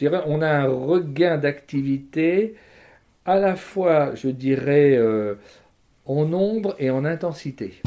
On 0.00 0.42
a 0.42 0.48
un 0.48 0.68
regain 0.68 1.38
d'activité 1.38 2.54
à 3.24 3.38
la 3.38 3.56
fois, 3.56 4.14
je 4.14 4.28
dirais, 4.28 4.96
euh, 4.96 5.34
en 6.06 6.24
nombre 6.24 6.74
et 6.78 6.90
en 6.90 7.04
intensité. 7.04 7.82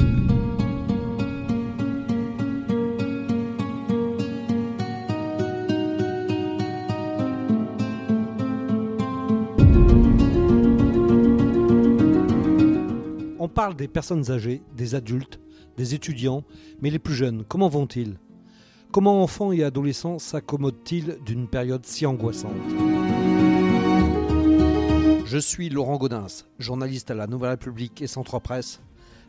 On 13.38 13.48
parle 13.48 13.76
des 13.76 13.88
personnes 13.88 14.30
âgées, 14.30 14.62
des 14.76 14.94
adultes, 14.94 15.40
des 15.76 15.94
étudiants, 15.94 16.44
mais 16.80 16.90
les 16.90 16.98
plus 16.98 17.14
jeunes, 17.14 17.44
comment 17.48 17.68
vont-ils? 17.68 18.16
Comment 18.96 19.22
enfants 19.22 19.52
et 19.52 19.62
adolescents 19.62 20.18
s'accommodent-ils 20.18 21.18
d'une 21.22 21.48
période 21.48 21.84
si 21.84 22.06
angoissante? 22.06 22.54
Je 25.26 25.36
suis 25.36 25.68
Laurent 25.68 25.98
Gaudens, 25.98 26.46
journaliste 26.58 27.10
à 27.10 27.14
la 27.14 27.26
Nouvelle 27.26 27.50
République 27.50 28.00
et 28.00 28.06
Centre 28.06 28.38
Presse. 28.38 28.80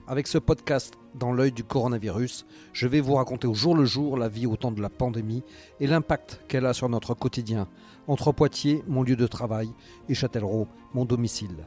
Avec 0.07 0.27
ce 0.27 0.37
podcast 0.37 0.93
dans 1.15 1.33
l'œil 1.33 1.51
du 1.51 1.65
coronavirus, 1.65 2.45
je 2.71 2.87
vais 2.87 3.01
vous 3.01 3.15
raconter 3.15 3.45
au 3.45 3.53
jour 3.53 3.75
le 3.75 3.83
jour 3.83 4.15
la 4.15 4.29
vie 4.29 4.45
au 4.45 4.55
temps 4.55 4.71
de 4.71 4.81
la 4.81 4.87
pandémie 4.87 5.43
et 5.81 5.87
l'impact 5.87 6.39
qu'elle 6.47 6.65
a 6.65 6.71
sur 6.71 6.87
notre 6.87 7.13
quotidien, 7.13 7.67
entre 8.07 8.31
Poitiers, 8.31 8.85
mon 8.87 9.03
lieu 9.03 9.17
de 9.17 9.27
travail, 9.27 9.69
et 10.07 10.13
Châtellerault, 10.13 10.69
mon 10.93 11.03
domicile. 11.03 11.57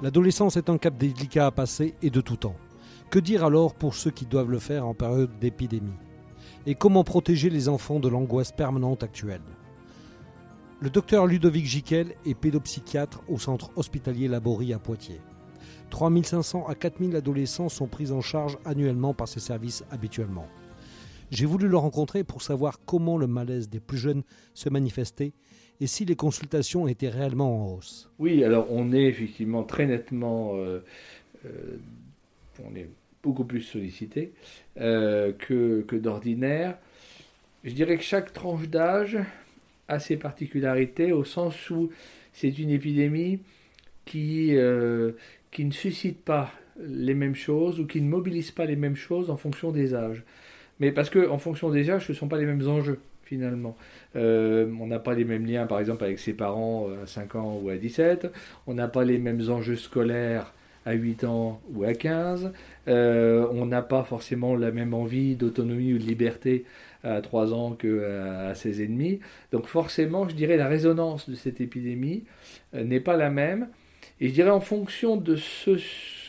L'adolescence 0.00 0.56
est 0.56 0.70
un 0.70 0.78
cap 0.78 0.96
délicat 0.96 1.46
à 1.46 1.50
passer 1.50 1.96
et 2.02 2.10
de 2.10 2.20
tout 2.20 2.36
temps. 2.36 2.54
Que 3.10 3.18
dire 3.18 3.42
alors 3.42 3.74
pour 3.74 3.94
ceux 3.94 4.10
qui 4.10 4.26
doivent 4.26 4.50
le 4.50 4.58
faire 4.58 4.86
en 4.86 4.92
période 4.92 5.30
d'épidémie? 5.40 5.96
Et 6.66 6.74
comment 6.74 7.04
protéger 7.04 7.48
les 7.48 7.70
enfants 7.70 8.00
de 8.00 8.08
l'angoisse 8.08 8.52
permanente 8.52 9.02
actuelle? 9.02 9.40
Le 10.82 10.90
docteur 10.90 11.26
Ludovic 11.26 11.64
Giquel 11.64 12.14
est 12.26 12.34
pédopsychiatre 12.34 13.22
au 13.26 13.38
centre 13.38 13.70
hospitalier 13.76 14.28
Laborie 14.28 14.74
à 14.74 14.78
Poitiers. 14.78 15.22
3500 15.88 16.66
à 16.66 16.74
4000 16.74 17.16
adolescents 17.16 17.70
sont 17.70 17.86
pris 17.86 18.12
en 18.12 18.20
charge 18.20 18.58
annuellement 18.66 19.14
par 19.14 19.26
ces 19.26 19.40
services 19.40 19.84
habituellement. 19.90 20.46
J'ai 21.30 21.46
voulu 21.46 21.66
le 21.66 21.78
rencontrer 21.78 22.24
pour 22.24 22.42
savoir 22.42 22.78
comment 22.84 23.16
le 23.16 23.26
malaise 23.26 23.70
des 23.70 23.80
plus 23.80 23.98
jeunes 23.98 24.22
se 24.52 24.68
manifestait 24.68 25.32
et 25.80 25.86
si 25.86 26.04
les 26.04 26.16
consultations 26.16 26.86
étaient 26.88 27.08
réellement 27.08 27.64
en 27.64 27.74
hausse. 27.74 28.10
Oui, 28.18 28.44
alors 28.44 28.66
on 28.70 28.92
est 28.92 29.04
effectivement 29.04 29.62
très 29.62 29.86
nettement, 29.86 30.56
euh, 30.56 30.84
euh, 31.46 31.78
on 32.62 32.74
est 32.74 32.90
beaucoup 33.22 33.44
plus 33.44 33.62
sollicité 33.62 34.32
euh, 34.80 35.32
que, 35.32 35.82
que 35.82 35.96
d'ordinaire. 35.96 36.78
Je 37.64 37.72
dirais 37.72 37.96
que 37.96 38.04
chaque 38.04 38.32
tranche 38.32 38.68
d'âge 38.68 39.18
a 39.88 39.98
ses 39.98 40.16
particularités 40.16 41.12
au 41.12 41.24
sens 41.24 41.70
où 41.70 41.90
c'est 42.32 42.58
une 42.58 42.70
épidémie 42.70 43.40
qui, 44.04 44.56
qui 45.50 45.64
ne 45.64 45.70
suscite 45.70 46.22
pas 46.24 46.52
les 46.78 47.14
mêmes 47.14 47.34
choses 47.34 47.80
ou 47.80 47.86
qui 47.86 48.00
ne 48.00 48.08
mobilise 48.08 48.50
pas 48.52 48.64
les 48.64 48.76
mêmes 48.76 48.96
choses 48.96 49.30
en 49.30 49.36
fonction 49.36 49.72
des 49.72 49.94
âges. 49.94 50.22
Mais 50.80 50.92
parce 50.92 51.10
que 51.10 51.28
en 51.28 51.38
fonction 51.38 51.70
des 51.70 51.90
âges, 51.90 52.06
ce 52.06 52.12
ne 52.12 52.16
sont 52.16 52.28
pas 52.28 52.38
les 52.38 52.46
mêmes 52.46 52.66
enjeux 52.68 53.00
finalement. 53.28 53.76
Euh, 54.16 54.72
on 54.80 54.86
n'a 54.86 54.98
pas 54.98 55.14
les 55.14 55.24
mêmes 55.24 55.46
liens, 55.46 55.66
par 55.66 55.80
exemple, 55.80 56.02
avec 56.04 56.18
ses 56.18 56.32
parents 56.32 56.88
à 57.02 57.06
5 57.06 57.34
ans 57.34 57.60
ou 57.62 57.68
à 57.68 57.76
17. 57.76 58.28
On 58.66 58.74
n'a 58.74 58.88
pas 58.88 59.04
les 59.04 59.18
mêmes 59.18 59.50
enjeux 59.50 59.76
scolaires 59.76 60.54
à 60.86 60.92
8 60.92 61.24
ans 61.24 61.60
ou 61.72 61.84
à 61.84 61.94
15. 61.94 62.52
Euh, 62.88 63.46
on 63.52 63.66
n'a 63.66 63.82
pas 63.82 64.04
forcément 64.04 64.56
la 64.56 64.70
même 64.70 64.94
envie 64.94 65.36
d'autonomie 65.36 65.94
ou 65.94 65.98
de 65.98 66.04
liberté 66.04 66.64
à 67.04 67.20
3 67.20 67.52
ans 67.52 67.72
qu'à 67.72 68.54
16 68.54 68.80
et 68.80 68.86
demi. 68.86 69.20
Donc 69.52 69.66
forcément, 69.66 70.28
je 70.28 70.34
dirais, 70.34 70.56
la 70.56 70.68
résonance 70.68 71.28
de 71.28 71.34
cette 71.34 71.60
épidémie 71.60 72.24
euh, 72.74 72.84
n'est 72.84 73.00
pas 73.00 73.16
la 73.16 73.30
même. 73.30 73.68
Et 74.20 74.28
je 74.28 74.32
dirais, 74.34 74.50
en 74.50 74.60
fonction 74.60 75.16
de 75.16 75.36
ce 75.36 75.78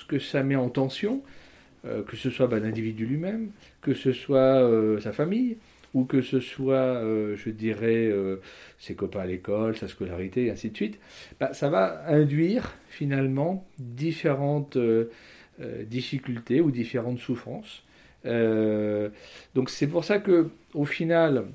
que 0.08 0.20
ça 0.20 0.44
met 0.44 0.56
en 0.56 0.70
tension, 0.70 1.22
que 1.84 2.18
ce 2.18 2.30
soit 2.30 2.48
ben, 2.48 2.62
l'individu 2.62 3.06
lui-même, 3.06 3.52
que 3.82 3.94
ce 3.94 4.12
soit 4.12 4.62
sa 5.02 5.14
famille, 5.14 5.58
ou 5.94 6.06
que 6.06 6.22
ce 6.22 6.40
soit, 6.40 6.76
euh, 6.76 7.36
je 7.36 7.50
dirais, 7.50 8.08
euh, 8.08 8.38
ses 8.78 8.96
copains 8.96 9.22
à 9.22 9.26
l'école, 9.26 9.76
sa 9.76 9.88
scolarité, 9.88 10.46
et 10.46 10.52
ainsi 10.52 10.70
de 10.70 10.76
suite, 10.76 11.00
bah, 11.40 11.54
ça 11.54 11.70
va 11.70 12.08
induire 12.08 12.76
finalement 12.90 13.68
différentes 13.80 14.78
euh, 14.78 15.10
difficultés 15.86 16.62
ou 16.62 16.72
différentes 16.72 17.20
souffrances. 17.20 17.84
donc 19.56 19.70
c'est 19.70 19.88
pour 19.88 20.04
ça 20.04 20.20
que, 20.20 20.50
au 20.74 20.86
final, 20.86 21.46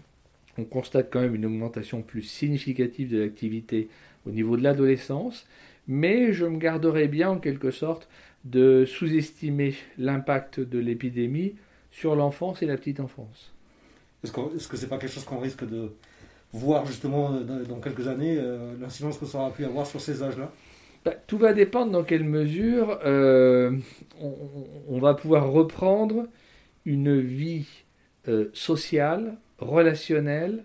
on 0.58 0.64
constate 0.64 1.08
quand 1.10 1.20
même 1.20 1.34
une 1.34 1.46
augmentation 1.46 2.02
plus 2.02 2.22
significative 2.22 3.10
de 3.10 3.18
l'activité 3.18 3.88
au 4.26 4.30
niveau 4.30 4.56
de 4.56 4.62
l'adolescence, 4.62 5.46
mais 5.88 6.32
je 6.32 6.44
me 6.46 6.58
garderai 6.58 7.08
bien 7.08 7.30
en 7.30 7.38
quelque 7.38 7.70
sorte 7.70 8.08
de 8.44 8.84
sous-estimer 8.84 9.74
l'impact 9.98 10.60
de 10.60 10.78
l'épidémie 10.78 11.54
sur 11.90 12.14
l'enfance 12.14 12.62
et 12.62 12.66
la 12.66 12.76
petite 12.76 13.00
enfance. 13.00 13.53
Est-ce 14.24 14.68
que 14.68 14.76
ce 14.76 14.82
n'est 14.82 14.88
pas 14.88 14.98
quelque 14.98 15.12
chose 15.12 15.24
qu'on 15.24 15.38
risque 15.38 15.68
de 15.68 15.90
voir 16.54 16.86
justement 16.86 17.32
dans, 17.32 17.80
quelques 17.80 18.08
années, 18.08 18.38
euh, 18.38 18.74
l'incidence 18.80 19.18
que 19.18 19.26
ça 19.26 19.38
aura 19.38 19.50
pu 19.50 19.64
avoir 19.64 19.86
sur 19.86 20.00
ces 20.00 20.22
âges-là? 20.22 20.50
Bah, 21.04 21.14
Tout 21.26 21.36
va 21.36 21.52
dépendre 21.52 21.92
dans 21.92 22.04
quelle 22.04 22.24
mesure 22.24 22.98
euh, 23.04 23.76
on, 24.88 24.98
va 24.98 25.14
pouvoir 25.14 25.50
reprendre 25.50 26.26
une 26.86 27.20
vie 27.20 27.66
euh, 28.28 28.48
sociale, 28.54 29.36
relationnelle, 29.58 30.64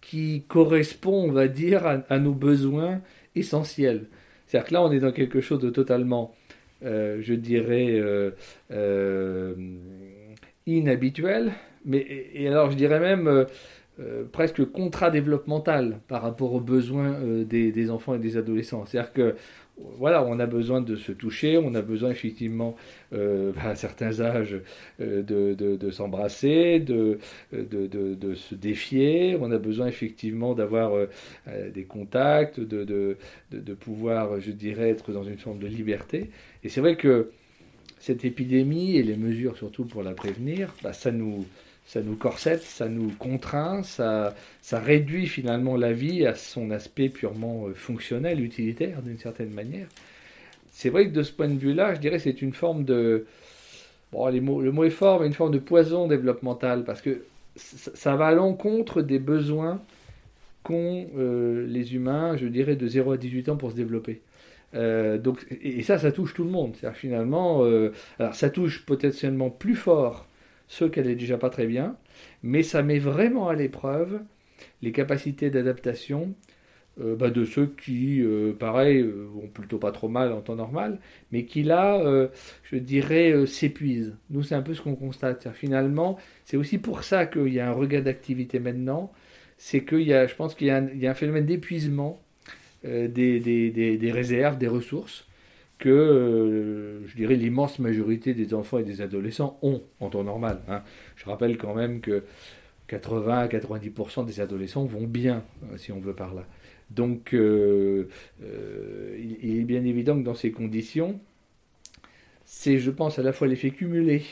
qui 0.00 0.42
correspond, 0.48 1.28
on 1.28 1.30
va 1.30 1.46
dire, 1.46 1.86
à, 1.86 2.18
nos 2.18 2.32
besoins 2.32 3.00
essentiels. 3.36 4.06
C'est-à-dire 4.46 4.68
que 4.68 4.74
là, 4.74 4.82
on 4.82 4.90
est 4.90 4.98
dans 4.98 5.12
quelque 5.12 5.40
chose 5.40 5.60
de 5.60 5.70
totalement, 5.70 6.34
je 6.82 7.34
dirais, 7.34 8.00
inhabituel, 10.66 11.52
mais 11.84 12.06
et 12.34 12.48
alors 12.48 12.70
je 12.70 12.76
dirais 12.76 13.00
même 13.00 13.26
euh, 13.26 13.44
euh, 14.00 14.24
presque 14.30 14.64
contrat-développemental 14.64 16.00
par 16.08 16.22
rapport 16.22 16.54
aux 16.54 16.60
besoins 16.60 17.14
euh, 17.14 17.44
des, 17.44 17.90
enfants 17.90 18.14
et 18.14 18.18
des 18.18 18.36
adolescents. 18.36 18.86
C'est-à-dire 18.86 19.12
que 19.12 19.34
voilà, 19.98 20.22
on 20.24 20.38
a 20.38 20.46
besoin 20.46 20.80
de 20.80 20.96
se 20.96 21.12
toucher, 21.12 21.58
on 21.58 21.74
a 21.74 21.82
besoin 21.82 22.10
effectivement 22.10 22.76
à 23.12 23.74
certains 23.74 24.20
âges 24.20 24.60
de, 25.00 25.90
s'embrasser, 25.90 26.78
de, 26.78 27.18
de, 27.52 28.34
se 28.34 28.54
défier, 28.54 29.36
on 29.40 29.50
a 29.50 29.58
besoin 29.58 29.86
effectivement 29.86 30.54
d'avoir 30.54 30.92
des 31.74 31.84
contacts, 31.84 32.60
de, 32.60 33.16
de, 33.50 33.74
pouvoir, 33.74 34.40
je 34.40 34.52
dirais, 34.52 34.90
être 34.90 35.10
dans 35.10 35.24
une 35.24 35.38
forme 35.38 35.58
de 35.58 35.66
liberté. 35.66 36.30
Et 36.62 36.68
c'est 36.68 36.82
vrai 36.82 36.96
que 36.96 37.30
cette 38.02 38.24
épidémie 38.24 38.96
et 38.96 39.02
les 39.04 39.16
mesures 39.16 39.56
surtout 39.56 39.84
pour 39.84 40.02
la 40.02 40.12
prévenir, 40.12 40.74
bah, 40.82 40.92
ça 40.92 41.12
nous 41.12 41.46
ça 41.86 42.00
nous 42.00 42.16
corsette, 42.16 42.62
ça 42.62 42.88
nous 42.88 43.10
contraint, 43.18 43.82
ça, 43.82 44.34
ça 44.60 44.78
réduit 44.78 45.26
finalement 45.26 45.76
la 45.76 45.92
vie 45.92 46.24
à 46.26 46.34
son 46.34 46.70
aspect 46.70 47.08
purement 47.08 47.66
euh, 47.66 47.74
fonctionnel, 47.74 48.40
utilitaire 48.40 49.02
d'une 49.02 49.18
certaine 49.18 49.50
manière. 49.50 49.86
C'est 50.70 50.90
vrai 50.90 51.08
que 51.08 51.12
de 51.12 51.22
ce 51.22 51.32
point 51.32 51.48
de 51.48 51.58
vue-là, 51.58 51.94
je 51.94 52.00
dirais 52.00 52.18
c'est 52.18 52.40
une 52.40 52.52
forme 52.52 52.84
de... 52.84 53.26
Bon, 54.10 54.28
le 54.28 54.72
mot 54.72 54.84
est 54.84 54.90
fort, 54.90 55.20
mais 55.20 55.26
une 55.26 55.32
forme 55.32 55.52
de 55.52 55.58
poison 55.58 56.06
développemental, 56.06 56.84
parce 56.84 57.02
que 57.02 57.24
ça 57.56 58.16
va 58.16 58.28
à 58.28 58.32
l'encontre 58.32 59.02
des 59.02 59.18
besoins 59.18 59.82
qu'ont 60.62 61.08
euh, 61.16 61.66
les 61.66 61.94
humains, 61.94 62.36
je 62.36 62.46
dirais, 62.46 62.76
de 62.76 62.86
0 62.86 63.12
à 63.12 63.16
18 63.16 63.48
ans 63.50 63.56
pour 63.56 63.70
se 63.70 63.76
développer. 63.76 64.20
Euh, 64.74 65.18
donc, 65.18 65.46
et 65.50 65.82
ça, 65.82 65.98
ça 65.98 66.12
touche 66.12 66.34
tout 66.34 66.44
le 66.44 66.50
monde. 66.50 66.74
C'est-à-dire 66.76 66.98
finalement, 66.98 67.64
euh, 67.64 67.92
alors 68.18 68.34
ça 68.34 68.50
touche 68.50 68.84
potentiellement 68.86 69.50
plus 69.50 69.76
fort 69.76 70.28
ceux 70.68 70.88
qui 70.88 71.00
allaient 71.00 71.14
déjà 71.14 71.36
pas 71.36 71.50
très 71.50 71.66
bien, 71.66 71.96
mais 72.42 72.62
ça 72.62 72.82
met 72.82 72.98
vraiment 72.98 73.48
à 73.48 73.54
l'épreuve 73.54 74.20
les 74.80 74.92
capacités 74.92 75.50
d'adaptation 75.50 76.34
euh, 77.00 77.16
bah, 77.16 77.30
de 77.30 77.44
ceux 77.44 77.66
qui, 77.66 78.22
pareil, 78.58 79.02
vont 79.02 79.48
plutôt 79.48 79.78
pas 79.78 79.92
trop 79.92 80.08
mal 80.08 80.32
en 80.32 80.40
temps 80.40 80.56
normal, 80.56 80.98
mais 81.30 81.44
qui 81.44 81.62
là, 81.62 82.02
je 82.64 82.76
dirais, 82.76 83.46
s'épuisent. 83.46 84.16
Nous, 84.30 84.42
c'est 84.42 84.54
un 84.54 84.62
peu 84.62 84.74
ce 84.74 84.82
qu'on 84.82 84.96
constate. 84.96 85.48
Finalement, 85.52 86.18
c'est 86.44 86.56
aussi 86.56 86.78
pour 86.78 87.04
ça 87.04 87.26
qu'il 87.26 87.52
y 87.52 87.60
a 87.60 87.68
un 87.68 87.72
regain 87.72 88.00
d'activité 88.00 88.58
maintenant. 88.60 89.12
C'est 89.58 89.84
qu'il 89.84 90.02
y 90.02 90.14
a, 90.14 90.26
je 90.26 90.34
pense 90.34 90.54
qu'il 90.54 90.66
y, 90.68 90.70
a 91.06 91.10
un 91.10 91.14
phénomène 91.14 91.46
d'épuisement 91.46 92.20
euh, 92.84 93.06
des, 93.06 94.10
réserves, 94.12 94.58
des 94.58 94.66
ressources 94.66 95.28
que, 95.78 95.88
euh, 95.88 97.06
je 97.06 97.14
dirais, 97.14 97.36
l'immense 97.36 97.78
majorité 97.78 98.34
des 98.34 98.54
enfants 98.54 98.78
et 98.78 98.82
des 98.82 99.00
adolescents 99.00 99.56
ont 99.62 99.82
en 100.00 100.10
temps 100.10 100.24
normal. 100.24 100.60
Hein. 100.68 100.82
Je 101.14 101.24
rappelle 101.26 101.58
quand 101.58 101.74
même 101.74 102.00
que 102.00 102.24
80 102.88 103.38
à 103.38 103.46
90% 103.46 104.26
des 104.26 104.40
adolescents 104.40 104.84
vont 104.84 105.06
bien, 105.06 105.44
euh, 105.64 105.76
si 105.76 105.92
on 105.92 106.00
veut 106.00 106.14
par 106.14 106.34
là. 106.34 106.44
Donc, 106.90 107.30
il, 107.32 108.08
est 108.40 109.64
bien 109.64 109.84
évident 109.84 110.18
que 110.18 110.24
dans 110.24 110.34
ces 110.34 110.50
conditions, 110.50 111.18
c'est, 112.44 112.78
je 112.78 112.90
pense, 112.90 113.18
à 113.18 113.22
la 113.22 113.32
fois 113.32 113.46
l'effet 113.46 113.70
cumulé 113.70 114.22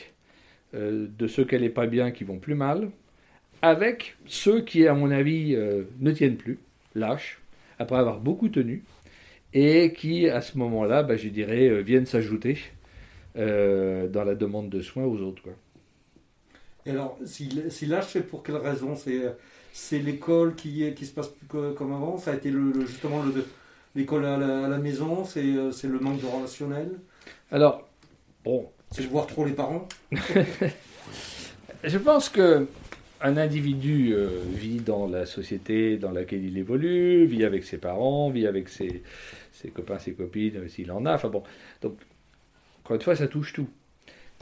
de 0.73 1.27
ceux 1.27 1.43
qui 1.43 1.55
n'allaient 1.55 1.69
pas 1.69 1.87
bien 1.87 2.11
qui 2.11 2.23
vont 2.23 2.37
plus 2.37 2.53
mal, 2.53 2.91
avec 3.63 4.15
ceux 4.27 4.61
qui, 4.61 4.85
à 4.85 4.93
mon 4.93 5.09
avis, 5.09 5.57
ne 5.99 6.11
tiennent 6.11 6.37
plus, 6.37 6.59
lâchent, 6.93 7.40
après 7.81 7.97
avoir 7.97 8.19
beaucoup 8.19 8.49
tenu, 8.49 8.83
et 9.53 9.93
qui, 9.93 10.29
à 10.29 10.41
ce 10.41 10.57
moment-là, 10.57 11.03
bah, 11.03 11.17
je 11.17 11.27
dirais, 11.27 11.81
viennent 11.81 12.05
s'ajouter 12.05 12.59
dans 13.35 14.23
la 14.25 14.35
demande 14.35 14.69
de 14.69 14.81
soins 14.81 15.05
aux 15.05 15.19
autres. 15.21 15.41
Quoi. 15.41 15.53
Et 16.85 16.91
alors, 16.91 17.17
si 17.25 17.85
lâche, 17.85 18.07
c'est 18.09 18.27
pour 18.27 18.43
quelle 18.43 18.57
raison 18.57 18.95
C'est 18.95 19.99
l'école 19.99 20.55
qui, 20.55 20.93
qui 20.93 21.05
se 21.05 21.13
passe 21.13 21.29
plus 21.29 21.47
comme 21.47 21.93
avant 21.93 22.17
Ça 22.17 22.31
a 22.31 22.35
été 22.35 22.49
le, 22.49 22.85
justement 22.85 23.23
l'école 23.95 24.25
à, 24.25 24.37
la 24.37 24.77
maison 24.77 25.25
C'est 25.25 25.43
le 25.43 25.99
manque 25.99 26.21
de 26.21 26.25
relationnel? 26.25 26.91
Alors, 27.51 27.87
bon. 28.43 28.69
C'est 28.91 29.05
voir 29.05 29.27
trop 29.27 29.45
les 29.45 29.53
parents? 29.53 29.87
Je 31.83 31.97
pense 31.97 32.29
que 32.29 32.67
un 33.23 33.37
individu 33.37 34.13
euh, 34.13 34.29
vit 34.47 34.79
dans 34.79 35.07
la 35.07 35.25
société 35.25 35.97
dans 35.97 36.11
laquelle 36.11 36.43
il 36.43 36.57
évolue, 36.57 37.25
vit 37.25 37.45
avec 37.45 37.63
ses 37.63 37.77
parents, 37.77 38.29
vit 38.29 38.47
avec 38.47 38.69
ses, 38.69 39.03
ses 39.51 39.69
copains, 39.69 39.99
ses 39.99 40.13
copines, 40.13 40.57
euh, 40.57 40.67
s'il 40.67 40.91
en 40.91 41.05
a. 41.05 41.15
Enfin 41.15 41.29
bon, 41.29 41.43
donc, 41.81 41.97
encore 42.83 42.95
une 42.95 43.01
fois, 43.01 43.15
ça 43.15 43.27
touche 43.27 43.53
tout. 43.53 43.69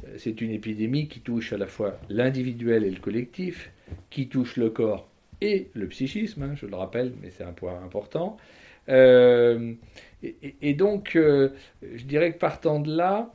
Euh, 0.05 0.15
c'est 0.17 0.39
une 0.41 0.51
épidémie 0.51 1.07
qui 1.07 1.19
touche 1.19 1.51
à 1.53 1.57
la 1.57 1.67
fois 1.67 1.99
l'individuel 2.09 2.83
et 2.83 2.91
le 2.91 2.99
collectif, 2.99 3.71
qui 4.09 4.27
touche 4.27 4.55
le 4.55 4.69
corps 4.69 5.09
et 5.41 5.69
le 5.73 5.87
psychisme, 5.87 6.43
hein, 6.43 6.55
je 6.55 6.65
le 6.65 6.75
rappelle, 6.75 7.13
mais 7.21 7.31
c'est 7.31 7.43
un 7.43 7.53
point 7.53 7.81
important. 7.83 8.37
Euh, 8.87 9.73
et, 10.21 10.73
donc, 10.73 11.11
je 11.13 12.03
dirais 12.03 12.33
que 12.33 12.37
partant 12.37 12.81
de 12.81 12.93
là, 12.93 13.33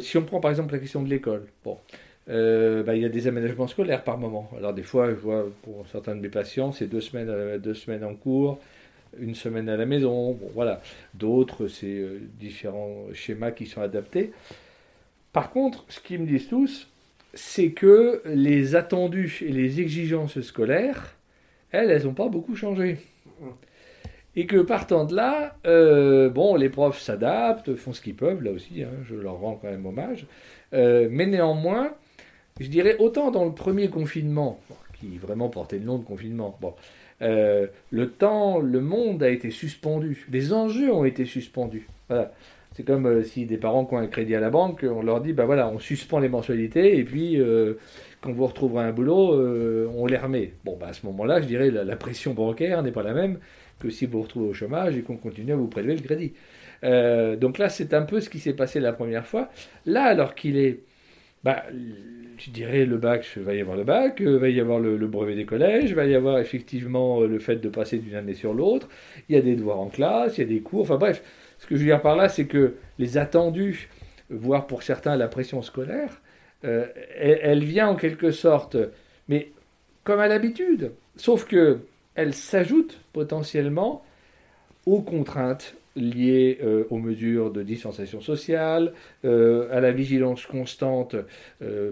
si 0.00 0.16
on 0.16 0.22
prend 0.22 0.40
par 0.40 0.50
exemple 0.50 0.72
la 0.72 0.78
question 0.78 1.02
de 1.02 1.10
l'école, 1.10 1.46
bon, 1.62 1.76
bah, 2.26 2.94
il 2.94 3.02
y 3.02 3.04
a 3.04 3.08
des 3.08 3.26
aménagements 3.26 3.68
scolaires 3.68 4.04
par 4.04 4.18
moment. 4.18 4.50
Alors 4.56 4.72
des 4.72 4.82
fois, 4.82 5.10
je 5.10 5.14
vois 5.14 5.46
pour 5.62 5.86
certains 5.86 6.16
de 6.16 6.20
mes 6.20 6.28
patients, 6.28 6.72
c'est 6.72 6.86
deux 6.86 7.00
semaines, 7.00 7.58
deux 7.58 7.74
semaines 7.74 8.04
en 8.04 8.14
cours, 8.14 8.58
une 9.18 9.34
semaine 9.34 9.68
à 9.68 9.76
la 9.76 9.86
maison. 9.86 10.32
Bon, 10.32 10.50
voilà. 10.54 10.80
D'autres, 11.14 11.68
c'est 11.68 12.04
différents 12.38 13.06
schémas 13.12 13.52
qui 13.52 13.66
sont 13.66 13.80
adaptés. 13.80 14.32
Par 15.32 15.50
contre, 15.50 15.84
ce 15.88 16.00
qu'ils 16.00 16.20
me 16.20 16.26
disent 16.26 16.48
tous, 16.48 16.88
c'est 17.34 17.70
que 17.70 18.22
les 18.24 18.74
attendus 18.74 19.42
et 19.42 19.52
les 19.52 19.80
exigences 19.80 20.40
scolaires, 20.40 21.14
elles, 21.70 21.90
elles 21.90 22.04
n'ont 22.04 22.14
pas 22.14 22.28
beaucoup 22.28 22.56
changé. 22.56 22.96
Et 24.34 24.46
que 24.46 24.60
partant 24.62 25.04
de 25.04 25.14
là, 25.14 25.56
euh, 25.66 26.28
bon, 26.28 26.56
les 26.56 26.68
profs 26.68 27.00
s'adaptent, 27.00 27.74
font 27.74 27.92
ce 27.92 28.00
qu'ils 28.00 28.14
peuvent, 28.14 28.42
là 28.42 28.50
aussi, 28.50 28.82
hein, 28.82 28.90
je 29.08 29.14
leur 29.14 29.38
rends 29.38 29.56
quand 29.56 29.68
même 29.68 29.86
hommage. 29.86 30.26
Euh, 30.72 31.08
mais 31.10 31.26
néanmoins, 31.26 31.94
je 32.60 32.68
dirais 32.68 32.96
autant 32.98 33.30
dans 33.30 33.44
le 33.44 33.52
premier 33.52 33.88
confinement, 33.88 34.60
qui 34.98 35.18
vraiment 35.18 35.48
portait 35.48 35.78
le 35.78 35.84
nom 35.84 35.98
de 35.98 36.04
confinement, 36.04 36.56
bon, 36.60 36.74
euh, 37.22 37.66
le 37.90 38.10
temps, 38.10 38.60
le 38.60 38.80
monde 38.80 39.22
a 39.22 39.30
été 39.30 39.50
suspendu, 39.50 40.26
les 40.30 40.52
enjeux 40.52 40.92
ont 40.92 41.04
été 41.04 41.24
suspendus. 41.24 41.88
Voilà. 42.08 42.32
C'est 42.74 42.82
comme 42.82 43.06
euh, 43.06 43.22
si 43.24 43.46
des 43.46 43.56
parents 43.56 43.86
qui 43.86 43.94
ont 43.94 43.98
un 43.98 44.06
crédit 44.06 44.34
à 44.34 44.40
la 44.40 44.50
banque, 44.50 44.84
on 44.84 45.02
leur 45.02 45.20
dit, 45.20 45.32
bah 45.32 45.46
voilà, 45.46 45.68
on 45.68 45.78
suspend 45.78 46.18
les 46.18 46.28
mensualités 46.28 46.98
et 46.98 47.04
puis 47.04 47.40
euh, 47.40 47.74
quand 48.20 48.32
vous 48.32 48.46
retrouverez 48.46 48.84
un 48.84 48.92
boulot, 48.92 49.34
on 49.94 50.06
les 50.06 50.16
remet. 50.16 50.52
Bon, 50.64 50.76
bah 50.78 50.88
à 50.88 50.92
ce 50.92 51.06
moment-là, 51.06 51.40
je 51.40 51.46
dirais, 51.46 51.70
la, 51.70 51.84
la 51.84 51.96
pression 51.96 52.34
bancaire 52.34 52.82
n'est 52.82 52.92
pas 52.92 53.02
la 53.02 53.14
même 53.14 53.38
que 53.78 53.90
si 53.90 54.06
vous 54.06 54.18
vous 54.18 54.22
retrouvez 54.22 54.48
au 54.48 54.54
chômage 54.54 54.96
et 54.96 55.02
qu'on 55.02 55.16
continue 55.16 55.52
à 55.52 55.56
vous 55.56 55.68
prélever 55.68 55.94
le 55.96 56.00
crédit. 56.00 56.32
donc 57.40 57.58
là, 57.58 57.68
c'est 57.68 57.94
un 57.94 58.02
peu 58.02 58.20
ce 58.20 58.28
qui 58.30 58.40
s'est 58.40 58.54
passé 58.54 58.80
la 58.80 58.92
première 58.92 59.26
fois. 59.26 59.48
Là, 59.84 60.04
alors 60.04 60.34
qu'il 60.34 60.56
est, 60.56 60.80
bah, 61.46 61.62
je 62.38 62.50
dirais, 62.50 62.84
le 62.84 62.96
bac, 62.96 63.24
va 63.36 63.54
y 63.54 63.60
avoir 63.60 63.76
le 63.76 63.84
bac, 63.84 64.16
il 64.18 64.30
va 64.30 64.48
y 64.48 64.58
avoir 64.58 64.80
le, 64.80 65.06
brevet 65.06 65.36
des 65.36 65.44
collèges, 65.44 65.94
va 65.94 66.04
y 66.04 66.16
avoir 66.16 66.40
effectivement 66.40 67.20
le 67.20 67.38
fait 67.38 67.54
de 67.54 67.68
passer 67.68 67.98
d'une 67.98 68.16
année 68.16 68.34
sur 68.34 68.52
l'autre, 68.52 68.88
il 69.28 69.36
y 69.36 69.38
a 69.38 69.40
des 69.40 69.54
devoirs 69.54 69.78
en 69.78 69.86
classe, 69.86 70.38
il 70.38 70.40
y 70.40 70.44
a 70.44 70.48
des 70.48 70.60
cours, 70.60 70.80
enfin 70.80 70.96
bref, 70.96 71.22
ce 71.60 71.68
que 71.68 71.76
je 71.76 71.82
veux 71.82 71.86
dire 71.86 72.02
par 72.02 72.16
là, 72.16 72.28
c'est 72.28 72.46
que 72.46 72.74
les 72.98 73.16
attendus, 73.16 73.88
voire 74.28 74.66
pour 74.66 74.82
certains 74.82 75.14
la 75.14 75.28
pression 75.28 75.62
scolaire, 75.62 76.20
euh, 76.64 76.86
elle, 77.16 77.62
vient 77.62 77.90
en 77.90 77.94
quelque 77.94 78.32
sorte, 78.32 78.76
mais 79.28 79.52
comme 80.02 80.18
à 80.18 80.26
l'habitude, 80.26 80.94
sauf 81.14 81.46
que 81.46 81.78
elle 82.16 82.34
s'ajoute 82.34 82.98
potentiellement 83.12 84.04
aux 84.86 85.02
contraintes 85.02 85.74
liées 85.96 86.58
euh, 86.62 86.84
aux 86.90 86.98
mesures 86.98 87.50
de 87.50 87.62
distanciation 87.62 88.20
sociale, 88.20 88.92
euh, 89.24 89.68
à 89.72 89.80
la 89.80 89.92
vigilance 89.92 90.46
constante 90.46 91.16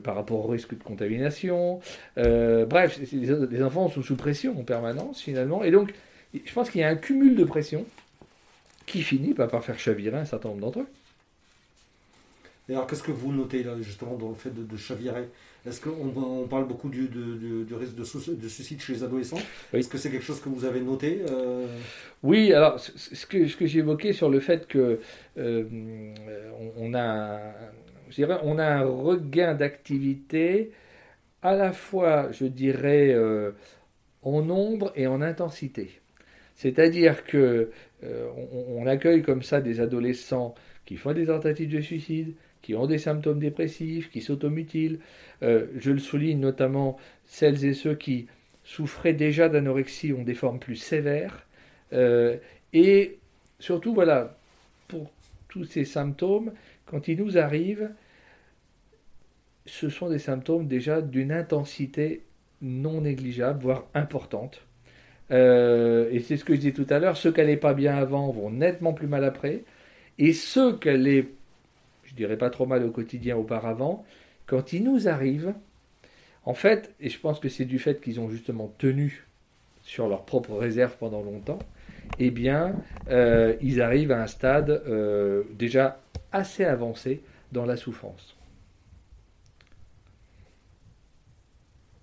par 0.02 0.14
rapport 0.14 0.44
au 0.44 0.48
risque 0.48 0.76
de 0.76 0.82
contamination. 0.82 1.80
bref, 2.16 3.00
les 3.12 3.62
enfants 3.62 3.88
sont 3.88 4.02
sous 4.02 4.16
pression 4.16 4.58
en 4.58 4.64
permanence 4.64 5.20
finalement, 5.20 5.64
et 5.64 5.70
donc 5.70 5.92
je 6.34 6.52
pense 6.52 6.70
qu'il 6.70 6.80
y 6.80 6.84
a 6.84 6.88
un 6.88 6.96
cumul 6.96 7.36
de 7.36 7.44
pression 7.44 7.84
qui 8.86 9.02
finit 9.02 9.34
par 9.34 9.64
faire 9.64 9.78
chavirer 9.78 10.18
un 10.18 10.24
certain 10.24 10.50
nombre 10.50 10.60
d'entre 10.60 10.80
eux. 10.80 10.88
Et 12.68 12.72
alors, 12.72 12.86
qu'est-ce 12.86 13.02
que 13.02 13.12
vous 13.12 13.32
notez 13.32 13.62
là, 13.62 13.74
justement 13.80 14.16
dans 14.16 14.30
le 14.30 14.34
fait 14.34 14.50
de, 14.50 14.76
chavirer 14.76 15.28
Est-ce 15.66 15.80
qu'on 15.80 16.46
parle 16.48 16.68
beaucoup 16.68 16.90
du, 16.90 17.08
risque 17.74 17.94
de, 17.94 18.48
suicide 18.48 18.80
chez 18.82 18.92
les 18.92 19.02
adolescents 19.02 19.38
Est-ce 19.72 19.88
que 19.88 19.96
c'est 19.96 20.10
quelque 20.10 20.24
chose 20.24 20.40
que 20.40 20.50
vous 20.50 20.66
avez 20.66 20.82
noté 20.82 21.22
euh? 21.30 21.66
Oui, 22.22 22.52
alors 22.52 22.78
ce 22.78 23.24
que, 23.26 23.46
ce 23.46 23.56
que 23.56 23.66
j'ai 23.66 23.78
évoqué 23.78 24.12
sur 24.12 24.28
le 24.28 24.40
fait 24.40 24.66
que 24.66 25.00
euh, 25.38 25.64
on, 26.76 26.92
a, 26.94 27.40
je 28.10 28.14
dirais, 28.16 28.38
on 28.42 28.58
a 28.58 28.66
un 28.66 28.84
regain 28.84 29.54
d'activité 29.54 30.72
à 31.40 31.54
la 31.54 31.72
fois, 31.72 32.30
je 32.32 32.44
dirais, 32.44 33.12
euh, 33.14 33.52
en 34.22 34.42
nombre 34.42 34.92
et 34.96 35.06
en 35.06 35.22
intensité. 35.22 36.00
C'est-à-dire 36.56 37.24
que 37.24 37.70
euh, 38.04 38.28
on, 38.68 38.86
accueille 38.86 39.22
comme 39.22 39.42
ça 39.42 39.60
des 39.60 39.80
adolescents 39.80 40.54
qui 40.84 40.96
font 40.96 41.12
des 41.12 41.26
tentatives 41.26 41.70
de 41.70 41.80
suicide, 41.80 42.34
qui 42.64 42.74
ont 42.74 42.86
des 42.86 42.96
symptômes 42.98 43.40
dépressifs, 43.40 44.10
qui 44.10 44.22
s'automutilent. 44.22 44.98
Euh, 45.42 45.66
je 45.78 45.90
le 45.90 45.98
souligne 45.98 46.40
notamment, 46.40 46.96
celles 47.26 47.62
et 47.66 47.74
ceux 47.74 47.94
qui 47.94 48.26
souffraient 48.64 49.12
déjà 49.12 49.50
d'anorexie 49.50 50.14
ont 50.14 50.22
des 50.22 50.32
formes 50.32 50.58
plus 50.58 50.76
sévères. 50.76 51.46
Euh, 51.92 52.38
et 52.72 53.18
surtout, 53.58 53.92
voilà, 53.92 54.38
pour 54.88 55.12
tous 55.48 55.64
ces 55.64 55.84
symptômes, 55.84 56.52
quand 56.86 57.06
ils 57.06 57.18
nous 57.18 57.36
arrivent, 57.36 57.90
ce 59.66 59.90
sont 59.90 60.08
des 60.08 60.18
symptômes 60.18 60.66
déjà 60.66 61.02
d'une 61.02 61.32
intensité 61.32 62.22
non 62.62 63.02
négligeable, 63.02 63.62
voire 63.62 63.84
importante. 63.92 64.62
Euh, 65.32 66.08
et 66.10 66.20
c'est 66.20 66.38
ce 66.38 66.46
que 66.46 66.54
je 66.54 66.60
disais 66.60 66.72
tout 66.72 66.86
à 66.88 66.98
l'heure, 66.98 67.18
ceux 67.18 67.30
qui 67.30 67.40
n'allaient 67.40 67.58
pas 67.58 67.74
bien 67.74 67.94
avant 67.94 68.30
vont 68.30 68.50
nettement 68.50 68.94
plus 68.94 69.06
mal 69.06 69.22
après. 69.22 69.64
Et 70.18 70.32
ceux 70.32 70.78
qui 70.78 70.88
allaient, 70.88 71.28
je 72.14 72.16
dirais 72.16 72.38
pas 72.38 72.50
trop 72.50 72.64
mal 72.64 72.84
au 72.84 72.90
quotidien 72.90 73.36
auparavant, 73.36 74.04
quand 74.46 74.72
ils 74.72 74.84
nous 74.84 75.08
arrivent, 75.08 75.54
en 76.44 76.54
fait, 76.54 76.94
et 77.00 77.10
je 77.10 77.18
pense 77.18 77.40
que 77.40 77.48
c'est 77.48 77.64
du 77.64 77.80
fait 77.80 78.00
qu'ils 78.00 78.20
ont 78.20 78.30
justement 78.30 78.72
tenu 78.78 79.26
sur 79.82 80.08
leur 80.08 80.24
propre 80.24 80.54
réserve 80.54 80.96
pendant 80.98 81.22
longtemps, 81.22 81.58
eh 82.18 82.30
bien, 82.30 82.76
euh, 83.08 83.54
ils 83.60 83.80
arrivent 83.80 84.12
à 84.12 84.22
un 84.22 84.26
stade 84.26 84.70
euh, 84.70 85.42
déjà 85.54 86.00
assez 86.30 86.64
avancé 86.64 87.22
dans 87.50 87.66
la 87.66 87.76
souffrance. 87.76 88.36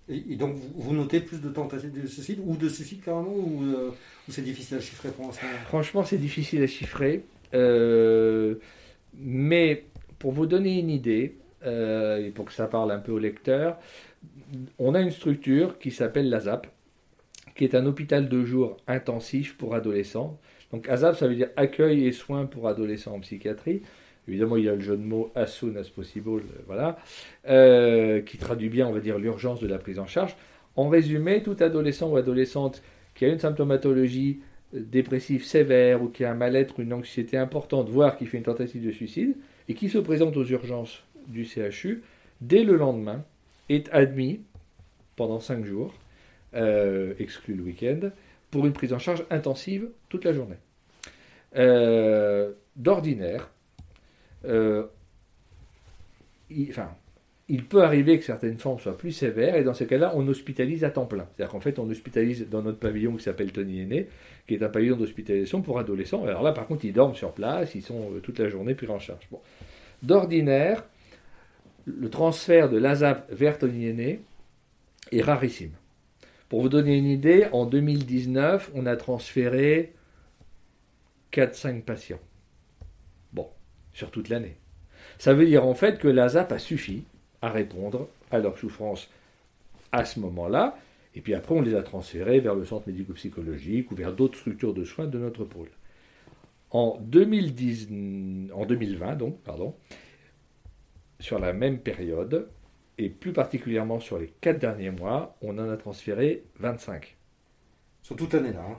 Et, 0.09 0.35
donc, 0.35 0.55
vous 0.75 0.93
notez 0.93 1.21
plus 1.21 1.39
de 1.39 1.49
tentatives 1.49 1.93
de 1.93 2.05
suicide 2.05 2.39
ou 2.45 2.57
de 2.57 2.67
suicide 2.67 3.01
carrément 3.01 3.31
euh, 3.31 3.91
ou, 4.27 4.31
c'est 4.31 4.41
difficile 4.41 4.77
à 4.77 4.81
chiffrer 4.81 5.09
pour 5.09 5.27
l'instant? 5.27 5.47
Franchement, 5.67 6.03
c'est 6.03 6.17
difficile 6.17 6.61
à 6.63 6.67
chiffrer. 6.67 7.23
Mais 9.13 9.83
pour 10.21 10.31
vous 10.31 10.45
donner 10.45 10.77
une 10.77 10.91
idée, 10.91 11.35
euh, 11.65 12.23
et 12.23 12.29
pour 12.29 12.45
que 12.45 12.53
ça 12.53 12.67
parle 12.67 12.91
un 12.91 12.99
peu 12.99 13.11
au 13.11 13.17
lecteur, 13.17 13.79
on 14.77 14.93
a 14.93 15.01
une 15.01 15.09
structure 15.09 15.79
qui 15.79 15.89
s'appelle 15.89 16.29
l'ASAP, 16.29 16.67
qui 17.55 17.63
est 17.63 17.73
un 17.73 17.87
hôpital 17.87 18.29
de 18.29 18.45
jour 18.45 18.77
intensif 18.87 19.57
pour 19.57 19.73
adolescents. 19.73 20.39
Donc 20.71 20.87
ASAP, 20.87 21.15
ça 21.15 21.27
veut 21.27 21.33
dire 21.33 21.49
accueil 21.55 22.05
et 22.05 22.11
soins 22.11 22.45
pour 22.45 22.67
adolescents 22.67 23.15
en 23.15 23.19
psychiatrie. 23.19 23.81
Évidemment, 24.27 24.57
il 24.57 24.65
y 24.65 24.69
a 24.69 24.75
le 24.75 24.81
jeu 24.81 24.95
de 24.95 25.01
mots 25.01 25.31
as 25.33 25.47
soon 25.47 25.75
as 25.75 25.89
possible, 25.89 26.29
euh, 26.29 26.61
voilà, 26.67 26.99
euh, 27.49 28.21
qui 28.21 28.37
traduit 28.37 28.69
bien, 28.69 28.91
l'urgence 28.91 29.59
de 29.59 29.67
la 29.67 29.79
prise 29.79 29.97
en 29.97 30.05
charge. 30.05 30.37
En 30.75 30.87
résumé, 30.87 31.41
tout 31.41 31.57
adolescent 31.59 32.11
ou 32.11 32.15
adolescente 32.15 32.83
qui 33.15 33.25
a 33.25 33.27
une 33.27 33.39
symptomatologie 33.39 34.39
dépressive 34.71 35.43
sévère 35.43 36.03
ou 36.03 36.09
qui 36.09 36.23
a 36.23 36.31
un 36.31 36.35
mal-être, 36.35 36.79
une 36.79 36.93
anxiété 36.93 37.37
importante, 37.37 37.89
voire 37.89 38.15
qui 38.17 38.27
fait 38.27 38.37
une 38.37 38.43
tentative 38.43 38.85
de 38.85 38.91
suicide, 38.91 39.35
et 39.71 39.73
qui 39.73 39.87
se 39.87 39.99
présente 39.99 40.35
aux 40.35 40.43
urgences 40.43 41.01
du 41.27 41.45
CHU, 41.45 42.03
dès 42.41 42.65
le 42.65 42.75
lendemain, 42.75 43.23
est 43.69 43.87
admis 43.93 44.41
pendant 45.15 45.39
5 45.39 45.63
jours, 45.63 45.93
exclu 46.53 47.53
le 47.53 47.63
week-end, 47.63 48.09
pour 48.49 48.65
une 48.65 48.73
prise 48.73 48.91
en 48.91 48.99
charge 48.99 49.23
intensive 49.29 49.87
toute 50.09 50.25
la 50.25 50.33
journée. 50.33 50.57
D'ordinaire, 52.75 53.49
euh, 54.43 54.87
enfin, 56.69 56.93
il 57.51 57.65
peut 57.65 57.83
arriver 57.83 58.17
que 58.17 58.23
certaines 58.23 58.55
formes 58.55 58.79
soient 58.79 58.97
plus 58.97 59.11
sévères, 59.11 59.57
et 59.57 59.65
dans 59.65 59.73
ce 59.73 59.83
cas-là, 59.83 60.13
on 60.15 60.25
hospitalise 60.25 60.85
à 60.85 60.89
temps 60.89 61.05
plein. 61.05 61.27
C'est-à-dire 61.35 61.51
qu'en 61.51 61.59
fait, 61.59 61.79
on 61.79 61.89
hospitalise 61.89 62.47
dans 62.49 62.61
notre 62.61 62.79
pavillon 62.79 63.17
qui 63.17 63.23
s'appelle 63.23 63.51
Tony 63.51 63.81
Aîné, 63.81 64.07
qui 64.47 64.53
est 64.53 64.63
un 64.63 64.69
pavillon 64.69 64.95
d'hospitalisation 64.95 65.61
pour 65.61 65.77
adolescents. 65.77 66.23
Alors 66.23 66.43
là, 66.43 66.53
par 66.53 66.65
contre, 66.65 66.85
ils 66.85 66.93
dorment 66.93 67.13
sur 67.13 67.33
place, 67.33 67.75
ils 67.75 67.81
sont 67.81 68.13
euh, 68.15 68.19
toute 68.21 68.39
la 68.39 68.47
journée 68.47 68.73
pris 68.73 68.87
en 68.87 68.99
charge. 68.99 69.27
D'ordinaire, 70.01 70.85
le 71.85 72.09
transfert 72.09 72.69
de 72.69 72.77
l'ASAP 72.77 73.29
vers 73.33 73.57
Tony 73.57 73.87
Aîné 73.87 74.21
est 75.11 75.21
rarissime. 75.21 75.71
Pour 76.47 76.61
vous 76.61 76.69
donner 76.69 76.97
une 76.97 77.05
idée, 77.05 77.47
en 77.51 77.65
2019, 77.65 78.71
on 78.75 78.85
a 78.85 78.95
transféré 78.95 79.91
4-5 81.33 81.81
patients. 81.81 82.21
Bon, 83.33 83.49
sur 83.91 84.09
toute 84.09 84.29
l'année. 84.29 84.55
Ça 85.17 85.33
veut 85.33 85.45
dire 85.45 85.65
en 85.65 85.73
fait 85.73 85.99
que 85.99 86.07
l'ASAP 86.07 86.53
a 86.53 86.57
suffi 86.57 87.03
à 87.41 87.49
répondre 87.49 88.07
à 88.29 88.39
leur 88.39 88.57
souffrance 88.57 89.09
à 89.91 90.05
ce 90.05 90.19
moment-là, 90.19 90.77
et 91.15 91.21
puis 91.21 91.33
après 91.33 91.55
on 91.55 91.61
les 91.61 91.75
a 91.75 91.83
transférés 91.83 92.39
vers 92.39 92.55
le 92.55 92.65
centre 92.65 92.87
médico-psychologique 92.87 93.91
ou 93.91 93.95
vers 93.95 94.13
d'autres 94.13 94.37
structures 94.37 94.73
de 94.73 94.85
soins 94.85 95.07
de 95.07 95.19
notre 95.19 95.43
pôle. 95.43 95.69
En, 96.69 96.97
2010, 97.01 97.89
en 98.53 98.65
2020, 98.65 99.15
donc, 99.15 99.39
pardon, 99.41 99.75
sur 101.19 101.37
la 101.39 101.51
même 101.51 101.79
période, 101.79 102.47
et 102.97 103.09
plus 103.09 103.33
particulièrement 103.33 103.99
sur 103.99 104.17
les 104.17 104.27
quatre 104.41 104.59
derniers 104.59 104.91
mois, 104.91 105.35
on 105.41 105.57
en 105.57 105.69
a 105.69 105.75
transféré 105.75 106.43
25. 106.59 107.17
Sur 108.03 108.15
toute 108.15 108.33
l'année 108.33 108.53
là 108.53 108.65
hein. 108.69 108.77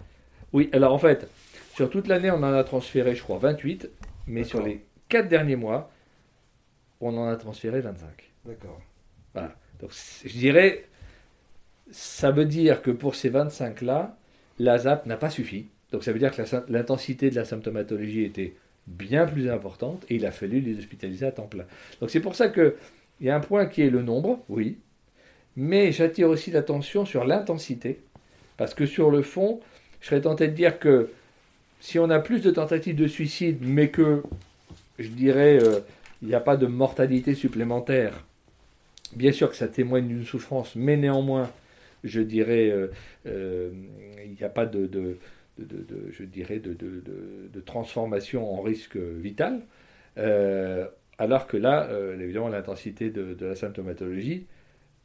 Oui, 0.53 0.69
alors 0.73 0.93
en 0.93 0.99
fait, 0.99 1.29
sur 1.75 1.89
toute 1.89 2.07
l'année, 2.09 2.31
on 2.31 2.37
en 2.37 2.53
a 2.53 2.65
transféré, 2.65 3.15
je 3.15 3.23
crois, 3.23 3.39
28, 3.39 3.89
mais 4.27 4.45
sur 4.45 4.63
les 4.63 4.85
quatre 5.09 5.29
derniers 5.29 5.57
mois, 5.57 5.91
on 7.01 7.17
en 7.17 7.27
a 7.27 7.37
transféré 7.37 7.81
25. 7.81 8.32
D'accord. 8.45 8.81
Voilà. 9.35 9.55
Donc 9.81 9.91
je 10.25 10.33
dirais, 10.33 10.85
ça 11.91 12.31
veut 12.31 12.45
dire 12.45 12.83
que 12.83 12.91
pour 12.91 13.15
ces 13.15 13.31
25-là, 13.31 14.17
la 14.59 14.79
ZAP 14.79 15.07
n'a 15.07 15.17
pas 15.17 15.31
suffi. 15.31 15.67
Donc 15.93 16.05
ça 16.05 16.13
veut 16.13 16.19
dire 16.19 16.35
que 16.35 16.43
l'intensité 16.69 17.31
de 17.31 17.37
la 17.37 17.45
symptomatologie 17.45 18.25
était 18.25 18.55
bien 18.87 19.27
plus 19.27 19.49
importante 19.51 20.05
et 20.09 20.17
il 20.17 20.27
a 20.27 20.33
fallu 20.33 20.61
les 20.61 20.79
hospitaliser 20.79 21.27
à 21.27 21.33
temps 21.33 21.47
plein. 21.47 21.65
Donc 22.01 22.11
c'est 22.11 22.21
pour 22.21 22.35
ça 22.35 22.49
qu'il 22.49 22.75
y 23.21 23.31
a 23.31 23.37
un 23.37 23.41
point 23.41 23.67
qui 23.67 23.83
est 23.83 23.91
le 23.91 24.03
nombre, 24.03 24.41
oui, 24.49 24.79
mais 25.57 25.93
j'attire 25.93 26.29
aussi 26.29 26.51
l'attention 26.51 27.05
sur 27.05 27.25
l'intensité, 27.25 28.01
parce 28.57 28.75
que 28.75 28.87
sur 28.87 29.11
le 29.11 29.23
fond, 29.23 29.61
je 30.01 30.09
serais 30.09 30.23
tenté 30.23 30.49
de 30.49 30.55
dire 30.55 30.79
que 30.79 31.11
si 31.81 31.99
on 31.99 32.11
a 32.11 32.19
plus 32.19 32.41
de 32.41 32.51
tentatives 32.51 32.97
de 32.97 33.07
suicide, 33.07 33.59
mais 33.61 33.89
que, 33.89 34.23
je 34.99 35.09
dirais, 35.09 35.63
euh, 35.63 35.81
il 36.23 36.29
n'y 36.29 36.35
a 36.35 36.41
pas 36.41 36.57
de 36.57 36.67
mortalité 36.67 37.35
supplémentaire, 37.35 38.25
bien 39.15 39.33
sûr 39.33 39.51
que 39.51 39.57
ça 39.57 39.69
témoigne 39.69 40.09
d'une 40.09 40.25
souffrance, 40.25 40.75
mais 40.77 40.97
néanmoins, 40.97 41.51
je 42.05 42.21
dirais, 42.21 42.71
euh, 42.71 42.89
euh, 43.27 43.71
il 44.25 44.33
n'y 44.33 44.43
a 44.43 44.49
pas 44.49 44.67
de, 44.67 45.19
je 45.59 46.25
dirais, 46.25 46.59
de, 46.59 47.61
transformation 47.65 48.53
en 48.53 48.63
risque 48.63 48.97
vital. 48.97 49.63
alors 50.17 51.47
que 51.47 51.57
là, 51.57 51.89
évidemment, 52.19 52.49
l'intensité 52.49 53.11
de, 53.11 53.37
la 53.41 53.57
symptomatologie 53.57 54.47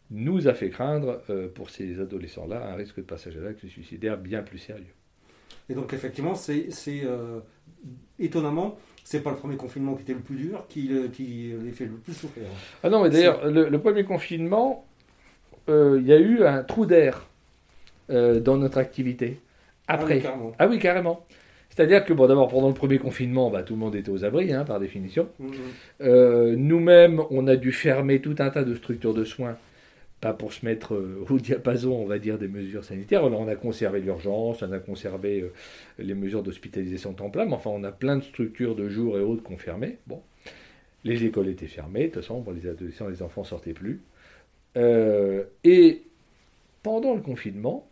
nous 0.10 0.48
a 0.48 0.54
fait 0.54 0.70
craindre, 0.70 1.22
pour 1.54 1.70
ces 1.70 2.00
adolescents-là, 2.00 2.66
un 2.72 2.76
risque 2.76 2.98
de 2.98 3.02
passage 3.02 3.38
à 3.38 3.42
l'acte 3.42 3.66
suicidaire 3.68 4.18
bien 4.18 4.42
plus 4.42 4.60
sérieux. 4.60 4.94
Et 5.70 5.74
donc 5.74 5.94
effectivement, 5.94 6.36
c'est 6.36 6.70
euh, 7.04 7.40
étonnamment, 8.20 8.78
c'est 9.10 9.22
pas 9.22 9.30
le 9.30 9.38
premier 9.38 9.56
confinement 9.56 9.96
qui 9.96 10.02
était 10.02 10.14
le 10.14 10.20
plus 10.20 10.36
dur, 10.36 10.66
qui, 10.68 10.92
qui 11.14 11.54
les 11.64 11.72
fait 11.72 11.86
le 11.86 11.92
plus 11.92 12.14
souffrir. 12.14 12.44
Ah 12.84 12.90
non, 12.90 13.02
mais 13.02 13.10
d'ailleurs, 13.10 13.50
le, 13.50 13.80
premier 13.80 14.04
confinement, 14.04 14.84
euh, 15.70 15.98
il 16.02 16.06
y 16.06 16.12
a 16.12 16.18
eu 16.18 16.44
un 16.44 16.62
trou 16.62 16.86
d'air 16.86 17.26
euh, 18.10 18.42
dans 18.42 18.58
notre 18.58 18.78
activité. 18.78 19.40
Après. 19.88 20.22
Ah 20.26 20.34
oui, 20.38 20.52
ah 20.60 20.68
oui 20.68 20.78
carrément. 20.80 21.26
C'est-à-dire 21.70 22.04
que, 22.04 22.12
bon, 22.12 22.28
d'abord, 22.28 22.50
pendant 22.50 22.68
le 22.68 22.74
premier 22.74 22.98
confinement, 22.98 23.50
bah, 23.50 23.64
tout 23.64 23.76
le 23.76 23.80
monde 23.80 23.96
était 23.96 24.10
aux 24.10 24.26
abris, 24.26 24.52
hein, 24.52 24.66
par 24.66 24.78
définition. 24.78 25.30
Mm-hmm. 25.42 26.56
Nous-mêmes, 26.56 27.22
on 27.30 27.48
a 27.48 27.56
dû 27.56 27.72
fermer 27.72 28.20
tout 28.20 28.36
un 28.40 28.50
tas 28.50 28.64
de 28.64 28.76
structures 28.76 29.14
de 29.14 29.24
soins 29.24 29.56
pas 30.20 30.34
pour 30.34 30.52
se 30.54 30.66
mettre 30.66 30.96
euh, 30.96 31.26
au 31.30 31.38
diapason, 31.40 31.94
on 31.94 32.06
va 32.06 32.20
dire, 32.20 32.38
des 32.38 32.48
mesures 32.48 32.84
sanitaires. 32.84 33.24
on 33.24 33.48
a 33.48 33.56
conservé 33.56 34.02
l'urgence, 34.02 34.64
on 34.64 34.72
a 34.72 34.80
conservé 34.80 35.42
euh, 35.42 35.54
les 36.00 36.16
mesures 36.16 36.44
d'hospitalisation 36.44 37.14
temps 37.14 37.30
plein, 37.30 37.46
mais 37.46 37.54
enfin, 37.54 37.70
on 37.70 37.84
a 37.84 37.92
plein 37.92 38.18
de 38.18 38.24
structures 38.24 38.76
de 38.76 38.90
jour 38.90 39.18
et 39.18 39.22
autres 39.22 39.44
confirmées. 39.44 39.98
Bon, 40.08 40.22
les 41.04 41.24
écoles 41.24 41.50
étaient 41.50 41.68
fermées, 41.68 42.08
de 42.08 42.14
toute 42.14 42.24
façon, 42.24 42.44
les 42.52 42.68
adolescents, 42.68 43.08
les 43.08 43.22
enfants 43.22 43.44
sortaient 43.44 43.74
plus. 43.74 44.02
Euh, 44.76 45.44
et 45.64 46.04
pendant 46.84 47.14
le 47.14 47.22
confinement, 47.22 47.88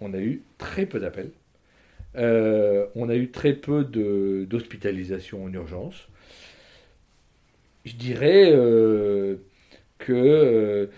on 0.00 0.14
a 0.14 0.20
eu 0.20 0.42
très 0.58 0.86
peu 0.86 1.00
d'appels. 1.00 1.32
on 2.14 3.08
a 3.08 3.14
eu 3.14 3.30
très 3.30 3.54
peu 3.54 3.84
d'hospitalisation 3.84 5.44
en 5.44 5.52
urgence. 5.52 6.08
Je 7.84 7.94
dirais 7.94 8.52
que 9.98 10.88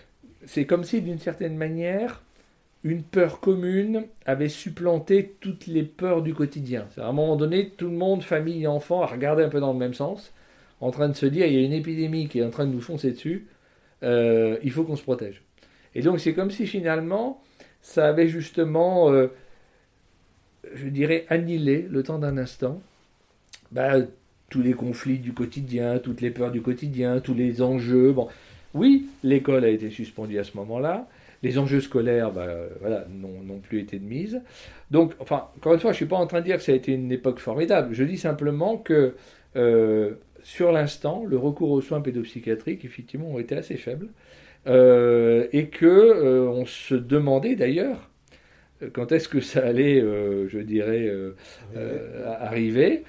c'est 0.46 0.66
comme 0.66 0.84
si, 0.84 1.00
d'une 1.00 1.18
certaine 1.18 1.56
manière, 1.56 2.22
une 2.82 3.02
peur 3.02 3.40
commune 3.40 4.06
avait 4.26 4.48
supplanté 4.48 5.36
toutes 5.40 5.66
les 5.66 5.82
peurs 5.82 6.22
du 6.22 6.34
quotidien. 6.34 6.86
À 6.98 7.08
un 7.08 7.12
moment 7.12 7.36
donné, 7.36 7.70
tout 7.70 7.86
le 7.86 7.96
monde, 7.96 8.22
famille 8.22 8.64
et 8.64 8.66
enfants, 8.66 9.02
a 9.02 9.06
regardé 9.06 9.42
un 9.42 9.48
peu 9.48 9.60
dans 9.60 9.72
le 9.72 9.78
même 9.78 9.94
sens, 9.94 10.32
en 10.80 10.90
train 10.90 11.08
de 11.08 11.14
se 11.14 11.26
dire 11.26 11.46
il 11.46 11.54
y 11.54 11.56
a 11.56 11.64
une 11.64 11.72
épidémie 11.72 12.28
qui 12.28 12.40
est 12.40 12.44
en 12.44 12.50
train 12.50 12.66
de 12.66 12.72
nous 12.72 12.80
foncer 12.80 13.12
dessus, 13.12 13.48
euh, 14.02 14.58
il 14.62 14.70
faut 14.70 14.84
qu'on 14.84 14.96
se 14.96 15.02
protège. 15.02 15.42
Et 15.94 16.02
donc 16.02 16.20
c'est 16.20 16.34
comme 16.34 16.50
si 16.50 16.66
finalement, 16.66 17.40
ça 17.80 18.06
avait 18.06 18.28
justement, 18.28 19.10
euh, 19.10 19.28
je 20.74 20.88
dirais, 20.88 21.24
annihilé 21.30 21.86
le 21.88 22.02
temps 22.02 22.18
d'un 22.18 22.36
instant 22.36 22.82
bah, 23.72 23.94
tous 24.50 24.62
les 24.62 24.74
conflits 24.74 25.18
du 25.18 25.32
quotidien, 25.32 25.98
toutes 25.98 26.20
les 26.20 26.30
peurs 26.30 26.50
du 26.50 26.62
quotidien, 26.62 27.20
tous 27.20 27.34
les 27.34 27.62
enjeux. 27.62 28.12
Bon, 28.12 28.28
oui, 28.74 29.06
l'école 29.22 29.64
a 29.64 29.68
été 29.68 29.88
suspendue 29.90 30.38
à 30.38 30.44
ce 30.44 30.56
moment-là. 30.56 31.08
Les 31.42 31.58
enjeux 31.58 31.80
scolaires 31.80 32.32
bah, 32.32 32.48
voilà, 32.80 33.06
n'ont 33.10 33.58
plus 33.58 33.80
été 33.80 33.98
de 33.98 34.04
mise. 34.04 34.42
Donc, 34.90 35.12
enfin, 35.20 35.48
encore 35.56 35.74
une 35.74 35.80
fois, 35.80 35.92
je 35.92 35.94
ne 35.94 35.98
suis 35.98 36.06
pas 36.06 36.16
en 36.16 36.26
train 36.26 36.40
de 36.40 36.44
dire 36.44 36.56
que 36.56 36.62
ça 36.62 36.72
a 36.72 36.74
été 36.74 36.92
une 36.92 37.12
époque 37.12 37.38
formidable. 37.38 37.94
Je 37.94 38.02
dis 38.02 38.18
simplement 38.18 38.76
que, 38.76 39.14
euh, 39.56 40.14
sur 40.42 40.72
l'instant, 40.72 41.24
le 41.26 41.36
recours 41.36 41.70
aux 41.70 41.80
soins 41.80 42.00
pédopsychiatriques, 42.00 42.84
effectivement, 42.84 43.30
ont 43.30 43.38
été 43.38 43.56
assez 43.56 43.76
faibles. 43.76 44.08
Euh, 44.66 45.46
et 45.52 45.66
que 45.66 45.84
euh, 45.84 46.48
on 46.48 46.64
se 46.64 46.94
demandait 46.94 47.54
d'ailleurs 47.54 48.08
quand 48.94 49.12
est-ce 49.12 49.28
que 49.28 49.40
ça 49.40 49.64
allait, 49.64 50.00
je 50.00 50.58
dirais, 50.58 51.10
arriver 52.40 53.04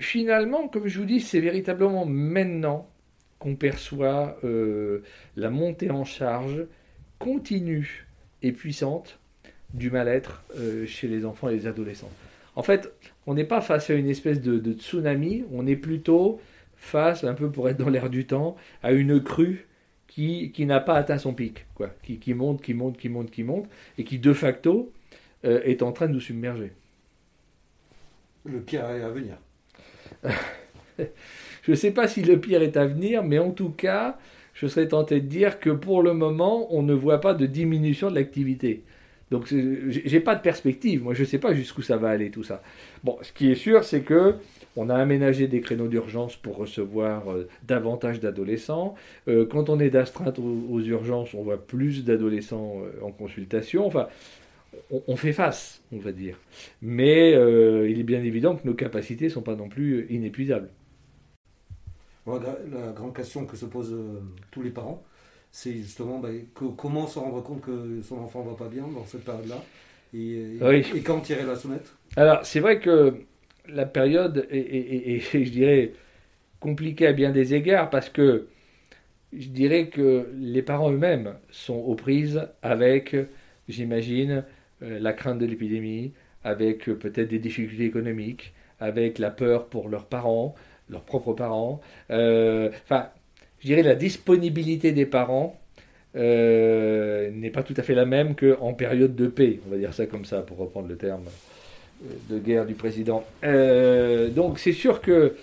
finalement, 0.00 0.68
comme 0.68 0.86
je 0.86 0.98
vous 0.98 1.04
dis, 1.04 1.20
c'est 1.20 1.40
véritablement 1.40 2.06
maintenant 2.06 2.88
qu'on 3.38 3.56
perçoit 3.56 4.36
euh, 4.44 5.02
la 5.36 5.50
montée 5.50 5.90
en 5.90 6.04
charge 6.04 6.66
continue 7.18 8.06
et 8.42 8.52
puissante 8.52 9.18
du 9.74 9.90
mal-être 9.90 10.44
euh, 10.56 10.86
chez 10.86 11.08
les 11.08 11.24
enfants 11.24 11.48
et 11.48 11.54
les 11.54 11.66
adolescents. 11.66 12.10
En 12.56 12.62
fait, 12.62 12.92
on 13.26 13.34
n'est 13.34 13.44
pas 13.44 13.60
face 13.60 13.90
à 13.90 13.94
une 13.94 14.08
espèce 14.08 14.40
de, 14.40 14.72
tsunami, 14.72 15.44
on 15.52 15.66
est 15.66 15.76
plutôt 15.76 16.40
face, 16.76 17.24
un 17.24 17.34
peu 17.34 17.50
pour 17.50 17.68
être 17.68 17.76
dans 17.76 17.88
l'air 17.88 18.10
du 18.10 18.26
temps, 18.26 18.56
à 18.82 18.92
une 18.92 19.22
crue 19.22 19.66
qui, 20.06 20.52
n'a 20.58 20.80
pas 20.80 20.94
atteint 20.94 21.18
son 21.18 21.32
pic, 21.32 21.66
quoi, 21.74 21.94
qui, 22.02 22.34
monte, 22.34 22.60
qui 22.62 22.74
monte, 22.74 22.98
qui 22.98 23.08
monte, 23.08 23.30
qui 23.30 23.44
monte, 23.44 23.68
et 23.96 24.04
qui 24.04 24.18
de 24.18 24.32
facto 24.32 24.92
euh, 25.44 25.62
est 25.62 25.82
en 25.82 25.92
train 25.92 26.08
de 26.08 26.12
nous 26.12 26.20
submerger. 26.20 26.72
Le 28.44 28.60
pire 28.60 28.84
est 28.90 29.02
à 29.02 29.10
venir. 29.10 29.36
je 30.98 31.70
ne 31.70 31.74
sais 31.74 31.90
pas 31.90 32.08
si 32.08 32.22
le 32.22 32.38
pire 32.38 32.62
est 32.62 32.76
à 32.76 32.86
venir, 32.86 33.22
mais 33.22 33.38
en 33.38 33.50
tout 33.50 33.70
cas, 33.70 34.18
je 34.54 34.66
serais 34.66 34.88
tenté 34.88 35.20
de 35.20 35.26
dire 35.26 35.60
que 35.60 35.70
pour 35.70 36.02
le 36.02 36.14
moment, 36.14 36.66
on 36.74 36.82
ne 36.82 36.94
voit 36.94 37.20
pas 37.20 37.34
de 37.34 37.46
diminution 37.46 38.10
de 38.10 38.14
l'activité. 38.14 38.82
Donc, 39.30 39.46
j'ai 39.46 40.20
pas 40.20 40.34
de 40.34 40.40
perspective. 40.40 41.04
Moi, 41.04 41.14
je 41.14 41.20
ne 41.20 41.26
sais 41.26 41.38
pas 41.38 41.54
jusqu'où 41.54 41.82
ça 41.82 41.96
va 41.96 42.10
aller 42.10 42.30
tout 42.30 42.42
ça. 42.42 42.62
Bon, 43.04 43.16
ce 43.22 43.32
qui 43.32 43.50
est 43.50 43.54
sûr, 43.54 43.84
c'est 43.84 44.00
que 44.00 44.34
on 44.76 44.88
a 44.88 44.96
aménagé 44.96 45.46
des 45.46 45.60
créneaux 45.60 45.86
d'urgence 45.86 46.36
pour 46.36 46.56
recevoir 46.56 47.30
euh, 47.30 47.48
davantage 47.66 48.20
d'adolescents. 48.20 48.94
Euh, 49.28 49.46
quand 49.46 49.68
on 49.68 49.78
est 49.78 49.90
d'astreinte 49.90 50.38
aux, 50.38 50.80
urgences, 50.80 51.34
on 51.34 51.42
voit 51.42 51.64
plus 51.64 52.04
d'adolescents 52.04 52.82
euh, 52.82 53.04
en 53.04 53.12
consultation. 53.12 53.86
Enfin, 53.86 54.08
on, 54.90 55.16
fait 55.16 55.32
face, 55.32 55.82
on 55.92 55.98
va 55.98 56.12
dire. 56.12 56.36
Mais 56.82 57.34
euh, 57.34 57.88
il 57.88 57.98
est 58.00 58.04
bien 58.04 58.22
évident 58.22 58.56
que 58.56 58.66
nos 58.66 58.74
capacités 58.74 59.26
ne 59.26 59.30
sont 59.30 59.42
pas 59.42 59.54
non 59.54 59.68
plus 59.68 60.06
inépuisables. 60.10 60.70
la, 62.26 62.92
grande 62.92 63.14
question 63.14 63.46
que 63.46 63.56
se 63.56 63.66
posent 63.66 63.92
euh, 63.92 64.20
tous 64.50 64.62
les 64.62 64.70
parents, 64.70 65.02
c'est 65.50 65.72
justement 65.72 66.18
bah, 66.18 66.28
comment 66.76 67.06
se 67.06 67.18
rendre 67.18 67.42
compte 67.42 67.62
que 67.62 68.00
son 68.02 68.18
enfant 68.18 68.44
ne 68.44 68.50
va 68.50 68.56
pas 68.56 68.68
bien 68.68 68.86
dans 68.86 69.04
cette 69.04 69.24
période-là 69.24 69.62
et, 70.14 70.58
quand 71.04 71.20
tirer 71.20 71.44
la 71.44 71.56
sonnette? 71.56 71.92
Alors, 72.16 72.44
c'est 72.44 72.60
vrai 72.60 72.80
que 72.80 73.14
la 73.68 73.86
période 73.86 74.46
est, 74.50 75.20
je 75.32 75.50
dirais, 75.50 75.92
compliqué 76.58 77.06
à 77.06 77.12
bien 77.12 77.30
des 77.30 77.54
égards 77.54 77.90
parce 77.90 78.08
que 78.08 78.48
je 79.32 79.48
dirais 79.48 79.88
que 79.88 80.28
les 80.38 80.62
parents 80.62 80.90
eux-mêmes 80.90 81.36
sont 81.50 81.76
aux 81.76 81.94
prises 81.94 82.48
avec, 82.62 83.14
j'imagine, 83.68 84.44
la 84.80 85.12
crainte 85.12 85.38
de 85.38 85.46
l'épidémie, 85.46 86.12
avec 86.44 86.88
euh, 86.88 86.94
peut-être 86.94 87.28
des 87.28 87.38
difficultés 87.38 87.84
économiques, 87.84 88.52
avec 88.78 89.18
la 89.18 89.30
peur 89.30 89.66
pour 89.66 89.88
leurs 89.88 90.06
parents, 90.06 90.54
leurs 90.88 91.02
propres 91.02 91.32
parents. 91.32 91.80
Euh, 92.10 92.70
enfin, 92.84 93.08
je 93.60 93.66
dirais 93.66 93.82
la 93.82 93.94
disponibilité 93.94 94.92
des 94.92 95.06
parents 95.06 95.56
n'est 96.14 97.50
pas 97.52 97.62
tout 97.62 97.74
à 97.76 97.82
fait 97.82 97.94
la 97.94 98.04
même 98.04 98.34
qu'en 98.34 98.74
période 98.74 99.14
de 99.14 99.28
paix, 99.28 99.60
on 99.66 99.70
va 99.70 99.76
dire 99.76 99.94
ça 99.94 100.06
comme 100.06 100.24
ça, 100.24 100.42
pour 100.42 100.56
reprendre 100.56 100.88
le 100.88 100.96
terme 100.96 101.22
de 102.28 102.38
guerre 102.38 102.66
du 102.66 102.74
président. 102.74 103.24
donc 103.44 104.58
c'est 104.58 104.72
sûr 104.72 105.00
que 105.00 105.36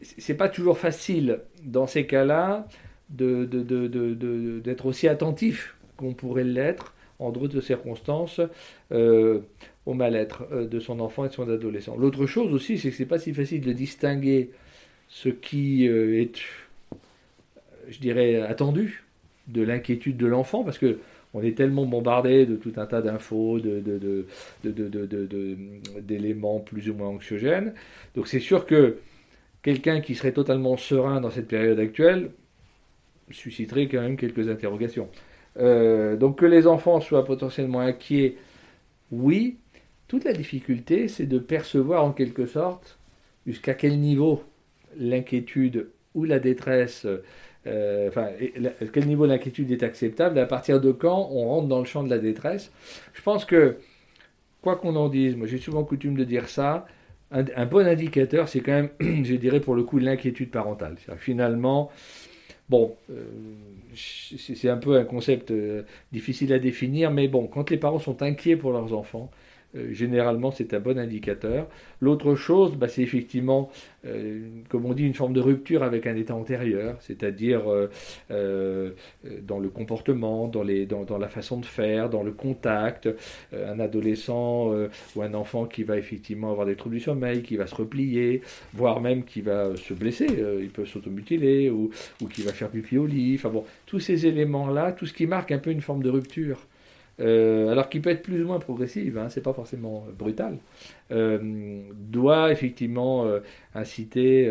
c'est 0.00 0.36
pas 0.36 0.48
toujours 0.48 0.78
facile 0.78 1.40
dans 1.64 1.86
ces 1.86 2.06
cas-là 2.06 2.66
d'être 3.10 4.86
aussi 4.86 5.06
attentif 5.06 5.76
qu'on 5.98 6.14
pourrait 6.14 6.44
l'être 6.44 6.94
en 7.18 7.30
d'autres 7.30 7.60
circonstances 7.60 8.40
euh, 8.92 9.40
au 9.86 9.94
mal-être 9.94 10.46
euh, 10.52 10.66
de 10.66 10.78
son 10.80 11.00
enfant 11.00 11.24
et 11.24 11.28
de 11.28 11.34
son 11.34 11.48
adolescent. 11.48 11.96
L'autre 11.96 12.26
chose 12.26 12.52
aussi, 12.54 12.78
c'est 12.78 12.90
que 12.90 12.96
c'est 12.96 13.06
pas 13.06 13.18
si 13.18 13.32
facile 13.34 13.60
de 13.60 13.72
distinguer 13.72 14.50
ce 15.08 15.28
qui 15.28 15.88
euh, 15.88 16.20
est, 16.20 16.38
je 17.88 17.98
dirais, 17.98 18.40
attendu 18.42 19.04
de 19.48 19.62
l'inquiétude 19.62 20.16
de 20.16 20.26
l'enfant, 20.26 20.62
parce 20.62 20.78
que 20.78 20.98
on 21.34 21.42
est 21.42 21.56
tellement 21.56 21.84
bombardé 21.84 22.46
de 22.46 22.56
tout 22.56 22.72
un 22.76 22.86
tas 22.86 23.02
d'infos, 23.02 23.60
d'éléments 26.00 26.60
plus 26.60 26.88
ou 26.88 26.94
moins 26.94 27.08
anxiogènes. 27.08 27.74
Donc 28.14 28.28
c'est 28.28 28.40
sûr 28.40 28.64
que 28.64 28.96
quelqu'un 29.62 30.00
qui 30.00 30.14
serait 30.14 30.32
totalement 30.32 30.78
serein 30.78 31.20
dans 31.20 31.30
cette 31.30 31.48
période 31.48 31.78
actuelle 31.78 32.30
susciterait 33.30 33.88
quand 33.88 34.00
même 34.00 34.16
quelques 34.16 34.48
interrogations. 34.48 35.10
Euh, 35.58 36.16
donc 36.16 36.38
que 36.38 36.46
les 36.46 36.66
enfants 36.66 37.00
soient 37.00 37.24
potentiellement 37.24 37.80
inquiets, 37.80 38.36
oui. 39.10 39.58
Toute 40.08 40.24
la 40.24 40.32
difficulté, 40.32 41.08
c'est 41.08 41.26
de 41.26 41.38
percevoir 41.38 42.04
en 42.04 42.12
quelque 42.12 42.46
sorte 42.46 42.98
jusqu'à 43.46 43.74
quel 43.74 43.98
niveau 44.00 44.42
l'inquiétude 44.96 45.90
ou 46.14 46.24
la 46.24 46.38
détresse, 46.38 47.06
euh, 47.66 48.08
enfin, 48.08 48.28
quel 48.92 49.06
niveau 49.06 49.26
l'inquiétude 49.26 49.70
est 49.70 49.82
acceptable, 49.82 50.38
à 50.38 50.46
partir 50.46 50.80
de 50.80 50.92
quand 50.92 51.28
on 51.30 51.48
rentre 51.48 51.68
dans 51.68 51.78
le 51.80 51.84
champ 51.84 52.02
de 52.02 52.10
la 52.10 52.18
détresse. 52.18 52.72
Je 53.12 53.22
pense 53.22 53.44
que, 53.44 53.76
quoi 54.62 54.76
qu'on 54.76 54.96
en 54.96 55.08
dise, 55.08 55.36
moi 55.36 55.46
j'ai 55.46 55.58
souvent 55.58 55.84
coutume 55.84 56.16
de 56.16 56.24
dire 56.24 56.48
ça, 56.48 56.86
un, 57.30 57.66
bon 57.66 57.86
indicateur, 57.86 58.48
c'est 58.48 58.60
quand 58.60 58.72
même, 58.72 58.90
je 59.24 59.34
dirais 59.34 59.60
pour 59.60 59.74
le 59.74 59.82
coup, 59.82 59.98
l'inquiétude 59.98 60.50
parentale. 60.50 60.96
Finalement, 61.18 61.90
bon, 62.68 62.96
euh, 63.10 63.24
c'est 63.94 64.68
un 64.68 64.76
peu 64.76 64.96
un 64.98 65.04
concept 65.04 65.50
euh, 65.50 65.84
difficile 66.12 66.52
à 66.52 66.58
définir, 66.58 67.10
mais 67.10 67.28
bon, 67.28 67.46
quand 67.46 67.70
les 67.70 67.78
parents 67.78 67.98
sont 67.98 68.22
inquiets 68.22 68.56
pour 68.56 68.72
leurs 68.72 68.92
enfants, 68.94 69.30
généralement 69.74 70.50
c'est 70.50 70.74
un 70.74 70.80
bon 70.80 70.98
indicateur. 70.98 71.68
L'autre 72.00 72.34
chose, 72.34 72.76
bah, 72.76 72.88
c'est 72.88 73.02
effectivement, 73.02 73.70
euh, 74.06 74.48
comme 74.68 74.86
on 74.86 74.94
dit, 74.94 75.04
une 75.04 75.14
forme 75.14 75.32
de 75.32 75.40
rupture 75.40 75.82
avec 75.82 76.06
un 76.06 76.16
état 76.16 76.34
antérieur, 76.34 76.96
c'est-à-dire 77.00 77.62
euh, 78.30 78.92
dans 79.42 79.58
le 79.58 79.68
comportement, 79.68 80.48
dans, 80.48 80.62
la 81.18 81.28
façon 81.28 81.58
de 81.58 81.66
faire, 81.66 82.08
dans 82.08 82.22
le 82.22 82.32
contact. 82.32 83.08
un 83.52 83.80
adolescent 83.80 84.72
ou 85.16 85.22
un 85.22 85.34
enfant 85.34 85.66
qui 85.66 85.82
va 85.82 85.98
effectivement 85.98 86.50
avoir 86.50 86.66
des 86.66 86.76
troubles 86.76 86.96
du 86.96 87.00
sommeil, 87.00 87.42
qui 87.42 87.56
va 87.56 87.66
se 87.66 87.74
replier, 87.74 88.42
voire 88.74 89.00
même 89.00 89.24
qui 89.24 89.40
va 89.40 89.76
se 89.76 89.94
blesser, 89.94 90.28
il 90.60 90.70
peut 90.70 90.86
s'automutiler 90.86 91.70
ou, 91.70 91.90
ou 92.22 92.28
qui 92.28 92.42
va 92.42 92.52
faire 92.52 92.70
pipi 92.70 92.98
au 92.98 93.06
lit. 93.06 93.34
Enfin 93.36 93.50
bon, 93.50 93.64
tous 93.86 94.00
ces 94.00 94.26
éléments-là, 94.26 94.92
tout 94.92 95.06
ce 95.06 95.12
qui 95.12 95.26
marque 95.26 95.52
un 95.52 95.58
peu 95.58 95.70
une 95.70 95.80
forme 95.80 96.02
de 96.02 96.10
rupture 96.10 96.67
euh, 97.20 97.68
alors 97.70 97.88
qu'il 97.88 98.00
peut 98.00 98.10
être 98.10 98.22
plus 98.22 98.42
ou 98.42 98.46
moins 98.46 98.58
progressive, 98.58 99.18
hein, 99.18 99.28
c'est 99.28 99.42
pas 99.42 99.52
forcément 99.52 100.06
brutal, 100.16 100.58
euh, 101.10 101.82
doit 101.92 102.52
effectivement 102.52 103.26
euh, 103.26 103.40
inciter 103.74 104.50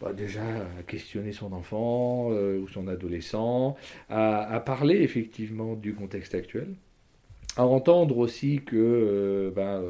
bah, 0.00 0.12
déjà 0.12 0.42
à 0.42 0.82
questionner 0.86 1.32
son 1.32 1.52
enfant 1.52 2.28
ou 2.30 2.68
son 2.68 2.88
adolescent, 2.88 3.76
à, 4.08 4.62
parler 4.64 5.02
effectivement 5.02 5.74
du 5.74 5.94
contexte 5.94 6.34
actuel, 6.34 6.68
à 7.56 7.64
entendre 7.64 8.18
aussi 8.18 8.60
que 8.64 9.52
bah, 9.54 9.82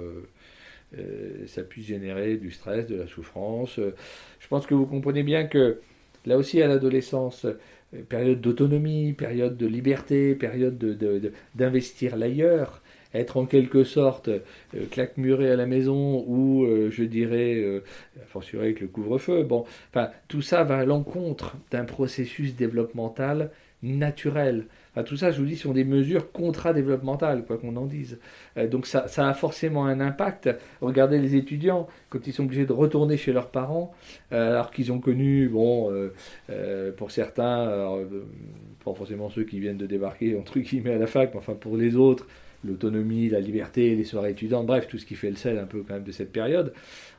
ça 1.46 1.62
puisse 1.62 1.86
générer 1.86 2.36
du 2.36 2.50
stress, 2.50 2.86
de 2.86 2.96
la 2.96 3.06
souffrance. 3.06 3.78
Je 3.78 4.48
pense 4.48 4.66
que 4.66 4.74
vous 4.74 4.86
comprenez 4.86 5.22
bien 5.22 5.46
que 5.46 5.78
là 6.28 6.36
aussi 6.36 6.62
à 6.62 6.68
l'adolescence, 6.68 7.44
euh, 7.44 7.58
période 8.08 8.40
d'autonomie, 8.40 9.12
période 9.12 9.56
de 9.56 9.66
liberté, 9.66 10.34
période 10.34 10.78
d'investir 11.54 12.14
de, 12.14 12.20
l'ailleurs, 12.20 12.82
être 13.14 13.36
en 13.36 13.46
quelque 13.46 13.84
sorte 13.84 14.28
euh, 14.28 14.40
claque-muré 14.90 15.50
à 15.50 15.56
la 15.56 15.66
maison 15.66 16.24
ou, 16.26 16.64
euh, 16.64 16.90
je 16.90 17.04
dirais, 17.04 17.54
euh, 17.56 17.82
avec 18.54 18.80
le 18.80 18.88
couvre-feu. 18.88 19.42
Bon, 19.44 19.64
tout 20.28 20.42
ça 20.42 20.64
va 20.64 20.78
à 20.78 20.84
l'encontre 20.84 21.56
d'un 21.70 21.84
processus 21.84 22.54
développemental 22.54 23.50
naturel 23.82 24.66
tout 25.02 25.16
ça, 25.16 25.30
je 25.30 25.40
vous 25.40 25.46
dis, 25.46 25.56
sont 25.56 25.72
des 25.72 25.84
mesures 25.84 26.32
contra-développementales, 26.32 27.44
quoi 27.44 27.58
qu'on 27.58 27.76
en 27.76 27.86
dise. 27.86 28.18
Euh, 28.56 28.68
donc 28.68 28.86
ça, 28.86 29.06
a 29.16 29.34
forcément 29.34 29.86
un 29.86 30.00
impact. 30.00 30.50
Regardez 30.80 31.18
les 31.18 31.36
étudiants, 31.36 31.86
quand 32.10 32.26
ils 32.26 32.32
sont 32.32 32.44
obligés 32.44 32.66
de 32.66 32.72
retourner 32.72 33.16
chez 33.16 33.32
leurs 33.32 33.50
parents, 33.50 33.92
euh, 34.32 34.50
alors 34.52 34.70
qu'ils 34.70 34.92
ont 34.92 35.00
connu, 35.00 35.48
bon, 35.48 35.90
euh, 36.50 36.92
pour 36.92 37.10
certains, 37.10 38.06
pas 38.84 38.94
forcément 38.94 39.28
ceux 39.28 39.44
qui 39.44 39.60
viennent 39.60 39.76
de 39.76 39.86
débarquer, 39.86 40.36
entre 40.36 40.58
guillemets, 40.58 40.94
à 40.94 40.98
la 40.98 41.06
fac, 41.06 41.30
mais 41.32 41.38
enfin 41.38 41.54
pour 41.54 41.76
les 41.76 41.96
autres, 41.96 42.26
l'autonomie, 42.64 43.28
la 43.28 43.40
liberté, 43.40 43.94
les 43.94 44.04
soirées 44.04 44.30
étudiantes, 44.30 44.66
bref, 44.66 44.88
tout 44.88 44.98
ce 44.98 45.06
qui 45.06 45.14
fait 45.14 45.30
le 45.30 45.36
sel 45.36 45.58
un 45.58 45.66
peu 45.66 45.82
quand 45.82 45.94
même 45.94 46.04
de 46.04 46.12
cette 46.12 46.32
période, 46.32 46.72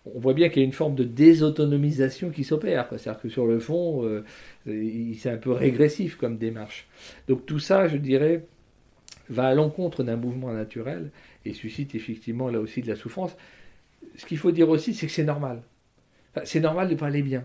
on 0.06 0.20
voit 0.20 0.34
bien 0.34 0.50
qu'il 0.50 0.62
y 0.62 0.64
a 0.64 0.66
une 0.66 0.74
forme 0.74 0.96
de 0.96 1.04
désautonomisation 1.04 2.30
qui 2.30 2.44
s'opère. 2.44 2.88
C'est-à-dire 2.90 3.22
que 3.22 3.30
sur 3.30 3.46
le 3.46 3.60
fond, 3.60 4.04
euh, 4.04 4.24
c'est 4.66 5.30
un 5.30 5.38
peu 5.38 5.52
régressif 5.52 6.16
comme 6.16 6.38
démarche. 6.38 6.88
Donc 7.28 7.46
tout 7.46 7.60
ça, 7.60 7.88
je 7.88 7.98
dirais, 7.98 8.46
va 9.30 9.48
à 9.48 9.54
l'encontre 9.54 10.04
d'un 10.04 10.16
mouvement 10.16 10.52
naturel 10.52 11.12
et 11.46 11.54
suscite 11.54 11.96
effectivement 11.96 12.50
là 12.50 12.60
aussi 12.60 12.82
de 12.82 12.88
la 12.88 12.96
souffrance. 12.96 13.36
Ce 14.16 14.26
qu'il 14.26 14.38
faut 14.38 14.52
dire 14.52 14.70
aussi, 14.70 14.94
c'est 14.94 15.08
que 15.08 15.14
c'est 15.14 15.24
normal. 15.24 15.62
c'est 16.44 16.60
normal 16.60 16.90
de 16.90 16.96
pas 16.96 17.08
aller 17.08 17.24
bien. 17.24 17.44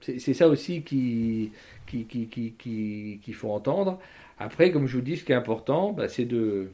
C'est 0.00 0.34
ça 0.34 0.48
aussi 0.48 0.82
qu'il 0.82 1.50
qui, 1.86 2.04
qui, 2.04 3.18
qui, 3.22 3.32
faut 3.32 3.50
entendre. 3.50 3.98
Après, 4.38 4.70
comme 4.70 4.86
je 4.86 4.96
vous 4.96 5.02
dis, 5.02 5.16
ce 5.16 5.24
qui 5.24 5.32
est 5.32 5.34
important, 5.34 5.92
bah, 5.92 6.08
c'est 6.08 6.26
de, 6.26 6.68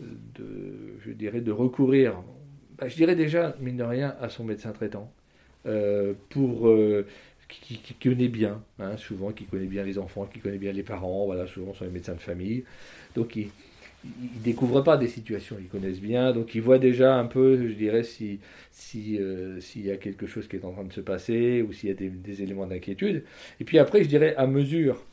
de, 0.00 0.96
je 1.04 1.12
dirais, 1.12 1.40
de 1.40 1.52
recourir 1.52 2.22
bah, 2.80 2.88
je 2.88 2.96
dirais 2.96 3.14
déjà, 3.14 3.54
mine 3.60 3.76
de 3.76 3.84
rien, 3.84 4.16
à 4.20 4.30
son 4.30 4.44
médecin 4.44 4.72
traitant, 4.72 5.12
euh, 5.66 6.14
pour 6.30 6.68
euh, 6.68 7.06
qui, 7.48 7.78
connaît 8.02 8.28
bien, 8.28 8.62
hein, 8.78 8.96
souvent 8.96 9.32
qui 9.32 9.44
connaît 9.44 9.66
bien 9.66 9.84
les 9.84 9.98
enfants, 9.98 10.24
qui 10.24 10.38
connaît 10.40 10.58
bien 10.58 10.72
les 10.72 10.82
parents, 10.82 11.26
voilà, 11.26 11.46
souvent 11.46 11.74
sont 11.74 11.84
les 11.84 11.90
médecins 11.90 12.14
de 12.14 12.20
famille. 12.20 12.64
Donc 13.14 13.36
ils 13.36 13.50
ne 14.04 14.42
découvrent 14.42 14.80
pas 14.80 14.96
des 14.96 15.08
situations, 15.08 15.56
ils 15.60 15.68
connaissent 15.68 16.00
bien, 16.00 16.32
donc 16.32 16.54
ils 16.54 16.62
voient 16.62 16.78
déjà 16.78 17.16
un 17.16 17.26
peu, 17.26 17.68
je 17.68 17.74
dirais, 17.74 18.02
si 18.02 18.40
euh, 19.18 19.60
s'il 19.60 19.84
y 19.84 19.90
a 19.90 19.98
quelque 19.98 20.26
chose 20.26 20.48
qui 20.48 20.56
est 20.56 20.64
en 20.64 20.72
train 20.72 20.84
de 20.84 20.92
se 20.92 21.02
passer 21.02 21.60
ou 21.60 21.72
s'il 21.74 21.90
y 21.90 21.92
a 21.92 21.94
des, 21.94 22.42
éléments 22.42 22.66
d'inquiétude. 22.66 23.24
Et 23.60 23.64
puis 23.64 23.78
après, 23.78 24.02
je 24.04 24.08
dirais, 24.08 24.34
à 24.36 24.46
mesure 24.46 25.04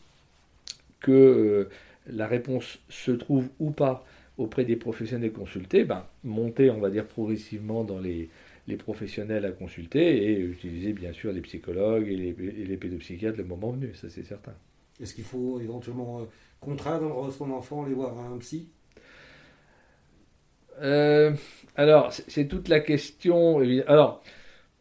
que 1.02 1.68
la 2.08 2.28
réponse 2.28 2.80
se 2.88 3.12
trouve 3.12 3.50
ou 3.60 3.72
pas 3.72 4.06
auprès 4.38 4.66
des 4.66 4.76
professionnels 4.76 5.32
consultés, 5.34 5.84
ben, 5.84 6.06
monter, 6.24 6.70
on 6.70 6.80
va 6.80 6.90
dire, 6.90 7.06
progressivement 7.06 7.84
dans 7.84 8.00
les, 8.00 8.30
les 8.68 8.78
professionnels 8.78 9.46
à 9.46 9.52
consulter 9.52 10.32
et 10.32 10.40
utiliser 10.40 10.94
bien 10.94 11.14
sûr 11.14 11.32
les 11.32 11.42
psychologues 11.42 12.08
et 12.08 12.16
les, 12.16 12.34
les 12.34 12.78
pédopsychiatres 12.78 13.38
le 13.38 13.44
moment 13.46 13.72
venu, 13.72 13.94
ça 13.96 14.10
c'est 14.10 14.24
certain. 14.24 14.54
Est-ce 15.02 15.14
qu'il 15.14 15.24
faut 15.24 15.60
éventuellement 15.60 16.22
euh, 16.22 16.26
contraindre 16.60 17.32
son 17.32 17.52
enfant 17.52 17.84
à 17.84 17.86
aller 17.86 17.96
voir 17.96 18.18
un 18.20 18.38
psy? 18.40 18.70
Euh, 20.82 21.34
Alors, 21.76 22.12
c'est 22.14 22.48
toute 22.48 22.68
la 22.68 22.80
question. 22.80 23.60
Alors, 23.88 24.24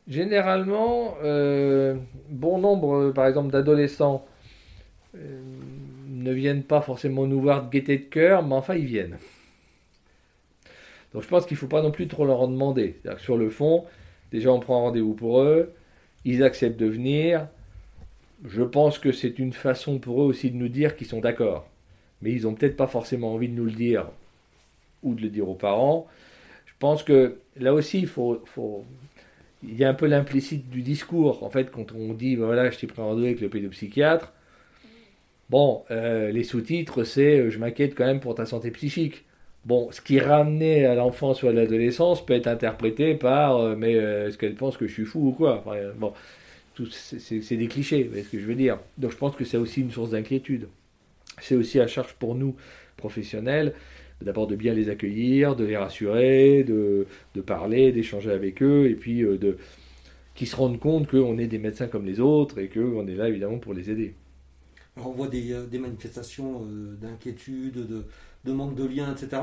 généralement, 0.08 1.16
euh, 1.22 1.96
bon 2.28 2.58
nombre, 2.58 3.12
par 3.12 3.26
exemple, 3.26 3.50
d'adolescents 3.50 4.26
ne 5.14 6.32
viennent 6.32 6.62
pas 6.64 6.82
forcément 6.82 7.26
nous 7.26 7.40
voir 7.40 7.64
de 7.66 7.70
gaieté 7.70 7.98
de 7.98 8.04
cœur, 8.04 8.44
mais 8.46 8.54
enfin, 8.54 8.74
ils 8.74 8.86
viennent. 8.86 9.16
Donc 11.12 11.22
je 11.22 11.28
pense 11.28 11.46
qu'il 11.46 11.54
ne 11.54 11.60
faut 11.60 11.66
pas 11.66 11.82
non 11.82 11.90
plus 11.90 12.08
trop 12.08 12.24
leur 12.24 12.40
en 12.40 12.48
demander. 12.48 12.96
sur 13.18 13.36
le 13.36 13.50
fond, 13.50 13.84
déjà 14.32 14.52
on 14.52 14.60
prend 14.60 14.82
rendez-vous 14.82 15.14
pour 15.14 15.40
eux, 15.40 15.72
ils 16.24 16.42
acceptent 16.42 16.78
de 16.78 16.86
venir. 16.86 17.46
Je 18.44 18.62
pense 18.62 18.98
que 18.98 19.12
c'est 19.12 19.38
une 19.38 19.52
façon 19.52 19.98
pour 19.98 20.22
eux 20.22 20.26
aussi 20.26 20.50
de 20.50 20.56
nous 20.56 20.68
dire 20.68 20.96
qu'ils 20.96 21.06
sont 21.06 21.20
d'accord. 21.20 21.68
Mais 22.22 22.32
ils 22.32 22.42
n'ont 22.42 22.54
peut-être 22.54 22.76
pas 22.76 22.86
forcément 22.86 23.34
envie 23.34 23.48
de 23.48 23.54
nous 23.54 23.64
le 23.64 23.72
dire 23.72 24.06
ou 25.02 25.14
de 25.14 25.22
le 25.22 25.28
dire 25.28 25.48
aux 25.48 25.54
parents. 25.54 26.06
Je 26.66 26.72
pense 26.78 27.02
que 27.02 27.38
là 27.56 27.72
aussi, 27.72 28.06
il 29.62 29.76
y 29.76 29.84
a 29.84 29.88
un 29.88 29.94
peu 29.94 30.06
l'implicite 30.06 30.68
du 30.68 30.82
discours. 30.82 31.42
En 31.42 31.50
fait, 31.50 31.70
quand 31.70 31.92
on 31.92 32.12
dit, 32.12 32.36
bah 32.36 32.46
voilà, 32.46 32.70
je 32.70 32.78
t'ai 32.78 32.86
pris 32.86 33.00
rendez-vous 33.00 33.26
avec 33.26 33.40
le 33.40 33.48
pédopsychiatre, 33.48 34.32
bon, 35.48 35.84
euh, 35.90 36.30
les 36.30 36.44
sous-titres, 36.44 37.04
c'est 37.04 37.38
euh, 37.38 37.50
je 37.50 37.58
m'inquiète 37.58 37.94
quand 37.94 38.04
même 38.04 38.20
pour 38.20 38.34
ta 38.34 38.46
santé 38.46 38.70
psychique. 38.70 39.24
Bon, 39.66 39.90
ce 39.92 40.00
qui 40.00 40.18
ramenait 40.20 40.86
à 40.86 40.94
l'enfance 40.94 41.42
ou 41.42 41.48
à 41.48 41.52
l'adolescence 41.52 42.24
peut 42.24 42.34
être 42.34 42.46
interprété 42.46 43.14
par, 43.14 43.58
euh, 43.58 43.76
mais 43.76 43.92
est-ce 43.92 44.38
qu'elle 44.38 44.54
pense 44.54 44.76
que 44.76 44.86
je 44.86 44.92
suis 44.92 45.04
fou 45.04 45.28
ou 45.28 45.32
quoi? 45.32 45.64
Bon, 45.98 46.12
c'est 46.90 47.56
des 47.56 47.68
clichés, 47.68 48.04
voyez 48.04 48.22
ce 48.22 48.30
que 48.30 48.38
je 48.38 48.46
veux 48.46 48.54
dire. 48.54 48.78
Donc 48.96 49.10
je 49.12 49.16
pense 49.16 49.36
que 49.36 49.44
c'est 49.44 49.56
aussi 49.56 49.80
une 49.80 49.90
source 49.90 50.10
d'inquiétude. 50.10 50.68
C'est 51.40 51.56
aussi 51.56 51.80
à 51.80 51.86
charge 51.86 52.14
pour 52.14 52.34
nous, 52.34 52.56
professionnels, 52.96 53.74
d'abord 54.22 54.46
de 54.46 54.56
bien 54.56 54.74
les 54.74 54.88
accueillir, 54.88 55.56
de 55.56 55.64
les 55.64 55.76
rassurer, 55.76 56.64
de, 56.64 57.06
de 57.34 57.40
parler, 57.40 57.92
d'échanger 57.92 58.30
avec 58.30 58.62
eux, 58.62 58.88
et 58.88 58.94
puis 58.94 59.22
euh, 59.22 59.38
de 59.38 59.58
qu'ils 60.34 60.48
se 60.48 60.56
rendent 60.56 60.78
compte 60.78 61.08
qu'on 61.08 61.38
est 61.38 61.46
des 61.46 61.58
médecins 61.58 61.88
comme 61.88 62.04
les 62.04 62.20
autres 62.20 62.58
et 62.58 62.68
qu'on 62.68 63.06
est 63.06 63.14
là 63.14 63.28
évidemment 63.28 63.58
pour 63.58 63.72
les 63.72 63.90
aider. 63.90 64.14
on 64.96 65.12
voit 65.12 65.28
des, 65.28 65.52
euh, 65.52 65.66
manifestations 65.78 66.62
euh, 66.62 66.94
d'inquiétude, 67.00 67.86
de, 67.86 68.04
de, 68.46 68.52
manque 68.52 68.74
de 68.74 68.84
lien, 68.84 69.12
etc. 69.12 69.42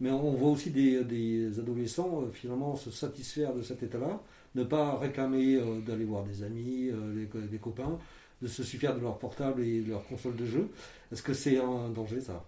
Mais 0.00 0.10
on 0.10 0.32
voit 0.32 0.50
aussi 0.50 0.70
des, 0.70 1.58
adolescents 1.58 2.24
finalement 2.32 2.76
se 2.76 2.90
satisfaire 2.90 3.54
de 3.54 3.62
cet 3.62 3.82
état-là, 3.82 4.20
ne 4.54 4.64
pas 4.64 4.96
réclamer 4.98 5.60
d'aller 5.86 6.04
voir 6.04 6.24
des 6.24 6.42
amis, 6.42 6.90
des 7.14 7.58
copains, 7.58 7.98
de 8.42 8.48
se 8.48 8.62
suffire 8.62 8.94
de 8.94 9.00
leur 9.00 9.18
portable 9.18 9.62
et 9.62 9.80
de 9.80 9.90
leur 9.90 10.04
console 10.06 10.36
de 10.36 10.46
jeu. 10.46 10.68
Est-ce 11.12 11.22
que 11.22 11.34
c'est 11.34 11.58
un 11.58 11.88
danger 11.88 12.20
ça? 12.20 12.44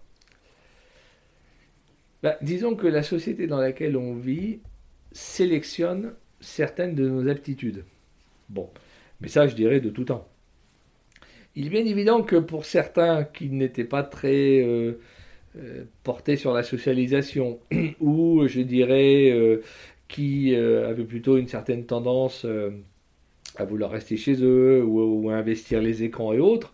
Bah, 2.23 2.35
disons 2.41 2.75
que 2.75 2.87
la 2.87 3.03
société 3.03 3.47
dans 3.47 3.59
laquelle 3.59 3.95
on 3.95 4.15
vit 4.15 4.59
sélectionne 5.11 6.13
certaines 6.39 6.95
de 6.95 7.07
nos 7.07 7.27
aptitudes. 7.29 7.83
Bon, 8.49 8.69
mais 9.21 9.27
ça, 9.27 9.47
je 9.47 9.55
dirais 9.55 9.79
de 9.79 9.89
tout 9.89 10.05
temps. 10.05 10.27
Il 11.55 11.67
est 11.67 11.69
bien 11.69 11.85
évident 11.85 12.21
que 12.21 12.35
pour 12.35 12.65
certains 12.65 13.23
qui 13.23 13.49
n'étaient 13.49 13.83
pas 13.83 14.03
très 14.03 14.61
euh, 14.63 14.99
euh, 15.57 15.85
portés 16.03 16.35
sur 16.35 16.53
la 16.53 16.63
socialisation, 16.63 17.59
ou 17.99 18.47
je 18.47 18.61
dirais 18.61 19.31
euh, 19.31 19.61
qui 20.07 20.55
avaient 20.55 21.03
plutôt 21.03 21.37
une 21.37 21.47
certaine 21.47 21.85
tendance 21.85 22.45
à 23.57 23.65
vouloir 23.65 23.91
rester 23.91 24.17
chez 24.17 24.41
eux, 24.41 24.83
ou, 24.83 25.29
à 25.29 25.35
investir 25.35 25.81
les 25.81 26.03
écrans 26.03 26.33
et 26.33 26.39
autres, 26.39 26.73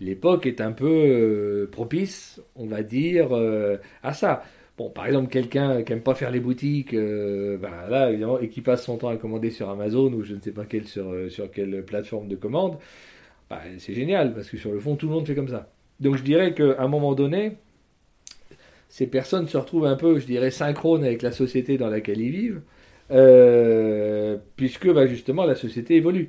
l'époque 0.00 0.46
est 0.46 0.60
un 0.60 0.72
peu 0.72 0.86
euh, 0.86 1.68
propice, 1.70 2.40
on 2.56 2.66
va 2.66 2.82
dire, 2.82 3.28
euh, 3.32 3.76
à 4.02 4.12
ça. 4.12 4.44
Bon, 4.78 4.90
par 4.90 5.06
exemple, 5.06 5.28
quelqu'un 5.30 5.82
qui 5.82 5.92
n'aime 5.92 6.02
pas 6.02 6.14
faire 6.14 6.30
les 6.30 6.40
boutiques, 6.40 6.94
euh, 6.94 7.56
ben 7.58 7.70
là, 7.88 8.10
évidemment, 8.10 8.40
et 8.40 8.48
qui 8.48 8.62
passe 8.62 8.84
son 8.84 8.96
temps 8.96 9.08
à 9.08 9.16
commander 9.16 9.50
sur 9.50 9.68
Amazon 9.70 10.12
ou 10.12 10.22
je 10.24 10.34
ne 10.34 10.40
sais 10.40 10.52
pas 10.52 10.64
quelle, 10.64 10.88
sur, 10.88 11.30
sur 11.30 11.50
quelle 11.50 11.84
plateforme 11.84 12.28
de 12.28 12.36
commande, 12.36 12.78
ben, 13.50 13.58
c'est 13.78 13.94
génial, 13.94 14.34
parce 14.34 14.48
que 14.48 14.56
sur 14.56 14.72
le 14.72 14.80
fond, 14.80 14.96
tout 14.96 15.06
le 15.08 15.12
monde 15.12 15.26
fait 15.26 15.34
comme 15.34 15.48
ça. 15.48 15.70
Donc 16.00 16.16
je 16.16 16.22
dirais 16.22 16.54
qu'à 16.54 16.80
un 16.82 16.88
moment 16.88 17.14
donné, 17.14 17.58
ces 18.92 19.06
personnes 19.06 19.48
se 19.48 19.56
retrouvent 19.56 19.86
un 19.86 19.96
peu, 19.96 20.18
je 20.20 20.26
dirais, 20.26 20.50
synchrones 20.50 21.02
avec 21.02 21.22
la 21.22 21.32
société 21.32 21.78
dans 21.78 21.88
laquelle 21.88 22.20
ils 22.20 22.30
vivent, 22.30 22.60
puisque 24.56 24.92
ben, 24.92 25.06
justement 25.06 25.44
la 25.46 25.54
société 25.54 25.96
évolue. 25.96 26.28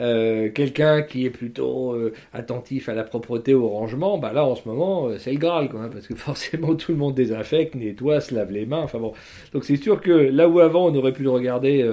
Euh, 0.00 0.48
quelqu'un 0.50 1.02
qui 1.02 1.26
est 1.26 1.30
plutôt 1.30 1.92
euh, 1.92 2.14
attentif 2.32 2.88
à 2.88 2.94
la 2.94 3.04
propreté, 3.04 3.52
au 3.52 3.68
rangement, 3.68 4.16
bah 4.16 4.32
là 4.32 4.42
en 4.46 4.56
ce 4.56 4.66
moment 4.66 5.08
euh, 5.08 5.18
c'est 5.18 5.32
le 5.32 5.38
Graal, 5.38 5.68
quoi, 5.68 5.82
hein, 5.82 5.90
parce 5.92 6.06
que 6.06 6.14
forcément 6.16 6.74
tout 6.74 6.92
le 6.92 6.98
monde 6.98 7.14
désinfecte, 7.14 7.74
nettoie, 7.74 8.22
se 8.22 8.34
lave 8.34 8.50
les 8.52 8.64
mains, 8.64 8.80
enfin 8.80 8.98
bon. 8.98 9.12
Donc 9.52 9.64
c'est 9.64 9.76
sûr 9.76 10.00
que 10.00 10.10
là 10.10 10.48
où 10.48 10.60
avant 10.60 10.86
on 10.86 10.94
aurait 10.94 11.12
pu 11.12 11.22
le 11.22 11.30
regarder, 11.30 11.86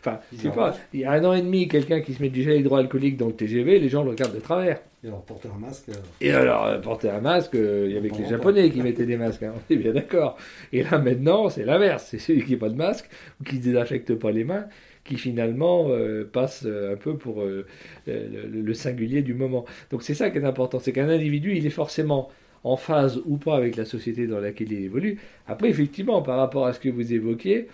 enfin, 0.00 0.18
je 0.34 0.42
sais 0.42 0.50
pas, 0.50 0.76
il 0.92 1.00
y 1.00 1.04
a 1.06 1.12
un 1.12 1.24
an 1.24 1.32
et 1.32 1.40
demi, 1.40 1.66
quelqu'un 1.66 2.00
qui 2.00 2.12
se 2.12 2.22
met 2.22 2.28
du 2.28 2.42
gel 2.42 2.60
hydroalcoolique 2.60 3.16
dans 3.16 3.28
le 3.28 3.32
TGV, 3.32 3.78
les 3.78 3.88
gens 3.88 4.04
le 4.04 4.10
regardent 4.10 4.34
de 4.34 4.40
travers. 4.40 4.78
Et 5.02 5.08
alors 5.08 5.22
porter 5.22 5.48
un 5.54 5.58
masque 5.58 5.84
Et 6.20 6.32
alors 6.32 6.80
porter 6.82 7.08
un 7.08 7.20
masque, 7.20 7.52
il 7.54 7.90
y 7.90 7.96
avait 7.96 8.10
que 8.10 8.18
les 8.18 8.28
Japonais 8.28 8.70
qui 8.70 8.82
mettaient 8.82 9.06
des 9.06 9.16
masques, 9.16 9.44
hein, 9.44 9.54
on 9.56 9.72
est 9.72 9.76
bien 9.76 9.92
d'accord. 9.92 10.36
Et 10.74 10.82
là 10.82 10.98
maintenant 10.98 11.48
c'est 11.48 11.64
l'inverse, 11.64 12.08
c'est 12.10 12.18
celui 12.18 12.44
qui 12.44 12.52
n'a 12.52 12.58
pas 12.58 12.68
de 12.68 12.76
masque 12.76 13.08
ou 13.40 13.44
qui 13.44 13.56
ne 13.56 13.62
désinfecte 13.62 14.14
pas 14.14 14.30
les 14.30 14.44
mains 14.44 14.66
qui 15.06 15.16
finalement 15.16 15.86
euh, 15.88 16.28
passe 16.30 16.64
euh, 16.66 16.92
un 16.92 16.96
peu 16.96 17.16
pour 17.16 17.42
euh, 17.42 17.66
le, 18.06 18.74
singulier 18.74 19.22
du 19.22 19.34
moment. 19.34 19.64
Donc 19.90 20.02
c'est 20.02 20.14
ça 20.14 20.30
qui 20.30 20.38
est 20.38 20.44
important, 20.44 20.78
c'est 20.78 20.92
qu'un 20.92 21.08
individu, 21.08 21.56
il 21.56 21.66
est 21.66 21.70
forcément 21.70 22.28
en 22.64 22.76
phase 22.76 23.20
ou 23.24 23.36
pas 23.36 23.56
avec 23.56 23.76
la 23.76 23.84
société 23.84 24.26
dans 24.26 24.40
laquelle 24.40 24.72
il 24.72 24.84
évolue. 24.84 25.20
Après, 25.46 25.68
effectivement, 25.68 26.20
par 26.20 26.36
rapport 26.36 26.66
à 26.66 26.72
ce 26.72 26.80
que 26.80 26.88
vous 26.88 27.12
évoquiez, 27.12 27.68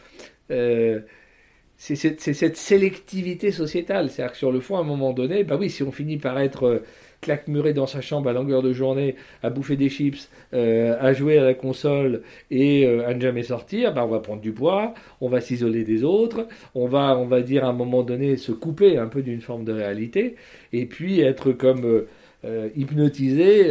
c'est 0.49 1.97
cette, 1.97 2.57
sélectivité 2.57 3.53
sociétale. 3.53 4.11
C'est-à-dire 4.11 4.33
que 4.33 4.39
sur 4.39 4.53
le 4.53 4.61
fond, 4.61 4.77
à 4.77 4.81
un 4.81 4.85
moment 4.85 5.15
donné, 5.15 5.45
bah 5.45 5.57
oui, 5.59 5.71
si 5.71 5.83
on 5.83 5.93
finit 5.93 6.19
par 6.19 6.39
être 6.39 6.83
claque-muré 7.23 7.73
dans 7.73 7.87
sa 7.87 8.03
chambre 8.03 8.29
à 8.29 8.33
longueur 8.35 8.63
de 8.63 8.73
journée, 8.73 9.15
à 9.43 9.49
bouffer 9.49 9.77
des 9.77 9.89
chips, 9.89 10.29
euh, 10.53 10.97
à 11.01 11.15
jouer 11.15 11.39
à 11.39 11.45
la 11.45 11.55
console 11.55 12.23
et 12.51 12.85
euh, 12.85 13.09
à 13.09 13.15
ne 13.15 13.21
jamais 13.21 13.45
sortir, 13.45 13.95
ben 13.95 14.03
on 14.03 14.09
va 14.09 14.19
prendre 14.19 14.43
du 14.43 14.53
poids, 14.53 14.93
on 15.21 15.29
va 15.29 15.41
s'isoler 15.41 15.85
des 15.85 16.05
autres, 16.05 16.49
on 16.75 16.87
va, 16.87 17.17
on 17.17 17.27
va 17.27 17.41
dire 17.41 17.65
à 17.65 17.69
un 17.69 17.73
moment 17.73 18.03
donné 18.03 18.37
se 18.37 18.53
couper 18.53 18.99
un 18.99 19.07
peu 19.07 19.23
d'une 19.23 19.41
forme 19.41 19.65
de 19.65 19.73
réalité, 19.73 20.37
et 20.73 20.85
puis 20.85 21.21
être 21.21 21.53
comme 21.53 22.05
euh, 22.45 22.69
hypnotisé 22.75 23.71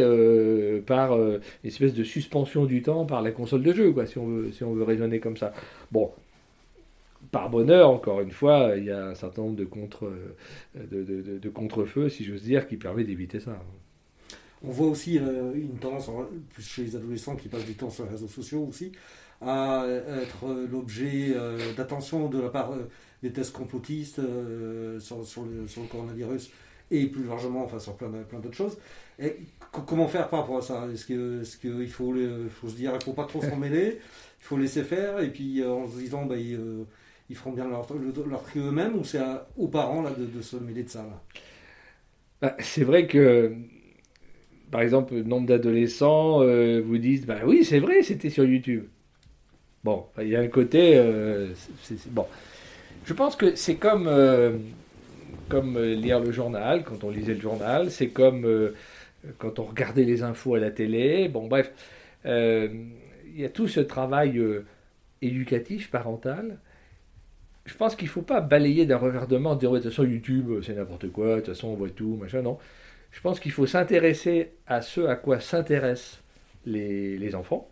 par 0.86 1.12
une 1.14 1.40
espèce 1.62 1.94
de 1.94 2.04
suspension 2.04 2.64
du 2.64 2.80
temps 2.82 3.04
par 3.04 3.20
la 3.20 3.32
console 3.32 3.62
de 3.62 3.72
jeu, 3.74 3.92
quoi, 3.92 4.06
si 4.06 4.16
on 4.18 4.26
veut, 4.26 4.50
si 4.52 4.64
on 4.64 4.72
veut 4.72 4.84
raisonner 4.84 5.20
comme 5.20 5.36
ça. 5.36 5.52
Bon, 5.90 6.10
par 7.32 7.50
bonheur, 7.50 7.90
encore 7.90 8.20
une 8.20 8.30
fois, 8.30 8.74
il 8.76 8.84
y 8.84 8.90
a 8.90 9.06
un 9.06 9.14
certain 9.14 9.42
nombre 9.42 9.56
de, 9.56 9.64
contre, 9.64 10.12
de, 10.76 11.02
de, 11.38 11.48
contre-feux, 11.48 12.08
si 12.10 12.24
j'ose 12.24 12.42
dire, 12.42 12.68
qui 12.68 12.76
permet 12.76 13.04
d'éviter 13.04 13.40
ça. 13.40 13.58
On 14.64 14.70
voit 14.70 14.86
aussi 14.86 15.18
euh, 15.18 15.54
une 15.54 15.78
tendance, 15.78 16.08
plus 16.50 16.62
chez 16.62 16.84
les 16.84 16.96
adolescents 16.96 17.34
qui 17.34 17.48
passent 17.48 17.64
du 17.64 17.74
temps 17.74 17.90
sur 17.90 18.04
les 18.04 18.10
réseaux 18.10 18.28
sociaux 18.28 18.66
aussi, 18.68 18.92
à 19.40 19.86
être 20.22 20.46
l'objet 20.70 21.32
euh, 21.34 21.58
d'attention 21.74 22.28
de 22.28 22.40
la 22.40 22.48
part 22.48 22.72
euh, 22.72 22.88
des 23.22 23.32
tests 23.32 23.52
complotistes 23.52 24.20
sur, 25.00 25.24
sur, 25.26 25.44
le, 25.44 25.66
coronavirus 25.90 26.50
et 26.90 27.06
plus 27.06 27.24
largement 27.24 27.64
enfin, 27.64 27.78
sur 27.78 27.96
plein, 27.96 28.10
plein 28.28 28.38
d'autres 28.38 28.56
choses. 28.56 28.76
Comment 29.86 30.06
faire 30.06 30.28
par 30.28 30.40
rapport 30.40 30.58
à 30.58 30.62
ça? 30.62 30.86
Est-ce 30.92 31.06
qu'il 31.06 31.88
faut, 31.88 32.12
faut, 32.50 32.68
se 32.68 32.74
dire 32.74 32.90
qu'il 32.90 32.98
ne 32.98 33.04
faut 33.04 33.12
pas 33.14 33.24
trop 33.24 33.40
s'en 33.40 33.56
mêler 33.56 33.98
Il 34.40 34.44
faut 34.44 34.58
laisser 34.58 34.82
faire 34.82 35.20
et 35.20 35.30
puis 35.30 35.64
en 35.64 35.88
se 35.88 35.96
disant 35.98 36.26
bah, 36.26 36.36
ils 37.32 37.34
feront 37.34 37.52
bien 37.52 37.66
leur, 37.66 37.86
leur 38.28 38.42
tri 38.42 38.60
eux-mêmes 38.60 38.94
ou 38.94 39.04
c'est 39.04 39.22
aux 39.56 39.66
parents 39.66 40.02
là, 40.02 40.10
de, 40.10 40.42
se 40.42 40.56
mêler 40.56 40.82
de 40.82 40.90
ça 40.90 41.02
bah, 42.42 42.54
C'est 42.58 42.84
vrai 42.84 43.06
que, 43.06 43.54
par 44.70 44.82
exemple, 44.82 45.14
le 45.14 45.22
nombre 45.22 45.46
d'adolescents 45.46 46.42
euh, 46.42 46.82
vous 46.84 46.98
disent 46.98 47.24
bah 47.24 47.38
oui, 47.46 47.64
c'est 47.64 47.78
vrai, 47.78 48.02
c'était 48.02 48.28
sur 48.28 48.44
YouTube. 48.44 48.84
Bon, 49.82 50.04
il 50.20 50.28
y 50.28 50.36
a 50.36 50.40
un 50.40 50.48
côté. 50.48 50.92
Euh, 50.94 51.54
bon. 52.08 52.26
Je 53.06 53.14
pense 53.14 53.34
que 53.34 53.54
c'est 53.56 53.76
comme, 53.76 54.06
euh, 54.08 54.58
comme 55.48 55.82
lire 55.82 56.20
le 56.20 56.32
journal, 56.32 56.84
quand 56.84 57.02
on 57.02 57.08
lisait 57.08 57.34
le 57.34 57.40
journal, 57.40 57.90
c'est 57.90 58.08
comme 58.08 58.46
quand 59.38 59.58
on 59.58 59.64
regardait 59.64 60.04
les 60.04 60.22
infos 60.22 60.56
à 60.56 60.58
la 60.58 60.70
télé. 60.70 61.30
Bon, 61.30 61.48
bref, 61.48 61.72
il 62.26 63.40
y 63.40 63.44
a 63.46 63.48
tout 63.48 63.68
ce 63.68 63.80
travail 63.80 64.38
éducatif, 65.22 65.90
parental, 65.90 66.58
je 67.64 67.74
pense 67.74 67.94
qu'il 67.94 68.06
ne 68.06 68.12
faut 68.12 68.22
pas 68.22 68.40
balayer 68.40 68.86
d'un 68.86 68.96
revers 68.96 69.26
de 69.26 69.36
main 69.36 69.50
en 69.50 69.54
disant 69.54 69.72
de 69.72 69.78
toute 69.78 69.90
façon 69.90 70.04
YouTube 70.04 70.62
c'est 70.62 70.74
n'importe 70.74 71.10
quoi, 71.10 71.36
de 71.36 71.40
toute 71.40 71.54
façon 71.54 71.68
on 71.68 71.74
voit 71.74 71.90
tout, 71.90 72.16
machin, 72.16 72.42
non. 72.42 72.58
Je 73.12 73.20
pense 73.20 73.40
qu'il 73.40 73.52
faut 73.52 73.66
s'intéresser 73.66 74.52
à 74.66 74.80
ce 74.80 75.02
à 75.02 75.16
quoi 75.16 75.38
s'intéressent 75.38 76.22
les, 76.66 77.34
enfants. 77.34 77.68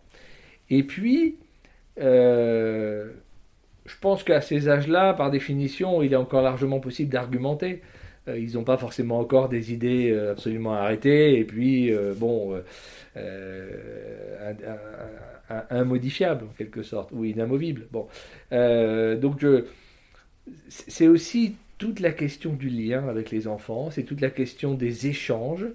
Et 0.69 0.83
puis, 0.83 1.37
euh, 1.99 3.11
je 3.85 3.95
pense 3.99 4.23
qu'à 4.23 4.41
ces 4.41 4.69
âges-là, 4.69 5.13
par 5.13 5.31
définition, 5.31 6.01
il 6.01 6.13
est 6.13 6.17
encore 6.17 6.41
largement 6.41 6.79
possible 6.79 7.11
d'argumenter. 7.11 7.81
Euh, 8.27 8.37
ils 8.37 8.53
n'ont 8.53 8.63
pas 8.63 8.77
forcément 8.77 9.19
encore 9.19 9.49
des 9.49 9.73
idées 9.73 10.11
euh, 10.11 10.31
absolument 10.31 10.73
arrêtées, 10.73 11.39
et 11.39 11.43
puis, 11.43 11.91
bon, 12.17 12.61
modifiable 15.83 16.45
en 16.45 16.53
quelque 16.57 16.83
sorte, 16.83 17.11
ou 17.11 17.25
inamovible. 17.25 17.87
Bon. 17.91 18.07
donc, 18.51 19.39
je 19.39 19.65
c'est 20.69 21.07
aussi 21.07 21.55
toute 21.77 21.99
la 21.99 22.11
question 22.11 22.53
du 22.53 22.69
lien 22.69 23.07
avec 23.07 23.31
les 23.31 23.47
enfants, 23.47 23.89
c'est 23.89 24.03
toute 24.03 24.21
la 24.21 24.29
question 24.29 24.73
des 24.75 25.07
échanges. 25.07 25.65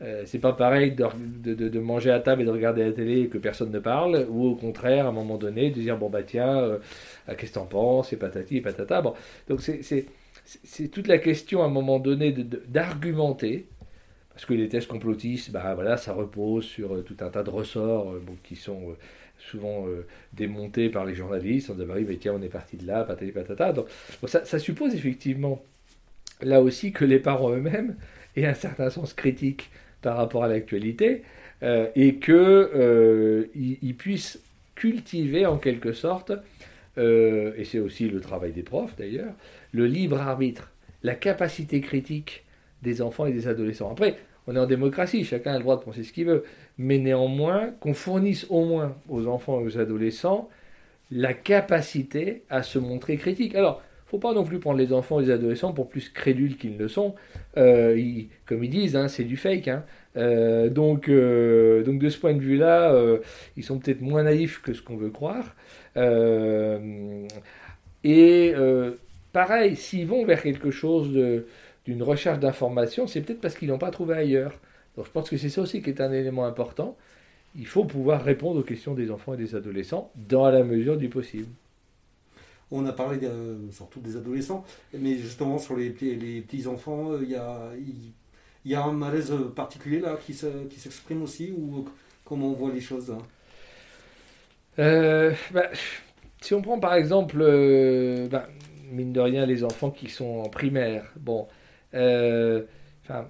Euh, 0.00 0.22
c'est 0.26 0.38
pas 0.38 0.52
pareil 0.52 0.92
de, 0.92 1.80
manger 1.80 2.12
à 2.12 2.20
table 2.20 2.42
et 2.42 2.44
de 2.44 2.50
regarder 2.50 2.84
la 2.84 2.92
télé 2.92 3.22
et 3.22 3.28
que 3.28 3.38
personne 3.38 3.72
ne 3.72 3.80
parle, 3.80 4.26
ou 4.30 4.46
au 4.46 4.54
contraire, 4.54 5.06
à 5.06 5.08
un 5.08 5.12
moment 5.12 5.36
donné, 5.36 5.70
de 5.70 5.80
dire 5.80 5.98
bon 5.98 6.08
bah 6.08 6.22
tiens, 6.22 6.58
euh, 6.58 6.78
qu'est-ce 7.36 7.50
que 7.50 7.54
t'en 7.54 7.66
penses, 7.66 8.12
et 8.12 8.16
patati 8.16 8.58
et 8.58 8.60
patata. 8.60 9.02
Donc 9.48 9.60
c'est 9.60 10.88
toute 10.88 11.08
la 11.08 11.18
question 11.18 11.62
à 11.62 11.66
un 11.66 11.70
moment 11.70 11.98
donné 11.98 12.32
d'argumenter, 12.32 13.66
parce 14.30 14.46
que 14.46 14.54
les 14.54 14.68
tests 14.68 14.86
complotistes, 14.86 15.50
bah 15.50 15.74
voilà, 15.74 15.96
ça 15.96 16.12
repose 16.12 16.64
sur 16.64 16.94
euh, 16.94 17.02
tout 17.02 17.16
un 17.20 17.30
tas 17.30 17.42
de 17.42 17.50
ressorts 17.50 18.14
qui 18.44 18.54
sont 18.54 18.96
souvent 19.38 19.86
démontés 20.32 20.88
par 20.88 21.04
les 21.04 21.14
journalistes. 21.14 21.70
On 21.70 21.74
dit, 21.74 21.84
bah 21.84 21.94
oui, 21.96 22.04
mais 22.08 22.16
tiens, 22.16 22.34
on 22.34 22.42
est 22.42 22.48
parti 22.48 22.76
de 22.76 22.86
là, 22.86 23.04
patati 23.04 23.32
patata. 23.32 23.72
Donc, 23.72 23.86
ça, 24.26 24.44
ça, 24.44 24.58
suppose 24.58 24.94
effectivement, 24.94 25.62
là 26.40 26.60
aussi, 26.60 26.92
que 26.92 27.04
les 27.04 27.18
parents 27.18 27.50
eux-mêmes 27.50 27.96
aient 28.36 28.46
un 28.46 28.54
certain 28.54 28.90
sens 28.90 29.14
critique 29.14 29.70
par 30.02 30.16
rapport 30.16 30.44
à 30.44 30.48
l'actualité 30.48 31.22
et 31.62 32.16
qu'ils 32.16 33.94
puissent 33.96 34.40
cultiver 34.74 35.46
en 35.46 35.58
quelque 35.58 35.92
sorte, 35.92 36.32
et 36.96 37.64
c'est 37.64 37.80
aussi 37.80 38.08
le 38.08 38.20
travail 38.20 38.52
des 38.52 38.62
profs 38.62 38.94
d'ailleurs, 38.96 39.32
le 39.72 39.86
libre 39.86 40.20
arbitre, 40.20 40.72
la 41.02 41.14
capacité 41.14 41.80
critique 41.80 42.44
des 42.82 43.02
enfants 43.02 43.26
et 43.26 43.32
des 43.32 43.48
adolescents. 43.48 43.90
Après, 43.90 44.18
on 44.48 44.56
est 44.56 44.58
en 44.58 44.66
démocratie, 44.66 45.24
chacun 45.24 45.52
a 45.52 45.58
le 45.58 45.62
droit 45.62 45.76
de 45.76 45.82
penser 45.82 46.02
ce 46.02 46.12
qu'il 46.12 46.24
veut, 46.24 46.42
mais 46.78 46.96
néanmoins 46.96 47.70
qu'on 47.80 47.92
fournisse 47.92 48.46
au 48.48 48.64
moins 48.64 48.96
aux 49.10 49.26
enfants 49.26 49.60
et 49.60 49.64
aux 49.64 49.78
adolescents 49.78 50.48
la 51.10 51.34
capacité 51.34 52.44
à 52.48 52.62
se 52.62 52.78
montrer 52.78 53.18
critique. 53.18 53.54
Alors, 53.54 53.82
il 53.82 54.06
ne 54.06 54.10
faut 54.10 54.18
pas 54.18 54.32
non 54.32 54.44
plus 54.44 54.58
prendre 54.58 54.78
les 54.78 54.94
enfants 54.94 55.20
et 55.20 55.24
les 55.24 55.30
adolescents 55.30 55.74
pour 55.74 55.90
plus 55.90 56.08
crédules 56.08 56.56
qu'ils 56.56 56.78
ne 56.78 56.88
sont. 56.88 57.14
Euh, 57.58 58.22
comme 58.46 58.64
ils 58.64 58.70
disent, 58.70 58.96
hein, 58.96 59.08
c'est 59.08 59.24
du 59.24 59.36
fake. 59.36 59.68
Hein. 59.68 59.84
Euh, 60.16 60.70
donc, 60.70 61.10
euh, 61.10 61.82
donc 61.82 61.98
de 61.98 62.08
ce 62.08 62.18
point 62.18 62.32
de 62.32 62.40
vue-là, 62.40 62.98
ils 63.58 63.64
sont 63.64 63.78
peut-être 63.78 64.00
moins 64.00 64.22
naïfs 64.22 64.62
que 64.62 64.72
ce 64.72 64.80
qu'on 64.80 64.96
veut 64.96 65.10
croire. 65.10 65.56
et 68.04 68.54
pareil, 69.34 69.76
s'ils 69.76 70.06
vont 70.06 70.24
vers 70.24 70.42
quelque 70.42 70.70
chose 70.70 71.44
d'une 71.88 72.02
recherche 72.02 72.38
d'information, 72.38 73.06
c'est 73.06 73.22
peut-être 73.22 73.40
parce 73.40 73.54
qu'ils 73.54 73.68
n'ont 73.68 73.78
pas 73.78 73.90
trouvé 73.90 74.14
ailleurs. 74.14 74.52
Donc 74.94 75.06
je 75.06 75.10
pense 75.10 75.30
que 75.30 75.38
c'est 75.38 75.48
ça 75.48 75.62
aussi 75.62 75.80
qui 75.80 75.88
est 75.88 76.02
un 76.02 76.12
élément 76.12 76.44
important. 76.44 76.98
Il 77.56 77.66
faut 77.66 77.84
pouvoir 77.84 78.22
répondre 78.22 78.60
aux 78.60 78.62
questions 78.62 78.92
des 78.92 79.10
enfants 79.10 79.32
et 79.32 79.38
des 79.38 79.54
adolescents 79.54 80.12
dans 80.14 80.50
la 80.50 80.62
mesure 80.64 80.98
du 80.98 81.08
possible. 81.08 81.48
On 82.70 82.84
a 82.84 82.92
parlé 82.92 83.18
surtout 83.72 84.00
des 84.00 84.18
adolescents, 84.18 84.66
mais 84.92 85.16
justement 85.16 85.56
sur 85.56 85.76
les, 85.76 85.88
les 85.88 86.42
petits-enfants, 86.42 87.12
euh, 87.12 87.20
il 87.22 87.30
y 87.30 87.36
a, 87.36 87.70
y 88.66 88.74
a 88.74 88.84
un 88.84 88.92
malaise 88.92 89.32
particulier 89.56 90.00
là 90.00 90.18
qui 90.26 90.34
s'exprime 90.34 91.22
aussi, 91.22 91.54
ou 91.56 91.86
comment 92.26 92.48
on 92.48 92.52
voit 92.52 92.70
les 92.70 92.82
choses 92.82 93.14
euh, 94.78 95.32
bah, 95.52 95.70
Si 96.42 96.52
on 96.52 96.60
prend 96.60 96.78
par 96.78 96.92
exemple, 96.92 97.38
euh, 97.40 98.28
bah, 98.28 98.46
mine 98.92 99.14
de 99.14 99.20
rien, 99.20 99.46
les 99.46 99.64
enfants 99.64 99.90
qui 99.90 100.10
sont 100.10 100.42
en 100.44 100.50
primaire. 100.50 101.10
Bon, 101.16 101.48
euh, 101.48 101.57
enfin, 101.92 103.28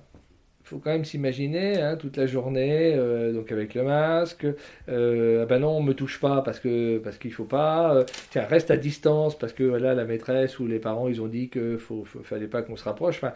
il 0.68 0.77
faut 0.77 0.79
quand 0.81 0.90
même 0.90 1.07
s'imaginer 1.07 1.81
hein, 1.81 1.97
toute 1.97 2.18
la 2.18 2.27
journée, 2.27 2.92
euh, 2.94 3.33
donc 3.33 3.51
avec 3.53 3.75
le 3.75 3.85
masque. 3.85 4.47
Euh, 4.90 5.42
ah 5.42 5.47
ben 5.47 5.61
non, 5.61 5.79
on 5.79 5.83
me 5.83 5.94
touche 5.94 6.21
pas 6.21 6.42
parce 6.42 6.61
que 6.61 6.99
parce 6.99 7.16
qu'il 7.16 7.33
faut 7.33 7.44
pas. 7.44 8.05
tiens, 8.31 8.44
reste 8.44 8.71
à 8.71 8.77
distance 8.77 9.38
parce 9.38 9.55
que 9.55 9.64
voilà, 9.64 9.94
la 9.94 10.05
maîtresse 10.05 10.59
ou 10.59 10.66
les 10.66 10.79
parents, 10.79 11.09
ils 11.09 11.23
ont 11.23 11.27
dit 11.27 11.49
que 11.49 11.79
faut, 11.79 12.05
fallait 12.23 12.49
pas 12.49 12.61
qu'on 12.61 12.77
se 12.77 12.85
rapproche. 12.85 13.16
Enfin, 13.16 13.33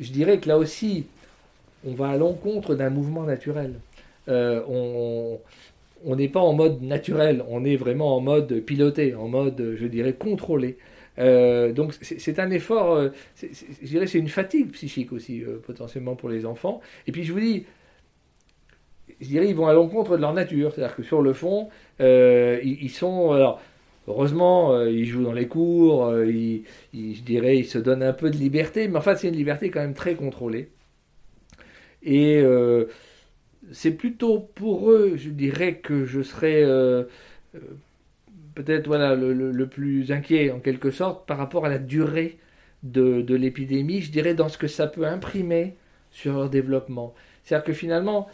je 0.00 0.12
dirais 0.12 0.38
que 0.38 0.48
là 0.48 0.58
aussi, 0.58 1.06
on 1.86 1.94
va 1.94 2.08
à 2.10 2.16
l'encontre 2.18 2.74
d'un 2.74 2.90
mouvement 2.90 3.22
naturel. 3.24 3.76
on 4.28 5.38
n'est 6.04 6.28
pas 6.28 6.40
en 6.40 6.52
mode 6.52 6.82
naturel, 6.82 7.42
on 7.48 7.64
est 7.64 7.76
vraiment 7.76 8.16
en 8.16 8.20
mode 8.20 8.60
piloté, 8.60 9.14
en 9.14 9.28
mode, 9.28 9.76
je 9.78 9.86
dirais, 9.86 10.12
contrôlé. 10.12 10.76
Euh, 11.18 11.72
donc 11.72 11.94
c'est 12.00 12.38
un 12.38 12.50
effort, 12.50 12.94
euh, 12.94 13.10
je 13.40 13.86
dirais 13.86 14.06
c'est 14.06 14.18
une 14.18 14.28
fatigue 14.28 14.72
psychique 14.72 15.12
aussi 15.12 15.42
euh, 15.42 15.58
potentiellement 15.64 16.16
pour 16.16 16.28
les 16.28 16.44
enfants. 16.46 16.80
Et 17.06 17.12
puis 17.12 17.24
je 17.24 17.32
vous 17.32 17.40
dis, 17.40 17.66
je 19.20 19.26
dirais 19.26 19.48
ils 19.48 19.54
vont 19.54 19.66
à 19.66 19.72
l'encontre 19.72 20.16
de 20.16 20.20
leur 20.20 20.32
nature, 20.32 20.72
c'est-à-dire 20.74 20.96
que 20.96 21.02
sur 21.02 21.22
le 21.22 21.32
fond, 21.32 21.68
ils, 22.00 22.90
sont 22.90 23.32
alors 23.32 23.60
heureusement 24.08 24.80
ils 24.86 25.06
jouent 25.06 25.24
dans 25.24 25.32
les 25.32 25.46
cours, 25.48 26.12
ils, 26.24 26.64
je 26.92 27.22
dirais 27.22 27.58
ils 27.58 27.66
se 27.66 27.78
donnent 27.78 28.02
un 28.02 28.12
peu 28.12 28.30
de 28.30 28.36
liberté, 28.36 28.88
mais 28.88 28.98
en 28.98 29.02
fait 29.02 29.16
c'est 29.16 29.28
une 29.28 29.36
liberté 29.36 29.70
quand 29.70 29.80
même 29.80 29.94
très 29.94 30.14
contrôlée. 30.14 30.70
Et 32.02 32.42
c'est 33.72 33.92
plutôt 33.92 34.40
pour 34.40 34.90
eux, 34.90 35.14
je 35.16 35.30
dirais 35.30 35.76
que 35.76 36.04
je 36.04 36.22
serais 36.22 36.64
peut-être 38.54 38.86
voilà, 38.86 39.14
le, 39.14 39.66
plus 39.66 40.12
inquiet 40.12 40.50
en 40.50 40.60
quelque 40.60 40.90
sorte 40.90 41.26
par 41.26 41.38
rapport 41.38 41.66
à 41.66 41.68
la 41.68 41.78
durée 41.78 42.38
de, 42.82 43.34
l'épidémie, 43.34 44.00
je 44.00 44.10
dirais 44.10 44.34
dans 44.34 44.48
ce 44.48 44.58
que 44.58 44.68
ça 44.68 44.86
peut 44.86 45.06
imprimer 45.06 45.76
sur 46.10 46.34
leur 46.34 46.50
développement. 46.50 47.14
C'est-à-dire 47.42 47.64
que 47.64 47.72
finalement, 47.72 48.28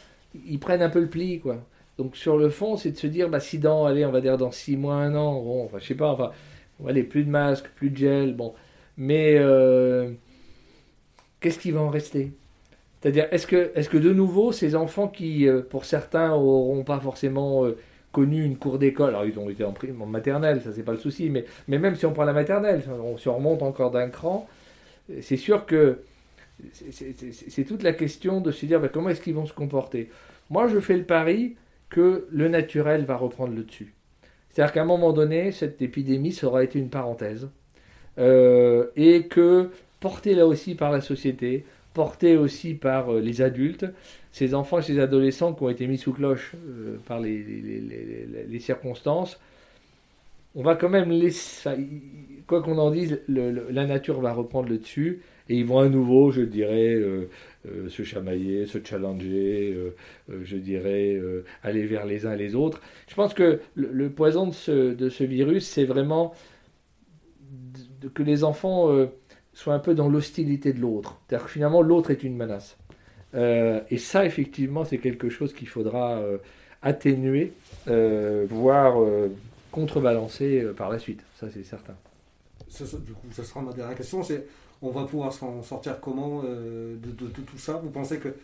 ils 0.46 0.58
prennent 0.58 0.82
un 0.82 0.90
peu 0.90 1.00
le 1.00 1.08
pli, 1.08 1.40
quoi. 1.40 1.64
Donc 1.98 2.16
sur 2.16 2.38
le 2.38 2.50
fond, 2.50 2.76
c'est 2.76 2.92
de 2.92 2.96
se 2.96 3.06
dire, 3.06 3.28
bah, 3.28 3.40
si 3.40 3.58
dans, 3.58 3.84
allez, 3.84 4.06
on 4.06 4.10
va 4.12 4.20
dire 4.20 4.38
dans 4.38 4.50
six 4.50 4.76
mois, 4.76 4.96
un 4.96 5.14
an, 5.14 5.42
bon, 5.42 5.64
enfin, 5.64 5.78
je 5.78 5.86
sais 5.86 5.94
pas, 5.94 6.12
enfin, 6.12 6.30
allez, 6.86 7.02
plus 7.02 7.24
de 7.24 7.30
masques, 7.30 7.68
plus 7.76 7.90
de 7.90 7.96
gel, 7.96 8.34
bon. 8.34 8.54
Mais 8.96 9.36
euh, 9.38 10.10
qu'est-ce 11.40 11.58
qui 11.58 11.70
va 11.70 11.80
en 11.80 11.90
rester? 11.90 12.32
C'est-à-dire, 13.00 13.26
est-ce 13.30 13.46
que, 13.46 13.72
est 13.74 13.88
que 13.88 13.96
de 13.98 14.12
nouveau, 14.12 14.52
ces 14.52 14.74
enfants 14.76 15.08
qui, 15.08 15.48
euh, 15.48 15.62
pour 15.62 15.84
certains, 15.84 16.28
n'auront 16.28 16.84
pas 16.84 17.00
forcément 17.00 17.64
euh, 17.64 17.76
connu 18.12 18.44
une 18.44 18.56
cour 18.56 18.78
d'école. 18.78 19.10
Alors, 19.10 19.24
ils 19.24 19.38
ont 19.38 19.48
été 19.50 19.64
en, 19.64 19.74
en 20.00 20.06
maternelle, 20.06 20.62
ça, 20.62 20.72
c'est 20.72 20.82
pas 20.82 20.92
le 20.92 20.98
souci, 20.98 21.30
mais, 21.30 21.44
mais 21.68 21.78
même 21.78 21.96
si 21.96 22.06
on 22.06 22.12
prend 22.12 22.24
la 22.24 22.32
maternelle, 22.32 22.82
on 23.02 23.16
se 23.16 23.28
remonte 23.28 23.62
encore 23.62 23.90
d'un 23.90 24.08
cran, 24.08 24.48
c'est 25.20 25.36
sûr 25.36 25.66
que 25.66 26.00
c'est 27.50 27.64
toute 27.64 27.82
la 27.82 27.92
question 27.92 28.40
de 28.40 28.50
se 28.50 28.66
dire 28.66 28.80
ben, 28.80 28.88
comment 28.88 29.08
est-ce 29.08 29.20
qu'ils 29.20 29.34
vont 29.34 29.46
se 29.46 29.52
comporter? 29.52 30.10
Moi, 30.50 30.68
je 30.68 30.78
fais 30.80 30.96
le 30.96 31.04
pari 31.04 31.56
que 31.88 32.26
le 32.30 32.48
naturel 32.48 33.04
va 33.04 33.16
reprendre 33.16 33.54
le 33.54 33.62
dessus. 33.62 33.94
C'est-à-dire 34.50 34.72
qu'à 34.72 34.82
un 34.82 34.86
moment 34.86 35.12
donné, 35.12 35.52
cette 35.52 35.80
épidémie, 35.80 36.38
aura 36.42 36.64
été 36.64 36.78
une 36.78 36.90
parenthèse. 36.90 37.48
Euh, 38.18 38.86
et 38.96 39.26
que, 39.26 39.70
portée 40.00 40.34
là 40.34 40.46
aussi 40.46 40.74
par 40.74 40.90
la 40.90 41.00
société, 41.00 41.64
portée 41.94 42.36
aussi 42.36 42.74
par 42.74 43.12
euh, 43.12 43.20
les 43.20 43.42
adultes, 43.42 43.86
ces 44.32 44.54
enfants 44.54 44.78
et 44.78 44.82
ces 44.82 44.98
adolescents 44.98 45.52
qui 45.54 45.62
ont 45.62 45.68
été 45.68 45.86
mis 45.86 45.98
sous 45.98 46.12
cloche 46.12 46.52
euh, 46.54 46.98
par 47.06 47.20
les, 47.20 48.58
circonstances, 48.60 49.40
on 50.54 50.62
va 50.62 50.74
quand 50.74 50.88
même 50.88 51.10
laisser, 51.10 51.70
quoi 52.46 52.62
qu'on 52.62 52.78
en 52.78 52.90
dise, 52.90 53.20
la 53.28 53.86
nature 53.86 54.20
va 54.20 54.32
reprendre 54.32 54.68
le 54.68 54.78
dessus 54.78 55.22
et 55.48 55.56
ils 55.56 55.64
vont 55.64 55.78
à 55.78 55.88
nouveau, 55.88 56.30
je 56.30 56.42
dirais, 56.42 56.94
euh, 56.94 57.28
se 57.88 58.02
chamailler, 58.02 58.66
se 58.66 58.78
challenger, 58.82 59.76
je 60.42 60.56
dirais, 60.56 61.20
aller 61.62 61.86
vers 61.86 62.04
les 62.04 62.26
uns 62.26 62.32
et 62.34 62.36
les 62.36 62.56
autres. 62.56 62.80
Je 63.08 63.14
pense 63.14 63.32
que 63.32 63.60
le, 63.74 64.10
poison 64.10 64.48
de 64.48 64.52
ce 65.08 65.24
virus, 65.24 65.66
c'est 65.66 65.84
vraiment 65.84 66.34
que 68.14 68.22
les 68.22 68.42
enfants 68.42 68.88
soient 69.60 69.74
un 69.74 69.78
peu 69.78 69.94
dans 69.94 70.08
l'hostilité 70.08 70.72
de 70.72 70.80
l'autre. 70.80 71.18
C'est-à-dire 71.28 71.46
que 71.46 71.52
finalement, 71.52 71.82
l'autre 71.82 72.10
est 72.10 72.22
une 72.22 72.34
menace. 72.34 72.78
Euh, 73.34 73.80
et 73.90 73.98
ça, 73.98 74.24
effectivement, 74.24 74.84
c'est 74.84 74.98
quelque 74.98 75.28
chose 75.28 75.52
qu'il 75.52 75.68
faudra 75.68 76.18
euh, 76.18 76.38
atténuer, 76.82 77.52
euh, 77.88 78.46
voire 78.48 78.96
contrebalancer 79.70 80.66
par 80.76 80.88
la 80.88 80.98
suite. 80.98 81.22
Ça, 81.38 81.48
c'est 81.52 81.62
certain. 81.62 81.94
du 82.70 83.12
coup, 83.12 83.26
ça 83.32 83.44
sera 83.44 83.60
ma 83.60 83.72
dernière 83.72 83.96
question. 83.96 84.22
C'est 84.22 84.46
on 84.82 84.90
va 84.90 85.04
pouvoir 85.04 85.30
s'en 85.30 85.62
sortir 85.62 86.00
comment 86.00 86.42
de, 86.42 87.26
tout 87.26 87.58
ça? 87.58 87.74
Vous 87.74 87.90
pensez 87.90 88.18
que 88.18 88.34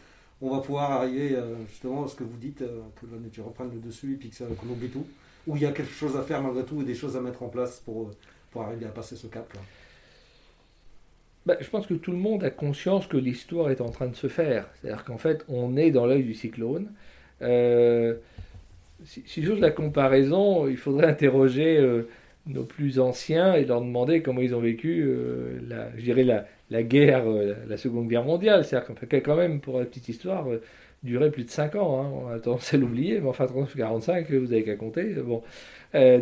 on 0.42 0.54
va 0.54 0.60
pouvoir 0.60 0.92
arriver 0.92 1.34
justement 1.70 2.04
à 2.04 2.08
ce 2.08 2.14
que 2.14 2.24
vous 2.24 2.36
dites, 2.36 2.58
que 2.58 3.06
la 3.10 3.18
nature 3.18 3.46
reprenne 3.46 3.70
le 3.72 3.80
dessus 3.80 4.12
et 4.12 4.16
puis 4.16 4.30
qu'on 4.30 4.68
oublie 4.68 4.90
tout? 4.90 5.06
Ou 5.46 5.56
il 5.56 5.62
y 5.62 5.66
a 5.66 5.72
quelque 5.72 5.94
chose 5.94 6.14
à 6.14 6.22
faire 6.22 6.42
malgré 6.42 6.62
tout 6.64 6.82
et 6.82 6.84
des 6.84 6.94
choses 6.94 7.16
à 7.16 7.20
mettre 7.22 7.42
en 7.42 7.48
place 7.48 7.80
pour, 7.86 8.10
pour 8.50 8.62
arriver 8.62 8.84
à 8.84 8.90
passer 8.90 9.16
ce 9.16 9.28
cap-là? 9.28 9.60
Bah, 11.46 11.56
je 11.60 11.68
pense 11.70 11.86
que 11.86 11.94
tout 11.94 12.10
le 12.10 12.18
monde 12.18 12.42
a 12.42 12.50
conscience 12.50 13.06
que 13.06 13.16
l'histoire 13.16 13.70
est 13.70 13.80
en 13.80 13.88
train 13.88 14.08
de 14.08 14.16
se 14.16 14.26
faire. 14.26 14.68
C'est-à-dire 14.74 15.04
qu'en 15.04 15.16
fait, 15.16 15.44
on 15.48 15.76
est 15.76 15.92
dans 15.92 16.04
l'œil 16.04 16.24
du 16.24 16.34
cyclone. 16.34 16.90
Euh, 17.40 18.14
si, 19.04 19.22
si 19.26 19.44
j'ose 19.44 19.60
la 19.60 19.70
comparaison, 19.70 20.66
il 20.66 20.76
faudrait 20.76 21.06
interroger 21.06 21.78
euh, 21.78 22.08
nos 22.46 22.64
plus 22.64 22.98
anciens 22.98 23.54
et 23.54 23.64
leur 23.64 23.80
demander 23.80 24.22
comment 24.22 24.40
ils 24.40 24.56
ont 24.56 24.60
vécu, 24.60 25.04
euh, 25.06 25.60
la, 25.68 25.96
je 25.96 26.02
dirais, 26.02 26.24
la, 26.24 26.82
guerre, 26.82 27.24
la 27.68 27.76
Seconde 27.76 28.08
Guerre 28.08 28.24
mondiale. 28.24 28.64
C'est-à-dire 28.64 28.96
fait, 28.98 29.20
quand 29.20 29.36
même, 29.36 29.60
pour 29.60 29.78
la 29.78 29.84
petite 29.84 30.08
histoire, 30.08 30.46
durait 31.04 31.30
plus 31.30 31.44
de 31.44 31.50
5 31.50 31.76
ans. 31.76 32.02
Hein. 32.02 32.10
On 32.12 32.28
a 32.28 32.40
tendance 32.40 32.74
à 32.74 32.76
l'oublier, 32.76 33.20
mais 33.20 33.28
enfin, 33.28 33.46
45, 33.46 34.28
vous 34.32 34.52
avez 34.52 34.64
qu'à 34.64 34.74
compter. 34.74 35.14
Bon. 35.14 35.42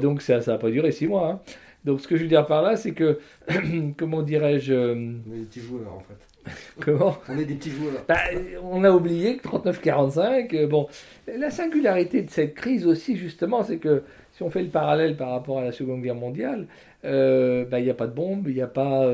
donc 0.02 0.20
ça 0.20 0.38
n'a 0.38 0.58
pas 0.58 0.70
duré 0.70 0.92
6 0.92 1.06
mois. 1.06 1.30
Hein. 1.30 1.40
Donc 1.84 2.00
ce 2.00 2.08
que 2.08 2.16
je 2.16 2.22
veux 2.22 2.28
dire 2.28 2.46
par 2.46 2.62
là, 2.62 2.76
c'est 2.76 2.92
que, 2.92 3.18
comment 3.96 4.22
dirais-je... 4.22 4.72
Euh, 4.72 4.94
on 4.94 5.34
est 5.34 5.38
des 5.38 5.44
petits 5.44 5.60
joueurs 5.60 5.94
en 5.94 6.00
fait. 6.00 6.52
Comment 6.80 7.16
On 7.28 7.38
est 7.38 7.44
des 7.44 7.54
petits 7.54 7.70
joueurs. 7.70 8.04
Bah, 8.06 8.18
on 8.62 8.84
a 8.84 8.90
oublié 8.90 9.38
que 9.38 9.48
39-45, 9.48 10.54
euh, 10.54 10.66
bon, 10.66 10.88
la 11.26 11.50
singularité 11.50 12.22
de 12.22 12.30
cette 12.30 12.54
crise 12.54 12.86
aussi, 12.86 13.16
justement, 13.16 13.62
c'est 13.62 13.78
que 13.78 14.02
si 14.32 14.42
on 14.42 14.50
fait 14.50 14.62
le 14.62 14.68
parallèle 14.68 15.16
par 15.16 15.30
rapport 15.30 15.58
à 15.58 15.64
la 15.64 15.72
Seconde 15.72 16.02
Guerre 16.02 16.14
mondiale, 16.14 16.66
euh, 17.06 17.64
bah, 17.64 17.80
il 17.80 17.84
n'y 17.84 17.90
a 17.90 17.94
pas 17.94 18.06
de 18.06 18.14
bombe, 18.14 18.46
il 18.48 18.54
n'y 18.54 18.62
a 18.62 18.66
pas... 18.66 19.10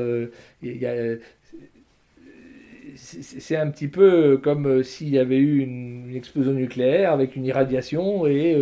c'est 2.95 3.55
un 3.55 3.69
petit 3.69 3.87
peu 3.87 4.37
comme 4.37 4.83
s'il 4.83 5.09
y 5.09 5.17
avait 5.17 5.37
eu 5.37 5.59
une, 5.59 6.13
explosion 6.13 6.51
nucléaire 6.51 7.13
avec 7.13 7.37
une 7.37 7.45
irradiation 7.45 8.27
et, 8.27 8.57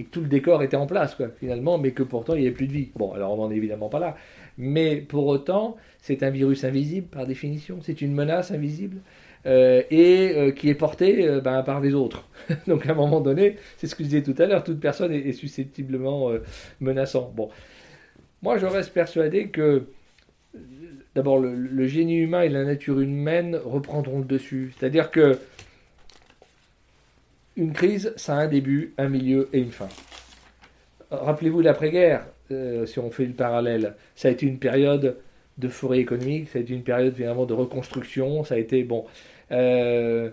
et, 0.00 0.04
que 0.04 0.10
tout 0.10 0.20
le 0.20 0.28
décor 0.28 0.62
était 0.62 0.76
en 0.76 0.86
place, 0.86 1.14
quoi, 1.14 1.28
finalement, 1.38 1.78
mais 1.78 1.92
que 1.92 2.02
pourtant 2.02 2.34
il 2.34 2.40
n'y 2.40 2.46
avait 2.46 2.54
plus 2.54 2.66
de 2.66 2.72
vie. 2.72 2.90
Bon, 2.96 3.12
alors 3.12 3.32
on 3.32 3.36
n'en 3.36 3.50
est 3.50 3.56
évidemment 3.56 3.88
pas 3.88 3.98
là. 3.98 4.16
Mais 4.58 4.96
pour 4.96 5.26
autant, 5.26 5.76
c'est 6.00 6.22
un 6.22 6.30
virus 6.30 6.64
invisible 6.64 7.06
par 7.06 7.26
définition, 7.26 7.78
c'est 7.82 8.00
une 8.00 8.12
menace 8.12 8.50
invisible. 8.50 8.98
Euh, 9.46 9.82
et 9.90 10.34
euh, 10.36 10.50
qui 10.50 10.68
est 10.68 10.74
porté 10.74 11.26
euh, 11.26 11.40
ben, 11.40 11.62
par 11.62 11.80
les 11.80 11.94
autres. 11.94 12.28
Donc 12.66 12.86
à 12.86 12.90
un 12.90 12.94
moment 12.94 13.22
donné, 13.22 13.56
c'est 13.78 13.86
ce 13.86 13.94
que 13.94 14.02
je 14.04 14.08
disais 14.08 14.22
tout 14.22 14.34
à 14.36 14.44
l'heure, 14.44 14.62
toute 14.62 14.80
personne 14.80 15.12
est, 15.12 15.32
susceptiblement 15.32 16.30
menaçante. 16.80 17.34
Bon, 17.34 17.48
moi 18.42 18.58
je 18.58 18.66
reste 18.66 18.92
persuadé 18.92 19.48
que 19.48 19.86
d'abord 21.14 21.38
le, 21.38 21.86
génie 21.86 22.18
humain 22.18 22.42
et 22.42 22.50
la 22.50 22.64
nature 22.64 23.00
humaine 23.00 23.58
reprendront 23.64 24.18
le 24.18 24.26
dessus. 24.26 24.74
C'est-à-dire 24.78 25.10
que 25.10 25.38
une 27.56 27.72
crise, 27.72 28.12
ça 28.16 28.36
a 28.36 28.40
un 28.40 28.48
début, 28.48 28.94
un 28.98 29.08
milieu 29.08 29.48
et 29.52 29.58
une 29.58 29.72
fin. 29.72 29.88
Rappelez-vous 31.10 31.60
l'après-guerre, 31.60 32.26
si 32.86 32.98
on 32.98 33.10
fait 33.10 33.26
le 33.26 33.32
parallèle, 33.32 33.94
ça 34.14 34.28
a 34.28 34.30
été 34.30 34.46
une 34.46 34.58
période 34.58 35.16
de 35.58 35.68
forêt 35.68 35.98
économique, 35.98 36.48
ça 36.48 36.58
a 36.58 36.62
été 36.62 36.74
une 36.74 36.82
période 36.82 37.14
finalement 37.14 37.46
de 37.46 37.54
reconstruction, 37.54 38.44
ça 38.44 38.54
a 38.54 38.58
été 38.58 38.82
bon. 38.82 39.04
Euh, 39.52 40.30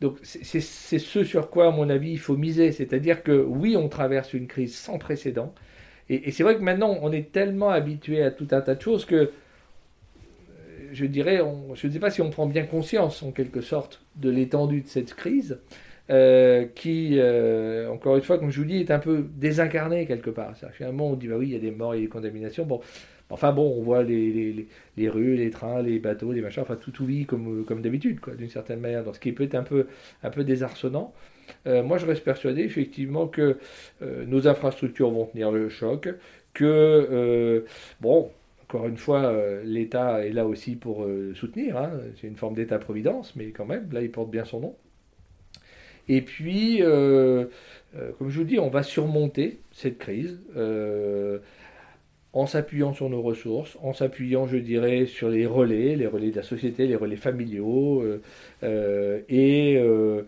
donc 0.00 0.18
c'est 0.22 0.60
ce 0.60 1.24
sur 1.24 1.50
quoi, 1.50 1.68
à 1.68 1.70
mon 1.70 1.90
avis, 1.90 2.12
il 2.12 2.18
faut 2.18 2.36
miser. 2.36 2.72
C'est-à-dire 2.72 3.22
que 3.22 3.32
oui, 3.32 3.76
on 3.76 3.88
traverse 3.88 4.32
une 4.32 4.46
crise 4.46 4.76
sans 4.76 4.98
précédent. 4.98 5.52
Et, 6.08 6.30
c'est 6.30 6.42
vrai 6.42 6.56
que 6.56 6.62
maintenant, 6.62 6.96
on 7.02 7.12
est 7.12 7.32
tellement 7.32 7.68
habitué 7.68 8.22
à 8.22 8.30
tout 8.30 8.48
un 8.52 8.62
tas 8.62 8.74
de 8.74 8.80
choses 8.80 9.04
que, 9.04 9.14
euh, 9.14 9.30
je 10.92 11.04
dirais, 11.04 11.40
je 11.74 11.86
ne 11.86 11.92
sais 11.92 11.98
pas 11.98 12.10
si 12.10 12.22
on 12.22 12.30
prend 12.30 12.46
bien 12.46 12.64
conscience, 12.64 13.22
en 13.22 13.30
quelque 13.32 13.60
sorte, 13.60 14.00
de 14.16 14.30
l'étendue 14.30 14.80
de 14.82 14.88
cette 14.88 15.12
crise, 15.14 15.58
euh, 16.10 16.66
qui, 16.74 17.20
encore 17.90 18.16
une 18.16 18.22
fois, 18.22 18.38
comme 18.38 18.50
je 18.50 18.60
vous 18.60 18.66
dis, 18.66 18.78
est 18.78 18.90
un 18.90 18.98
peu 18.98 19.26
désincarnée 19.36 20.06
quelque 20.06 20.30
part. 20.30 20.54
Finalement, 20.72 21.08
on 21.08 21.14
dit, 21.14 21.28
bah 21.28 21.36
oui, 21.38 21.48
il 21.48 21.52
y 21.52 21.56
a 21.56 21.60
des 21.60 21.70
morts, 21.70 21.94
il 21.94 21.98
y 21.98 22.00
a 22.02 22.04
des 22.04 22.10
contaminations. 22.10 22.64
Bon, 22.66 22.80
Enfin 23.30 23.52
bon, 23.52 23.74
on 23.78 23.82
voit 23.82 24.02
les, 24.02 24.66
les, 24.96 25.08
rues, 25.08 25.36
les 25.36 25.50
trains, 25.50 25.82
les 25.82 25.98
bateaux, 25.98 26.32
les 26.32 26.40
machins, 26.40 26.62
enfin 26.62 26.76
tout, 26.76 27.04
vit 27.04 27.26
comme, 27.26 27.64
comme 27.64 27.82
d'habitude, 27.82 28.20
quoi, 28.20 28.34
d'une 28.34 28.48
certaine 28.48 28.80
manière. 28.80 29.04
Donc 29.04 29.16
ce 29.16 29.20
qui 29.20 29.32
peut 29.32 29.44
être 29.44 29.54
un 29.54 29.62
peu, 29.62 29.86
désarçonnant. 30.44 31.12
Euh, 31.66 31.82
moi, 31.82 31.98
je 31.98 32.06
reste 32.06 32.24
persuadé 32.24 32.62
effectivement 32.62 33.26
que 33.28 33.58
euh, 34.02 34.24
nos 34.26 34.48
infrastructures 34.48 35.10
vont 35.10 35.26
tenir 35.26 35.50
le 35.50 35.68
choc, 35.68 36.08
que, 36.54 36.64
euh, 36.64 37.60
bon, 38.00 38.30
encore 38.62 38.86
une 38.86 38.96
fois, 38.96 39.34
l'État 39.64 40.24
est 40.26 40.32
là 40.32 40.46
aussi 40.46 40.76
pour 40.76 41.06
soutenir, 41.34 41.78
hein. 41.78 41.92
c'est 42.20 42.26
une 42.26 42.36
forme 42.36 42.54
d'État-providence, 42.54 43.34
mais 43.36 43.50
quand 43.50 43.64
même, 43.64 43.88
là, 43.92 44.02
il 44.02 44.10
porte 44.10 44.30
bien 44.30 44.44
son 44.44 44.60
nom. 44.60 44.76
Et 46.08 46.22
puis, 46.22 46.78
comme 46.80 48.30
je 48.30 48.38
vous 48.38 48.44
dis, 48.44 48.58
on 48.58 48.70
va 48.70 48.82
surmonter 48.82 49.60
cette 49.72 49.98
crise 49.98 50.40
en 52.32 52.46
s'appuyant 52.46 52.92
sur 52.92 53.08
nos 53.08 53.22
ressources, 53.22 53.76
en 53.82 53.92
s'appuyant, 53.92 54.46
je 54.46 54.58
dirais, 54.58 55.06
sur 55.06 55.30
les 55.30 55.46
relais, 55.46 55.96
les 55.96 56.06
relais 56.06 56.30
de 56.30 56.36
la 56.36 56.42
société, 56.42 56.86
les 56.86 56.96
relais 56.96 57.16
familiaux. 57.16 58.02
Euh, 58.02 58.20
euh, 58.62 59.20
et 59.28 59.76
euh, 59.76 60.22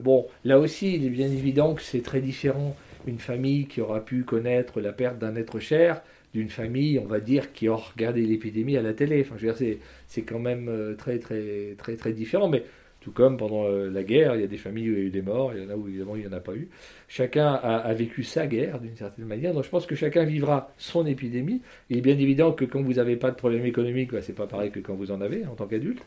bon, 0.00 0.26
là 0.44 0.58
aussi, 0.58 0.94
il 0.94 1.06
est 1.06 1.10
bien 1.10 1.26
évident 1.26 1.74
que 1.74 1.82
c'est 1.82 2.02
très 2.02 2.20
différent 2.20 2.76
une 3.06 3.18
famille 3.18 3.66
qui 3.66 3.80
aura 3.80 4.04
pu 4.04 4.22
connaître 4.22 4.80
la 4.80 4.92
perte 4.92 5.18
d'un 5.18 5.34
être 5.36 5.58
cher 5.58 6.02
d'une 6.34 6.48
famille, 6.48 6.98
on 6.98 7.06
va 7.06 7.20
dire, 7.20 7.52
qui 7.52 7.68
aura 7.68 7.90
regardé 7.92 8.22
l'épidémie 8.22 8.76
à 8.78 8.82
la 8.82 8.94
télé. 8.94 9.20
Enfin, 9.20 9.34
je 9.36 9.46
veux 9.46 9.52
dire, 9.52 9.78
c'est 10.06 10.22
quand 10.22 10.38
même 10.38 10.94
très, 10.96 11.18
très, 11.18 11.74
très, 11.76 11.96
très 11.96 12.12
différent. 12.12 12.48
Mais 12.48 12.62
tout 13.02 13.10
comme 13.10 13.36
pendant 13.36 13.64
euh, 13.66 13.90
la 13.90 14.04
guerre, 14.04 14.36
il 14.36 14.40
y 14.40 14.44
a 14.44 14.46
des 14.46 14.56
familles 14.56 14.90
où 14.90 14.92
il 14.92 14.98
y 14.98 15.02
a 15.02 15.04
eu 15.06 15.10
des 15.10 15.22
morts, 15.22 15.52
il 15.54 15.62
y 15.62 15.66
en 15.66 15.70
a 15.70 15.76
où 15.76 15.88
évidemment 15.88 16.14
il 16.14 16.22
n'y 16.22 16.28
en 16.28 16.32
a 16.32 16.40
pas 16.40 16.54
eu. 16.54 16.68
Chacun 17.08 17.52
a, 17.52 17.92
vécu 17.94 18.22
sa 18.22 18.46
guerre 18.46 18.80
d'une 18.80 18.96
certaine 18.96 19.26
manière, 19.26 19.52
donc 19.52 19.64
je 19.64 19.68
pense 19.68 19.86
que 19.86 19.94
chacun 19.96 20.24
vivra 20.24 20.72
son 20.78 21.04
épidémie. 21.04 21.60
Il 21.90 21.98
est 21.98 22.00
bien 22.00 22.16
évident 22.16 22.52
que 22.52 22.64
quand 22.64 22.80
vous 22.80 22.94
n'avez 22.94 23.16
pas 23.16 23.30
de 23.30 23.36
problème 23.36 23.66
économique, 23.66 24.12
bah, 24.12 24.22
c'est 24.22 24.32
pas 24.32 24.46
pareil 24.46 24.70
que 24.70 24.80
quand 24.80 24.94
vous 24.94 25.10
en 25.10 25.20
avez 25.20 25.44
en 25.46 25.54
tant 25.54 25.66
qu'adulte. 25.66 26.02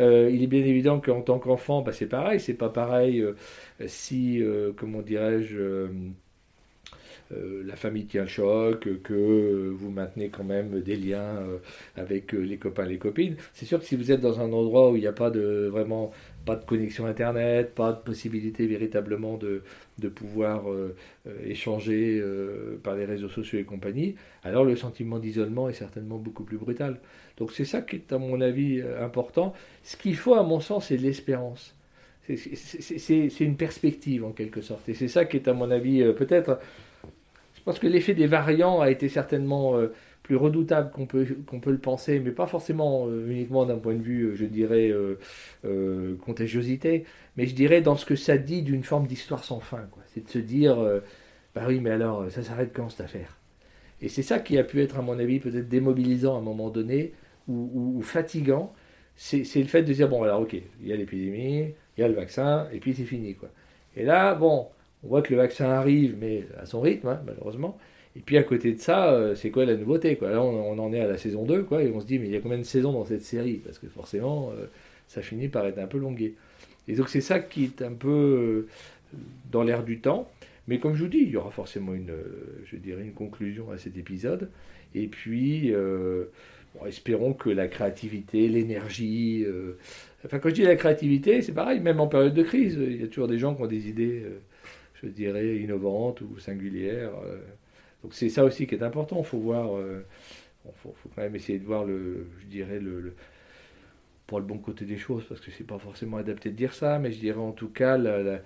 Euh, 0.00 0.30
il 0.32 0.42
est 0.42 0.48
bien 0.48 0.64
évident 0.64 1.00
qu'en 1.00 1.22
tant 1.22 1.38
qu'enfant, 1.38 1.82
bah, 1.82 1.92
c'est 1.92 2.08
pareil. 2.08 2.40
C'est 2.40 2.54
pas 2.54 2.68
pareil 2.68 3.20
euh, 3.20 3.34
si, 3.86 4.42
comment 4.76 5.00
dirais-je, 5.00 5.88
la 7.30 7.74
famille 7.76 8.06
tient 8.06 8.22
le 8.22 8.28
choc, 8.28 8.88
que 9.02 9.70
vous 9.70 9.90
maintenez 9.90 10.28
quand 10.28 10.44
même 10.44 10.80
des 10.80 10.96
liens 10.96 11.40
avec 11.96 12.32
les 12.32 12.58
copains, 12.58 12.84
les 12.84 12.98
copines. 12.98 13.36
C'est 13.52 13.66
sûr 13.66 13.80
que 13.80 13.84
si 13.84 13.96
vous 13.96 14.12
êtes 14.12 14.20
dans 14.20 14.40
un 14.40 14.52
endroit 14.52 14.90
où 14.90 14.96
il 14.96 15.00
n'y 15.00 15.06
a 15.06 15.12
pas 15.12 15.30
de 15.30 15.68
vraiment 15.70 16.12
pas 16.44 16.56
de 16.56 16.64
connexion 16.64 17.06
Internet, 17.06 17.74
pas 17.74 17.92
de 17.92 18.00
possibilité 18.00 18.66
véritablement 18.66 19.36
de, 19.36 19.62
de 19.98 20.08
pouvoir 20.08 20.70
euh, 20.70 20.94
euh, 21.26 21.32
échanger 21.44 22.20
euh, 22.20 22.78
par 22.82 22.94
les 22.96 23.04
réseaux 23.04 23.28
sociaux 23.28 23.58
et 23.58 23.64
compagnie, 23.64 24.14
alors 24.42 24.64
le 24.64 24.76
sentiment 24.76 25.18
d'isolement 25.18 25.68
est 25.68 25.74
certainement 25.74 26.18
beaucoup 26.18 26.44
plus 26.44 26.58
brutal. 26.58 27.00
Donc 27.36 27.52
c'est 27.52 27.64
ça 27.64 27.82
qui 27.82 27.96
est 27.96 28.12
à 28.12 28.18
mon 28.18 28.40
avis 28.40 28.82
important. 29.00 29.54
Ce 29.82 29.96
qu'il 29.96 30.16
faut 30.16 30.34
à 30.34 30.42
mon 30.42 30.60
sens, 30.60 30.88
c'est 30.88 30.96
de 30.96 31.02
l'espérance. 31.02 31.74
C'est 32.26 33.40
une 33.40 33.56
perspective 33.56 34.24
en 34.24 34.32
quelque 34.32 34.60
sorte. 34.60 34.88
Et 34.88 34.94
c'est 34.94 35.08
ça 35.08 35.24
qui 35.24 35.36
est 35.36 35.48
à 35.48 35.52
mon 35.52 35.70
avis 35.70 36.02
peut-être... 36.14 36.60
Pense 37.64 37.78
que 37.78 37.86
l'effet 37.86 38.14
des 38.14 38.26
variants 38.26 38.80
a 38.80 38.90
été 38.90 39.08
certainement 39.08 39.78
plus 40.24 40.36
redoutable 40.36 40.90
qu'on 40.90 41.06
peut, 41.06 41.24
peut 41.24 41.70
le 41.70 41.78
penser, 41.78 42.18
mais 42.18 42.30
pas 42.30 42.46
forcément 42.46 43.06
euh, 43.06 43.30
uniquement 43.30 43.66
d'un 43.66 43.76
point 43.76 43.94
de 43.94 44.02
vue, 44.02 44.22
euh, 44.24 44.34
je 44.34 44.46
dirais, 44.46 44.90
euh, 44.90 46.16
contagiosité, 46.24 47.04
mais 47.36 47.46
je 47.46 47.54
dirais 47.54 47.82
dans 47.82 47.94
ce 47.94 48.06
que 48.06 48.16
ça 48.16 48.38
dit 48.38 48.62
d'une 48.62 48.82
forme 48.82 49.06
d'histoire 49.06 49.44
sans 49.44 49.60
fin. 49.60 49.86
C'est 50.14 50.24
de 50.24 50.30
se 50.30 50.38
dire, 50.38 50.76
bah 51.54 51.64
oui, 51.68 51.78
mais 51.80 51.90
alors, 51.90 52.30
ça 52.30 52.42
s'arrête 52.42 52.70
quand 52.74 52.88
cette 52.88 53.02
affaire? 53.02 53.36
Et 54.00 54.08
c'est 54.08 54.22
ça 54.22 54.38
qui 54.38 54.58
a 54.58 54.64
pu 54.64 54.80
être, 54.80 54.98
à 54.98 55.02
mon 55.02 55.18
avis, 55.18 55.40
peut-être 55.40 55.68
démobilisant 55.68 56.36
à 56.36 56.38
un 56.38 56.42
moment 56.42 56.70
donné, 56.70 57.12
ou, 57.46 58.00
fatigant, 58.02 58.72
c'est, 59.16 59.44
le 59.54 59.66
fait 59.66 59.82
de 59.82 59.92
dire, 59.92 60.08
bon, 60.08 60.22
alors 60.22 60.40
ok, 60.40 60.54
il 60.54 60.88
y 60.88 60.92
a 60.92 60.96
l'épidémie, 60.96 61.74
il 61.98 62.00
y 62.00 62.02
a 62.02 62.08
le 62.08 62.14
vaccin, 62.14 62.66
et 62.72 62.78
puis 62.78 62.94
c'est 62.94 63.04
fini. 63.04 63.34
quoi. 63.34 63.50
Et 63.94 64.04
là, 64.04 64.34
bon, 64.34 64.68
on 65.04 65.08
voit 65.08 65.22
que 65.22 65.32
le 65.32 65.36
vaccin 65.36 65.66
arrive, 65.66 66.16
mais 66.18 66.44
à 66.58 66.66
son 66.66 66.80
rythme, 66.80 67.08
hein, 67.08 67.22
malheureusement. 67.26 67.78
Et 68.16 68.20
puis 68.20 68.38
à 68.38 68.42
côté 68.42 68.72
de 68.72 68.80
ça, 68.80 69.12
euh, 69.12 69.34
c'est 69.34 69.50
quoi 69.50 69.64
la 69.64 69.76
nouveauté 69.76 70.16
Là, 70.20 70.40
on, 70.40 70.78
en 70.78 70.92
est 70.92 71.00
à 71.00 71.08
la 71.08 71.18
saison 71.18 71.44
2, 71.44 71.64
quoi, 71.64 71.82
et 71.82 71.90
on 71.90 72.00
se 72.00 72.06
dit, 72.06 72.18
mais 72.18 72.26
il 72.26 72.32
y 72.32 72.36
a 72.36 72.40
combien 72.40 72.58
de 72.58 72.62
saisons 72.62 72.92
dans 72.92 73.04
cette 73.04 73.22
série? 73.22 73.60
Parce 73.64 73.78
que 73.78 73.88
forcément, 73.88 74.52
euh, 74.52 74.66
ça 75.08 75.20
finit 75.20 75.48
par 75.48 75.66
être 75.66 75.78
un 75.78 75.86
peu 75.86 75.98
longué. 75.98 76.34
Et 76.86 76.94
donc 76.94 77.08
c'est 77.08 77.20
ça 77.20 77.40
qui 77.40 77.64
est 77.64 77.82
un 77.82 77.92
peu 77.92 78.08
euh, 78.08 79.18
dans 79.50 79.62
l'air 79.62 79.82
du 79.84 79.98
temps. 80.00 80.30
Mais 80.68 80.78
comme 80.78 80.94
je 80.94 81.02
vous 81.02 81.10
dis, 81.10 81.18
il 81.18 81.30
y 81.30 81.36
aura 81.36 81.50
forcément 81.50 81.92
une, 81.92 82.12
je 82.64 82.76
dirais, 82.76 83.02
une 83.02 83.12
conclusion 83.12 83.70
à 83.70 83.76
cet 83.76 83.98
épisode. 83.98 84.48
Et 84.94 85.08
puis, 85.08 85.74
espérons 86.86 87.34
que 87.34 87.50
la 87.50 87.68
créativité, 87.68 88.48
l'énergie... 88.48 89.44
enfin, 90.24 90.38
quand 90.38 90.48
je 90.48 90.54
dis 90.54 90.62
la 90.62 90.76
créativité, 90.76 91.42
c'est 91.42 91.52
pareil, 91.52 91.80
même 91.80 92.00
en 92.00 92.06
période 92.06 92.32
de 92.32 92.42
crise, 92.42 92.78
il 92.80 92.98
y 92.98 93.04
a 93.04 93.08
toujours 93.08 93.28
des 93.28 93.38
gens 93.38 93.54
qui 93.54 93.60
ont 93.60 93.66
des 93.66 93.90
idées, 93.90 94.22
je 95.04 95.10
dirais, 95.10 95.58
innovantes 95.58 96.20
ou 96.20 96.38
singulières. 96.38 97.12
Donc 98.04 98.12
c'est 98.12 98.28
ça 98.28 98.44
aussi 98.44 98.66
qui 98.66 98.74
est 98.74 98.82
important. 98.82 99.16
Il 99.18 99.24
faut 99.24 99.38
voir, 99.38 99.76
euh, 99.76 100.04
faut, 100.76 100.94
quand 101.16 101.22
même 101.22 101.34
essayer 101.34 101.58
de 101.58 101.64
voir 101.64 101.84
le, 101.84 102.26
je 102.40 102.46
dirais 102.46 102.78
le, 102.78 103.14
pour 104.26 104.38
le 104.38 104.44
bon 104.44 104.58
côté 104.58 104.84
des 104.84 104.98
choses, 104.98 105.24
parce 105.26 105.40
que 105.40 105.50
c'est 105.50 105.66
pas 105.66 105.78
forcément 105.78 106.18
adapté 106.18 106.50
de 106.50 106.54
dire 106.54 106.74
ça, 106.74 106.98
mais 106.98 107.10
je 107.12 107.18
dirais 107.18 107.40
en 107.40 107.52
tout 107.52 107.70
cas 107.70 107.96
la, 107.96 108.40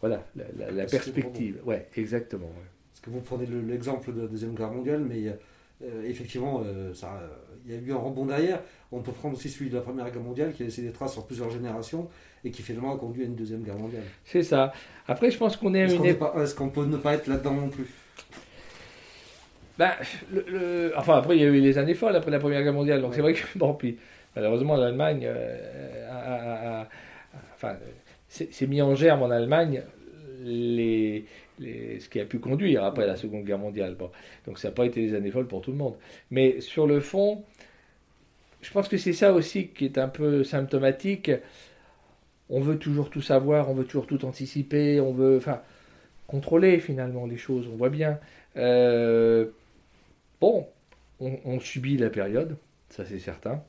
voilà 0.00 0.24
la, 0.56 0.86
perspective. 0.86 1.58
Ouais, 1.64 1.88
exactement. 1.96 2.52
Parce 2.92 3.00
que 3.00 3.10
vous 3.10 3.20
prenez 3.20 3.46
l'exemple 3.46 4.14
de 4.14 4.22
la 4.22 4.28
deuxième 4.28 4.54
guerre 4.54 4.70
mondiale, 4.70 5.04
mais 5.04 5.36
euh, 5.82 6.04
effectivement, 6.04 6.62
euh, 6.64 6.94
ça, 6.94 7.20
il 7.66 7.72
y 7.72 7.74
a 7.74 7.80
eu 7.80 7.92
un 7.92 7.96
rebond 7.96 8.26
derrière. 8.26 8.62
On 8.92 9.00
peut 9.02 9.12
prendre 9.12 9.36
aussi 9.36 9.48
celui 9.48 9.70
de 9.70 9.74
la 9.74 9.80
Première 9.80 10.08
Guerre 10.08 10.22
mondiale 10.22 10.52
qui 10.52 10.62
a 10.62 10.66
laissé 10.66 10.82
des 10.82 10.92
traces 10.92 11.14
sur 11.14 11.26
plusieurs 11.26 11.50
générations 11.50 12.08
et 12.44 12.50
qui 12.50 12.62
finalement 12.62 12.94
a 12.94 12.98
conduit 12.98 13.22
à 13.22 13.26
une 13.26 13.34
deuxième 13.34 13.62
guerre 13.62 13.78
mondiale. 13.78 14.04
C'est 14.24 14.42
ça. 14.42 14.72
Après, 15.06 15.30
je 15.30 15.38
pense 15.38 15.56
qu'on 15.56 15.74
est, 15.74 15.84
Est-ce 15.84 16.54
qu'on 16.54 16.70
peut 16.70 16.84
ne 16.84 16.96
pas 16.96 17.14
être 17.14 17.26
là-dedans 17.26 17.54
non 17.54 17.68
plus? 17.68 17.86
Ben, 19.78 19.92
le, 20.30 20.92
enfin, 20.96 21.16
après, 21.16 21.36
il 21.36 21.42
y 21.42 21.44
a 21.44 21.48
eu 21.48 21.60
les 21.60 21.78
années 21.78 21.94
folles 21.94 22.14
après 22.14 22.30
la 22.30 22.38
Première 22.38 22.62
Guerre 22.62 22.74
mondiale. 22.74 23.00
Donc, 23.00 23.14
c'est 23.14 23.22
vrai 23.22 23.32
que, 23.32 23.40
bon, 23.56 23.72
puis, 23.74 23.96
malheureusement, 24.36 24.76
l'Allemagne 24.76 25.22
euh, 25.24 26.84
enfin, 27.54 27.76
c'est 28.28 28.66
mis 28.66 28.82
en 28.82 28.94
germe 28.94 29.22
en 29.22 29.30
Allemagne 29.30 29.82
les, 30.42 31.24
ce 31.58 32.08
qui 32.08 32.20
a 32.20 32.24
pu 32.24 32.38
conduire 32.38 32.84
après 32.84 33.06
la 33.06 33.16
Seconde 33.16 33.44
Guerre 33.44 33.58
mondiale. 33.58 33.94
Bon. 33.98 34.10
Donc, 34.46 34.58
ça 34.58 34.68
n'a 34.68 34.74
pas 34.74 34.84
été 34.84 35.00
les 35.00 35.14
années 35.14 35.30
folles 35.30 35.48
pour 35.48 35.62
tout 35.62 35.70
le 35.70 35.78
monde. 35.78 35.94
Mais 36.30 36.60
sur 36.60 36.86
le 36.86 37.00
fond, 37.00 37.42
je 38.60 38.70
pense 38.70 38.88
que 38.88 38.98
c'est 38.98 39.12
ça 39.12 39.32
aussi 39.32 39.68
qui 39.68 39.86
est 39.86 39.98
un 39.98 40.08
peu 40.08 40.44
symptomatique. 40.44 41.30
On 42.50 42.60
veut 42.60 42.78
toujours 42.78 43.10
tout 43.10 43.22
savoir, 43.22 43.70
on 43.70 43.74
veut 43.74 43.84
toujours 43.84 44.06
tout 44.06 44.24
anticiper, 44.24 45.00
on 45.00 45.12
veut, 45.12 45.40
contrôler 46.26 46.78
finalement 46.80 47.26
les 47.26 47.36
choses. 47.36 47.68
On 47.72 47.76
voit 47.76 47.90
bien. 47.90 48.18
Euh, 48.56 49.46
Bon, 50.40 50.66
on, 51.20 51.60
subit 51.60 51.98
la 51.98 52.08
période, 52.08 52.56
ça 52.88 53.04
c'est 53.04 53.18
certain. 53.18 53.62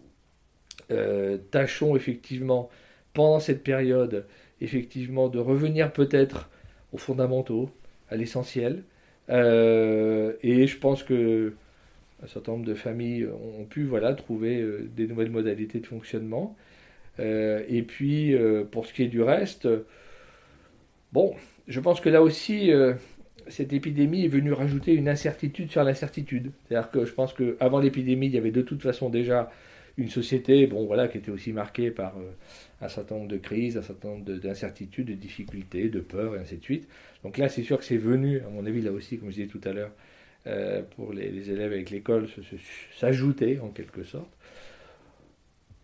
tâchons 1.51 1.97
effectivement 1.97 2.69
pendant 3.13 3.39
cette 3.39 3.63
période, 3.63 4.25
effectivement, 4.61 5.29
de 5.29 5.39
revenir 5.39 5.91
peut-être 5.91 6.49
aux 6.93 6.97
fondamentaux, 6.97 7.69
à 8.09 8.15
l'essentiel. 8.15 8.83
Euh, 9.29 10.33
et 10.43 10.67
je 10.67 10.77
pense 10.77 11.03
que 11.03 11.53
un 12.23 12.27
certain 12.27 12.53
nombre 12.53 12.65
de 12.65 12.75
familles 12.75 13.27
ont 13.59 13.65
pu 13.65 13.83
voilà, 13.83 14.13
trouver 14.13 14.61
euh, 14.61 14.87
des 14.95 15.07
nouvelles 15.07 15.31
modalités 15.31 15.79
de 15.79 15.87
fonctionnement. 15.87 16.55
Euh, 17.19 17.63
et 17.67 17.83
puis, 17.83 18.35
pour 18.71 18.85
ce 18.85 18.93
qui 18.93 19.03
est 19.03 19.07
du 19.07 19.21
reste, 19.21 19.67
bon, 21.11 21.35
je 21.67 21.79
pense 21.79 22.01
que 22.01 22.09
là 22.09 22.21
aussi, 22.21 22.71
cette 23.47 23.73
épidémie 23.73 24.25
est 24.25 24.29
venue 24.29 24.53
rajouter 24.53 24.93
une 24.93 25.09
incertitude 25.09 25.71
sur 25.71 25.83
l'incertitude. 25.83 26.51
C'est-à-dire 26.67 26.91
que 26.91 27.05
je 27.05 27.13
pense 27.13 27.33
qu'avant 27.33 27.79
l'épidémie, 27.79 28.27
il 28.27 28.33
y 28.33 28.37
avait 28.37 28.51
de 28.51 28.61
toute 28.61 28.81
façon 28.81 29.09
déjà 29.09 29.51
une 29.97 30.09
société 30.09 30.67
bon, 30.67 30.85
voilà, 30.85 31.07
qui 31.07 31.17
était 31.17 31.31
aussi 31.31 31.53
marquée 31.53 31.91
par 31.91 32.17
euh, 32.17 32.31
un 32.81 32.89
certain 32.89 33.15
nombre 33.15 33.27
de 33.27 33.37
crises, 33.37 33.77
un 33.77 33.81
certain 33.81 34.09
nombre 34.09 34.25
d'incertitudes, 34.31 35.07
de, 35.07 35.13
difficultés, 35.13 35.89
de 35.89 35.99
peurs, 35.99 36.35
et 36.35 36.39
ainsi 36.39 36.57
de 36.57 36.63
suite. 36.63 36.87
Donc 37.23 37.37
là, 37.37 37.49
c'est 37.49 37.63
sûr 37.63 37.77
que 37.77 37.83
c'est 37.83 37.97
venu, 37.97 38.39
à 38.39 38.49
mon 38.49 38.65
avis, 38.65 38.81
là 38.81 38.91
aussi, 38.91 39.17
comme 39.17 39.29
je 39.29 39.35
disais 39.35 39.47
tout 39.47 39.61
à 39.63 39.73
l'heure, 39.73 39.91
euh, 40.47 40.81
pour 40.95 41.13
les, 41.13 41.51
élèves 41.51 41.71
avec 41.71 41.89
l'école, 41.89 42.27
s'ajouter 42.97 43.59
en 43.59 43.69
quelque 43.69 44.03
sorte. 44.03 44.31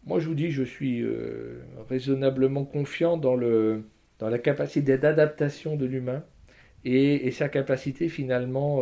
Moi, 0.08 0.20
je 0.20 0.28
vous 0.28 0.36
dis, 0.36 0.50
je 0.50 0.64
suis 0.64 1.02
euh, 1.02 1.62
raisonnablement 1.90 2.66
confiant 2.66 3.18
dans, 3.18 3.36
le, 3.36 3.84
dans 4.18 4.30
la 4.30 4.40
capacité 4.40 4.98
d'adaptation 4.98 5.76
de 5.76 5.86
l'humain 5.86 6.24
et, 6.86 7.30
sa 7.32 7.50
capacité 7.50 8.08
finalement 8.08 8.82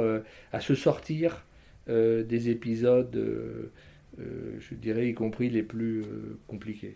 à 0.53 0.59
se 0.59 0.75
sortir 0.75 1.47
des 1.87 2.49
épisodes 2.49 3.71
euh, 4.19 4.57
je 4.59 4.75
dirais 4.75 5.09
y 5.09 5.13
compris 5.13 5.49
les 5.49 5.63
plus 5.63 6.01
euh, 6.01 6.39
compliqués. 6.47 6.95